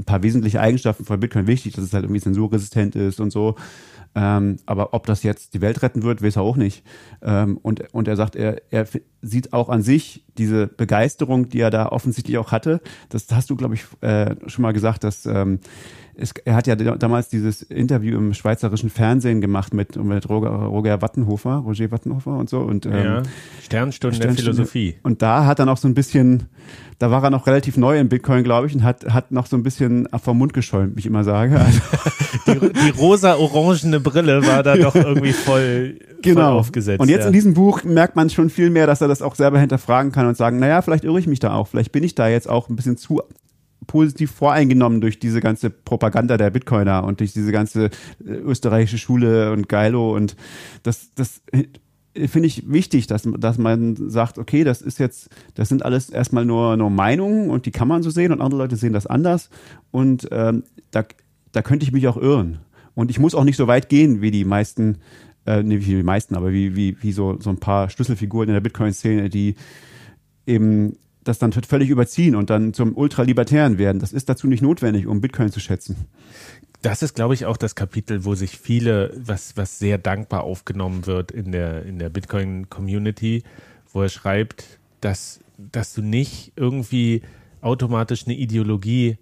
[0.00, 3.54] ein paar wesentliche Eigenschaften von Bitcoin wichtig, dass es halt irgendwie zensurresistent ist und so.
[4.14, 6.84] Ähm, aber ob das jetzt die Welt retten wird, weiß er auch nicht.
[7.22, 8.86] Ähm, und, und er sagt, er, er
[9.22, 12.80] sieht auch an sich diese Begeisterung, die er da offensichtlich auch hatte.
[13.08, 15.60] Das hast du, glaube ich, äh, schon mal gesagt, dass ähm,
[16.20, 20.50] es, er hat ja da- damals dieses Interview im schweizerischen Fernsehen gemacht mit, mit Roger,
[20.50, 22.60] Roger Wattenhofer, Roger Wattenhofer und so.
[22.60, 23.22] Und, ähm, ja,
[23.62, 24.52] Sternstunde der Sternstunde.
[24.54, 24.94] Philosophie.
[25.02, 26.48] Und da hat er noch so ein bisschen,
[26.98, 29.56] da war er noch relativ neu in Bitcoin, glaube ich, und hat, hat noch so
[29.56, 31.58] ein bisschen vom Mund geschäumt, wie ich immer sage.
[31.58, 31.80] Also,
[32.46, 36.98] Die, die rosa-orangene Brille war da doch irgendwie voll, voll aufgesetzt.
[36.98, 37.02] Genau.
[37.02, 37.26] Und jetzt ja.
[37.26, 40.26] in diesem Buch merkt man schon viel mehr, dass er das auch selber hinterfragen kann
[40.26, 42.68] und sagen, naja, vielleicht irre ich mich da auch, vielleicht bin ich da jetzt auch
[42.68, 43.22] ein bisschen zu
[43.86, 49.52] positiv voreingenommen durch diese ganze Propaganda der Bitcoiner und durch diese ganze äh, österreichische Schule
[49.52, 50.36] und Geilo und
[50.82, 51.64] das, das äh,
[52.28, 56.44] finde ich wichtig, dass, dass man sagt, okay, das ist jetzt, das sind alles erstmal
[56.44, 59.48] nur, nur Meinungen und die kann man so sehen und andere Leute sehen das anders
[59.90, 61.04] und ähm, da,
[61.52, 62.58] da könnte ich mich auch irren.
[62.94, 64.98] Und ich muss auch nicht so weit gehen wie die meisten,
[65.46, 68.54] äh, nicht wie die meisten, aber wie, wie, wie so, so ein paar Schlüsselfiguren in
[68.54, 69.54] der Bitcoin-Szene, die
[70.46, 73.98] eben das dann völlig überziehen und dann zum Ultralibertären werden.
[73.98, 75.96] Das ist dazu nicht notwendig, um Bitcoin zu schätzen.
[76.82, 81.06] Das ist, glaube ich, auch das Kapitel, wo sich viele, was, was sehr dankbar aufgenommen
[81.06, 83.42] wird in der, in der Bitcoin-Community,
[83.92, 84.64] wo er schreibt,
[85.02, 87.22] dass, dass du nicht irgendwie
[87.60, 89.18] automatisch eine Ideologie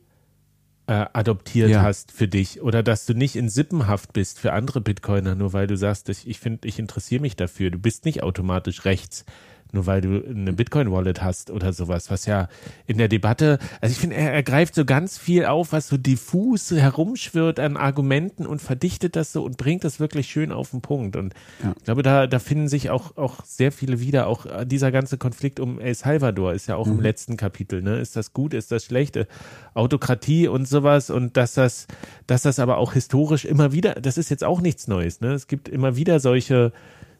[0.86, 1.82] äh, adoptiert Ja.
[1.82, 5.66] hast für dich oder dass du nicht in Sippenhaft bist für andere Bitcoiner, nur weil
[5.66, 7.70] du sagst, ich, ich finde, ich interessiere mich dafür.
[7.70, 9.24] Du bist nicht automatisch rechts,
[9.72, 12.48] nur weil du eine Bitcoin-Wallet hast oder sowas, was ja
[12.86, 15.96] in der Debatte, also ich finde, er, er greift so ganz viel auf, was so
[15.96, 20.80] diffus herumschwirrt an Argumenten und verdichtet das so und bringt das wirklich schön auf den
[20.80, 21.16] Punkt.
[21.16, 21.74] Und Ja.
[21.76, 24.26] ich glaube, da, da finden sich auch, auch sehr viele wieder.
[24.26, 27.82] Auch äh, dieser ganze Konflikt um El Salvador ist ja auch im letzten Kapitel.
[27.82, 27.98] Ne?
[27.98, 29.16] Ist das gut, ist das schlecht?
[29.16, 29.26] Äh,
[29.74, 31.86] Autokratie und sowas und dass das,
[32.26, 35.20] dass das aber auch historisch immer wieder, das ist jetzt auch nichts Neues.
[35.20, 35.32] Ne?
[35.32, 36.72] Es gibt immer wieder solche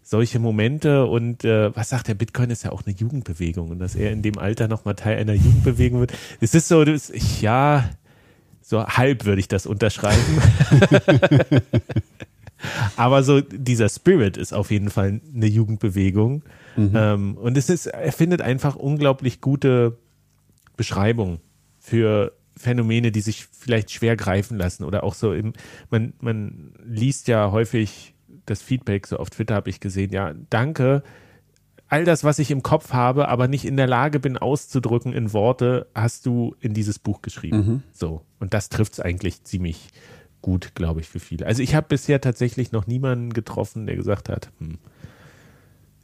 [0.09, 3.95] solche Momente und äh, was sagt der Bitcoin ist ja auch eine Jugendbewegung und dass
[3.95, 6.15] er in dem Alter nochmal Teil einer Jugendbewegung wird.
[6.41, 7.91] Es ist so, das, ich, ja,
[8.63, 10.23] so halb würde ich das unterschreiben.
[12.97, 16.43] Aber so dieser Spirit ist auf jeden Fall eine Jugendbewegung.
[16.95, 19.99] Ähm, und es ist, er findet einfach unglaublich gute
[20.79, 21.41] Beschreibungen
[21.79, 25.53] für Phänomene, die sich vielleicht schwer greifen lassen oder auch so im,
[25.91, 28.15] man, man liest ja häufig
[28.51, 31.03] das Feedback, so auf Twitter habe ich gesehen, ja, danke.
[31.89, 35.33] All das, was ich im Kopf habe, aber nicht in der Lage bin auszudrücken in
[35.33, 37.83] Worte, hast du in dieses Buch geschrieben.
[37.93, 38.23] So.
[38.41, 39.89] Und das trifft es eigentlich ziemlich
[40.43, 41.47] gut, glaube ich, für viele.
[41.47, 44.79] Also ich habe bisher tatsächlich noch niemanden getroffen, der gesagt hat, hm,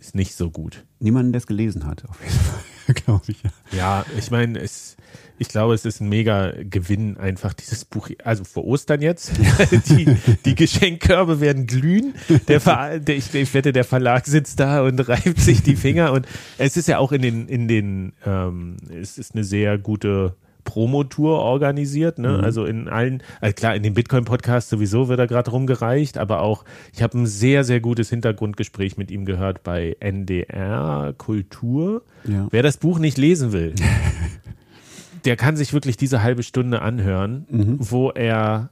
[0.01, 0.85] ist nicht so gut.
[1.01, 2.73] Niemanden, der es gelesen hat, auf jeden Fall.
[2.94, 3.43] glaube ich.
[3.43, 3.51] Ja.
[3.73, 4.97] Ja, ich meine, es,
[5.39, 9.32] ich glaube, es ist ein mega Gewinn, einfach dieses Buch, also vor Ostern jetzt.
[9.89, 12.15] die, die Geschenkkörbe werden glühen.
[12.48, 16.12] Der, Ver, der ich, ich wette, der Verlag sitzt da und reibt sich die Finger.
[16.12, 16.27] Und
[16.59, 21.39] es ist ja auch in den, in den, ähm, es ist eine sehr gute Promotour
[21.41, 22.39] organisiert, ne?
[22.39, 22.45] Mhm.
[22.45, 26.65] Also in allen, also klar, in dem Bitcoin-Podcast sowieso wird er gerade rumgereicht, aber auch,
[26.93, 32.03] ich habe ein sehr, sehr gutes Hintergrundgespräch mit ihm gehört bei NDR Kultur.
[32.27, 32.49] Ja.
[32.51, 33.74] Wer das Buch nicht lesen will,
[35.24, 37.77] der kann sich wirklich diese halbe Stunde anhören, Mhm.
[37.81, 38.70] wo er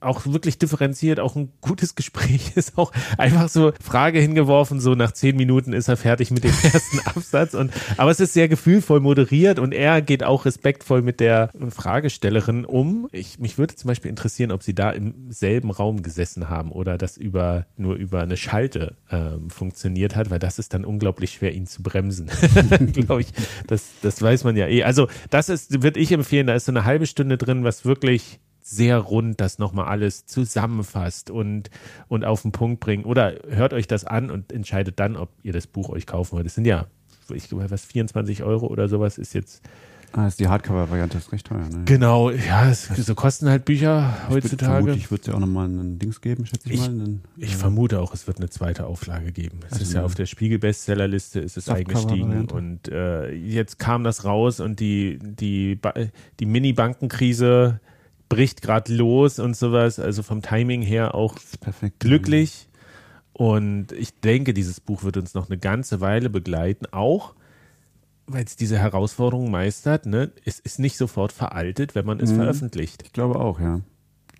[0.00, 5.12] auch wirklich differenziert, auch ein gutes Gespräch ist, auch einfach so Frage hingeworfen, so nach
[5.12, 9.00] zehn Minuten ist er fertig mit dem ersten Absatz und, aber es ist sehr gefühlvoll
[9.00, 13.08] moderiert und er geht auch respektvoll mit der Fragestellerin um.
[13.12, 16.98] Ich, mich würde zum Beispiel interessieren, ob sie da im selben Raum gesessen haben oder
[16.98, 21.54] das über, nur über eine Schalte ähm, funktioniert hat, weil das ist dann unglaublich schwer,
[21.54, 22.30] ihn zu bremsen.
[22.92, 23.28] Glaube ich,
[23.66, 24.82] das, das weiß man ja eh.
[24.82, 28.40] Also das ist, würde ich empfehlen, da ist so eine halbe Stunde drin, was wirklich
[28.62, 31.70] sehr rund das nochmal alles zusammenfasst und,
[32.08, 33.06] und auf den Punkt bringt.
[33.06, 36.46] Oder hört euch das an und entscheidet dann, ob ihr das Buch euch kaufen wollt.
[36.46, 36.86] Das sind ja,
[37.32, 39.62] ich glaube, was, 24 Euro oder sowas ist jetzt.
[40.12, 41.68] Ah, ist die Hardcover-Variante ist recht teuer.
[41.68, 41.82] Ne?
[41.84, 44.72] Genau, ja, es, so kosten halt Bücher heutzutage.
[44.72, 46.88] Vermutlich wird es ja auch nochmal ein Dings geben, schätze ich, Ich- mal.
[46.88, 49.60] Einen, Ich vermute auch, es wird eine zweite Auflage geben.
[49.66, 54.24] Es Also ist ja auf der Spiegel-Bestsellerliste, ist es eingestiegen und äh, jetzt kam das
[54.24, 55.78] raus und die, die,
[56.40, 57.78] die Mini-Bankenkrise
[58.30, 59.98] bricht gerade los und sowas.
[59.98, 62.00] Also vom Timing her auch perfekt.
[62.00, 62.68] glücklich.
[63.34, 67.34] Und ich denke, dieses Buch wird uns noch eine ganze Weile begleiten, auch
[68.26, 70.06] weil es diese Herausforderungen meistert.
[70.06, 70.30] Ne?
[70.44, 72.36] Es ist nicht sofort veraltet, wenn man es Mhm.
[72.36, 73.02] veröffentlicht.
[73.04, 73.80] Ich glaube auch, ja.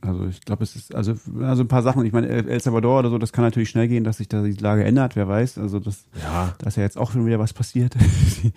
[0.02, 3.00] Also ich glaube, es ist, also, also ein paar Sachen, ich meine, El El Salvador
[3.00, 5.58] oder so, das kann natürlich schnell gehen, dass sich da die Lage ändert, wer weiß.
[5.58, 7.94] Also das, Ja, da ist ja jetzt auch schon wieder was passiert.
[8.42, 8.52] die,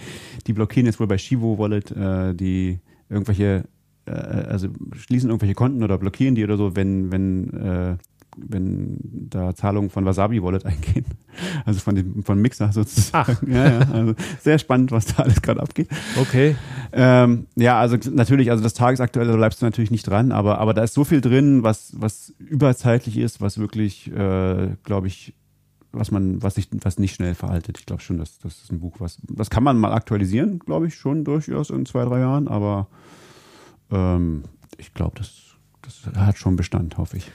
[0.47, 2.79] die blockieren jetzt wohl bei Shivo Wallet äh, die
[3.09, 3.65] irgendwelche,
[4.05, 7.97] äh, also schließen irgendwelche Konten oder blockieren die oder so, wenn, wenn, äh,
[8.37, 8.97] wenn
[9.29, 11.05] da Zahlungen von Wasabi Wallet eingehen.
[11.65, 13.37] Also von dem, von Mixer sozusagen.
[13.41, 13.47] Ach.
[13.47, 13.79] Ja, ja.
[13.91, 15.89] Also sehr spannend, was da alles gerade abgeht.
[16.19, 16.55] okay.
[16.91, 20.73] Ähm, ja, also natürlich, also das Tagesaktuelle da bleibst du natürlich nicht dran, aber, aber
[20.73, 25.33] da ist so viel drin, was, was überzeitlich ist, was wirklich, äh, glaube ich,
[25.91, 27.77] was man, was sich, was nicht schnell veraltet.
[27.79, 30.87] Ich glaube schon, dass das ist ein Buch, was, das kann man mal aktualisieren, glaube
[30.87, 32.87] ich, schon durchaus in zwei, drei Jahren, aber
[33.93, 34.43] ähm,
[34.77, 35.31] ich glaube, das,
[35.81, 37.31] das hat schon Bestand, hoffe ich.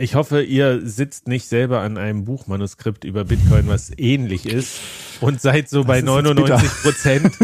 [0.00, 4.80] Ich hoffe, ihr sitzt nicht selber an einem Buchmanuskript über Bitcoin, was ähnlich ist
[5.20, 7.38] und seid so bei ist jetzt 99 Prozent.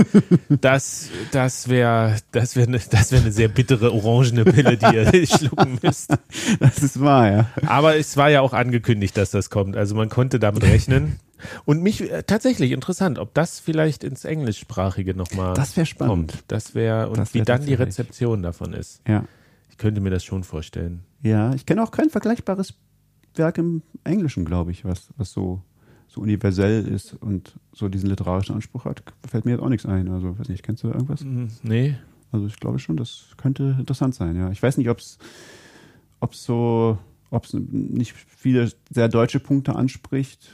[0.62, 5.26] Das, das wäre das wär eine das wär eine sehr bittere orangene Pille, die ihr
[5.26, 6.14] schlucken müsst.
[6.59, 7.51] Das ist wahr, ja.
[7.66, 9.76] Aber es war ja auch angekündigt, dass das kommt.
[9.76, 11.20] Also man konnte damit rechnen.
[11.64, 16.32] Und mich äh, tatsächlich interessant, ob das vielleicht ins Englischsprachige nochmal Das wäre spannend.
[16.32, 16.44] kommt.
[16.48, 17.74] Das wäre, und Das wie wär dann die.
[17.74, 19.00] Rezeption davon ist.
[19.06, 19.24] Ja.
[19.70, 21.02] Ich könnte mir das schon vorstellen.
[21.22, 22.74] Ja, ich kenne auch kein vergleichbares
[23.34, 25.60] Werk im Englischen, glaube ich, was, was so,
[26.08, 29.02] so universell ist und so diesen literarischen Anspruch hat.
[29.28, 30.08] Fällt mir jetzt auch nichts ein.
[30.08, 31.20] Also, weiß nicht, kennst du irgendwas?
[31.20, 31.96] Hm, Nee,
[32.32, 34.50] Also, ich glaube schon, das könnte interessant sein, ja.
[34.50, 35.18] Ich weiß nicht, ob es
[36.32, 36.98] so,
[37.30, 40.48] ob es nicht viele sehr deutsche Punkte anspricht.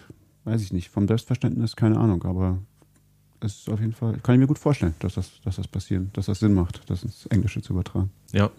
[0.45, 0.91] Weiß ich nicht.
[0.91, 2.59] Vom Selbstverständnis, keine Ahnung, aber
[3.41, 6.11] es ist auf jeden Fall, kann ich mir gut vorstellen, dass das, dass das passieren,
[6.15, 8.11] dass das Sinn macht, das ins Englische zu übertragen.
[8.33, 8.51] Ja.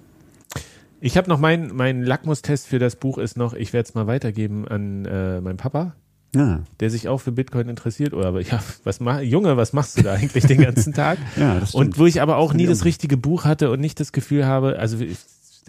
[1.00, 4.08] Ich habe noch mein, mein Lackmustest für das Buch ist noch, ich werde es mal
[4.08, 5.96] weitergeben an äh, meinen Papa,
[6.34, 8.14] Ja, der sich auch für Bitcoin interessiert.
[8.14, 11.18] Oder aber ja, was mach, Junge, was machst du da eigentlich den ganzen Tag?
[11.36, 11.88] ja, das stimmt.
[11.88, 14.80] Und wo ich aber auch nie das richtige Buch hatte und nicht das Gefühl habe,
[14.80, 15.10] also wir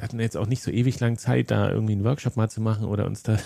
[0.00, 2.84] hatten jetzt auch nicht so ewig lang Zeit, da irgendwie einen Workshop mal zu machen
[2.86, 3.36] oder uns da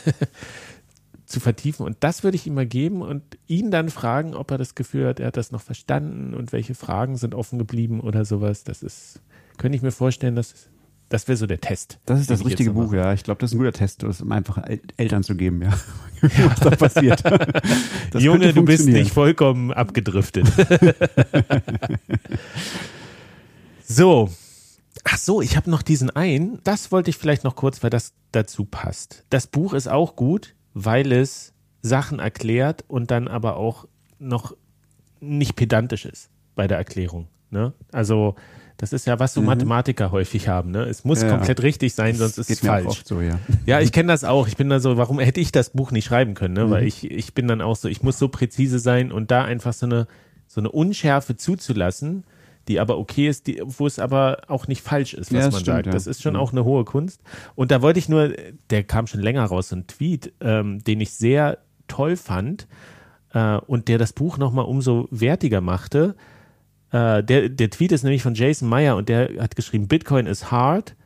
[1.29, 1.85] zu vertiefen.
[1.85, 5.07] Und das würde ich ihm mal geben und ihn dann fragen, ob er das Gefühl
[5.07, 8.65] hat, er hat das noch verstanden und welche Fragen sind offen geblieben oder sowas.
[8.65, 9.21] Das ist,
[9.59, 10.71] könnte ich mir vorstellen, dass
[11.11, 11.99] das wäre so der Test.
[12.05, 13.15] Das ist das richtige Buch, ja.
[13.15, 15.73] Ich glaube, das ist ein guter Test, um einfach El Eltern zu geben, ja.
[16.21, 17.23] Was da passiert.
[18.11, 20.47] Das Junge, du bist nicht vollkommen abgedriftet.
[23.87, 24.31] so.
[25.05, 26.59] Ach so, ich habe noch diesen einen.
[26.65, 29.25] Das wollte ich vielleicht noch kurz, weil das dazu passt.
[29.29, 31.53] Das Buch ist auch gut, weil es
[31.83, 33.87] Sachen erklärt und dann aber auch
[34.19, 34.55] noch
[35.21, 37.27] nicht pedantisch ist bei der Erklärung.
[37.51, 37.73] Ne?
[37.93, 38.35] Also,
[38.77, 40.71] das ist ja, was so Mathematiker häufig haben.
[40.71, 40.83] Ne?
[40.85, 41.29] Es muss Mhm.
[41.29, 41.37] Ja.
[41.37, 43.03] komplett richtig sein, sonst ist es falsch.
[43.05, 43.39] so, ja.
[43.67, 44.47] Ja, ich kenne das auch.
[44.47, 46.55] Ich bin da so, warum hätte ich das Buch nicht schreiben können?
[46.55, 46.67] Ne?
[46.67, 46.71] Mhm.
[46.71, 49.73] Weil ich, ich bin dann auch so, ich muss so präzise sein und da einfach
[49.73, 50.07] so eine,
[50.47, 52.25] so eine Unschärfe zuzulassen,
[52.69, 55.53] die aber okay ist, die, wo es aber auch nicht falsch ist, was Ja, man
[55.53, 55.87] stimmt, sagt.
[55.87, 55.93] ja.
[55.93, 56.41] Das ist schon Mhm.
[56.41, 57.21] auch eine hohe Kunst.
[57.55, 58.33] Und da wollte ich nur,
[58.71, 61.59] der kam schon länger raus, so ein Tweet, ähm, den ich sehr
[61.89, 62.67] toll fand.
[63.35, 66.15] äh, und der das Buch nochmal umso wertiger machte.
[66.93, 70.51] Äh, der, der Tweet ist nämlich von Jason Meyer und der hat geschrieben, Bitcoin is
[70.51, 70.97] hard,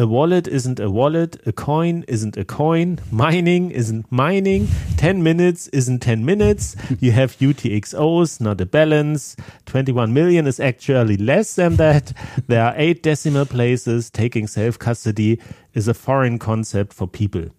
[0.00, 1.36] A wallet isn't a wallet.
[1.46, 2.98] A coin isn't a coin.
[3.10, 4.66] Mining isn't mining.
[4.96, 6.74] 10 minutes isn't 10 minutes.
[7.00, 9.36] You have UTXOs, not a balance.
[9.66, 12.14] 21 million is actually less than that.
[12.48, 14.10] There are eight decimal places.
[14.10, 15.38] Taking self custody
[15.74, 17.50] is a foreign concept for people.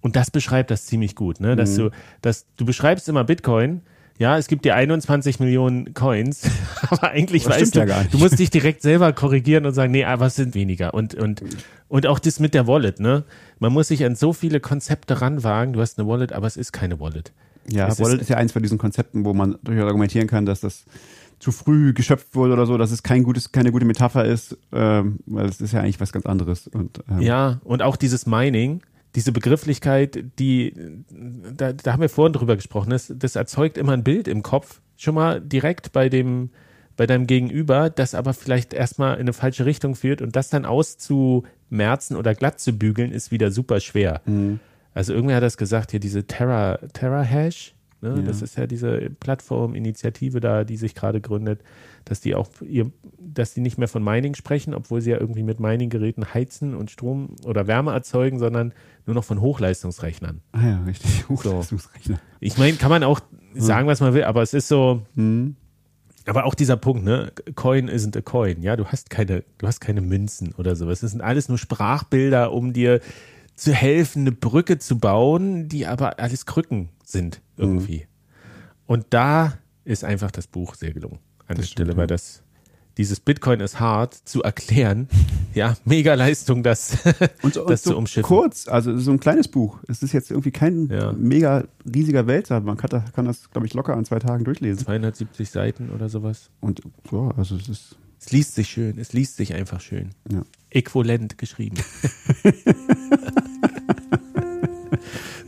[0.00, 1.56] Und das beschreibt das ziemlich gut, ne?
[1.56, 1.76] Dass Mhm.
[1.76, 1.90] du,
[2.22, 3.82] dass du beschreibst immer Bitcoin.
[4.22, 6.42] Ja, es gibt dir 21 Millionen Coins,
[6.88, 8.14] aber eigentlich Das weißt du, ja gar nicht.
[8.14, 10.94] du musst dich direkt selber korrigieren und sagen, nee, aber es sind weniger.
[10.94, 11.42] Und, und,
[11.88, 13.24] und auch das mit der Wallet, ne?
[13.58, 15.72] Man muss sich an so viele Konzepte ranwagen.
[15.72, 17.32] Du hast eine Wallet, aber es ist keine Wallet.
[17.68, 20.46] Ja, Es Wallet ist- ist, ja eins von diesen Konzepten, wo man durchaus argumentieren kann,
[20.46, 20.84] dass das
[21.40, 25.18] zu früh geschöpft wurde oder so, dass es kein gutes, keine gute Metapher ist, ähm,
[25.26, 26.68] weil es ist ja eigentlich was ganz anderes.
[26.68, 28.82] Und, ähm, Ja, und auch dieses Mining,
[29.14, 30.74] diese Begrifflichkeit, die,
[31.56, 34.80] da, da haben wir vorhin drüber gesprochen, das, das erzeugt immer ein Bild im Kopf,
[34.96, 36.50] schon mal direkt bei dem,
[36.96, 40.64] bei deinem Gegenüber, das aber vielleicht erstmal in eine falsche Richtung führt und das dann
[40.64, 44.22] auszumerzen oder glatt zu bügeln, ist wieder super schwer.
[44.94, 48.16] Also irgendwer hat das gesagt, hier diese Terra, Terra Hash, ne?
[48.16, 48.22] Ja.
[48.22, 51.60] das ist ja diese Plattform, Initiative da, die sich gerade gründet,
[52.04, 55.42] dass die auch ihr, dass die nicht mehr von Mining sprechen, obwohl sie ja irgendwie
[55.44, 58.72] mit Mining-Geräten heizen und Strom oder Wärme erzeugen, sondern
[59.06, 60.40] nur noch von Hochleistungsrechnern.
[60.52, 61.28] Ah ja, richtig.
[61.28, 62.18] Hochleistungsrechner.
[62.40, 63.20] Ich meine, kann man auch
[63.54, 65.56] sagen, was man will, aber es ist so, Mhm.
[66.26, 67.32] aber auch dieser Punkt, ne?
[67.54, 68.62] Coin isn't a coin.
[68.62, 71.00] Ja, du hast keine, du hast keine Münzen oder sowas.
[71.00, 73.00] Das sind alles nur Sprachbilder, um dir
[73.54, 78.06] zu helfen, eine Brücke zu bauen, die aber alles Krücken sind irgendwie.
[78.86, 82.42] Und da ist einfach das Buch sehr gelungen an der Stelle, weil das
[82.98, 85.08] dieses Bitcoin ist hart zu erklären.
[85.54, 86.96] Ja, mega Leistung, das,
[87.42, 88.26] Und, so- und das so zu umschiffen.
[88.26, 89.80] kurz, also so ein kleines Buch.
[89.86, 91.12] Es ist jetzt irgendwie kein Ja.
[91.12, 92.58] mega riesiger Wälzer.
[92.60, 94.82] Man kann, kann das, glaube ich, locker an zwei Tagen durchlesen.
[94.86, 96.48] 270 Seiten oder sowas.
[96.60, 96.80] Und
[97.10, 100.12] ja, also es ist, Es liest sich schön, es liest sich einfach schön.
[100.32, 100.42] ja.
[100.74, 101.76] Äquivalent geschrieben.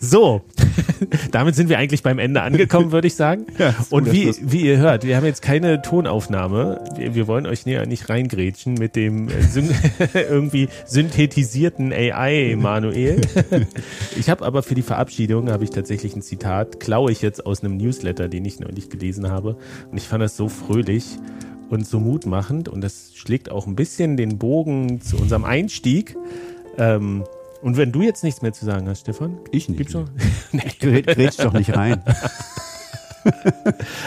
[0.00, 0.42] so,
[1.30, 3.46] damit sind wir eigentlich beim Ende angekommen, würde ich sagen.
[3.58, 4.40] Ja, Und wie, Schluss.
[4.42, 6.84] wie ihr hört, wir haben jetzt keine Tonaufnahme.
[6.96, 9.70] Wir, wir wollen euch näher nicht reingrätschen mit dem äh, syn
[10.14, 13.20] irgendwie synthetisierten AI Manuel.
[14.16, 17.62] ich habe aber für die Verabschiedung habe ich tatsächlich ein Zitat, klaue ich jetzt aus
[17.62, 19.56] einem Newsletter, den ich neulich gelesen habe.
[19.90, 21.04] Und ich fand das so fröhlich
[21.70, 26.16] und so mutmachend und das schlägt auch ein bisschen den Bogen zu unserem Einstieg.
[26.78, 27.24] Ähm,
[27.62, 29.78] und wenn du jetzt nichts mehr zu sagen hast, Stefan, Ich nicht.
[29.78, 30.04] gibt's noch?
[30.80, 32.02] Grä- Grätsch doch nicht rein.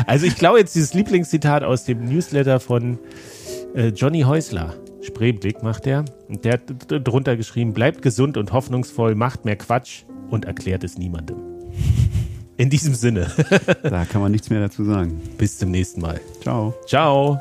[0.06, 3.00] Also ich klaue jetzt dieses Lieblingszitat aus dem Newsletter von
[3.74, 4.76] äh, Johnny Häusler.
[5.02, 6.06] Spreeblick macht er.
[6.28, 11.00] Und der hat drunter geschrieben, bleibt gesund und hoffnungsvoll, macht mehr Quatsch und erklärt es
[11.00, 11.38] niemandem.
[12.58, 13.32] In diesem Sinne,
[13.84, 15.22] Da kann man nichts mehr dazu sagen.
[15.38, 16.20] bis zum nächsten Mal.
[16.42, 16.74] Ciao.
[16.88, 17.40] Ciao.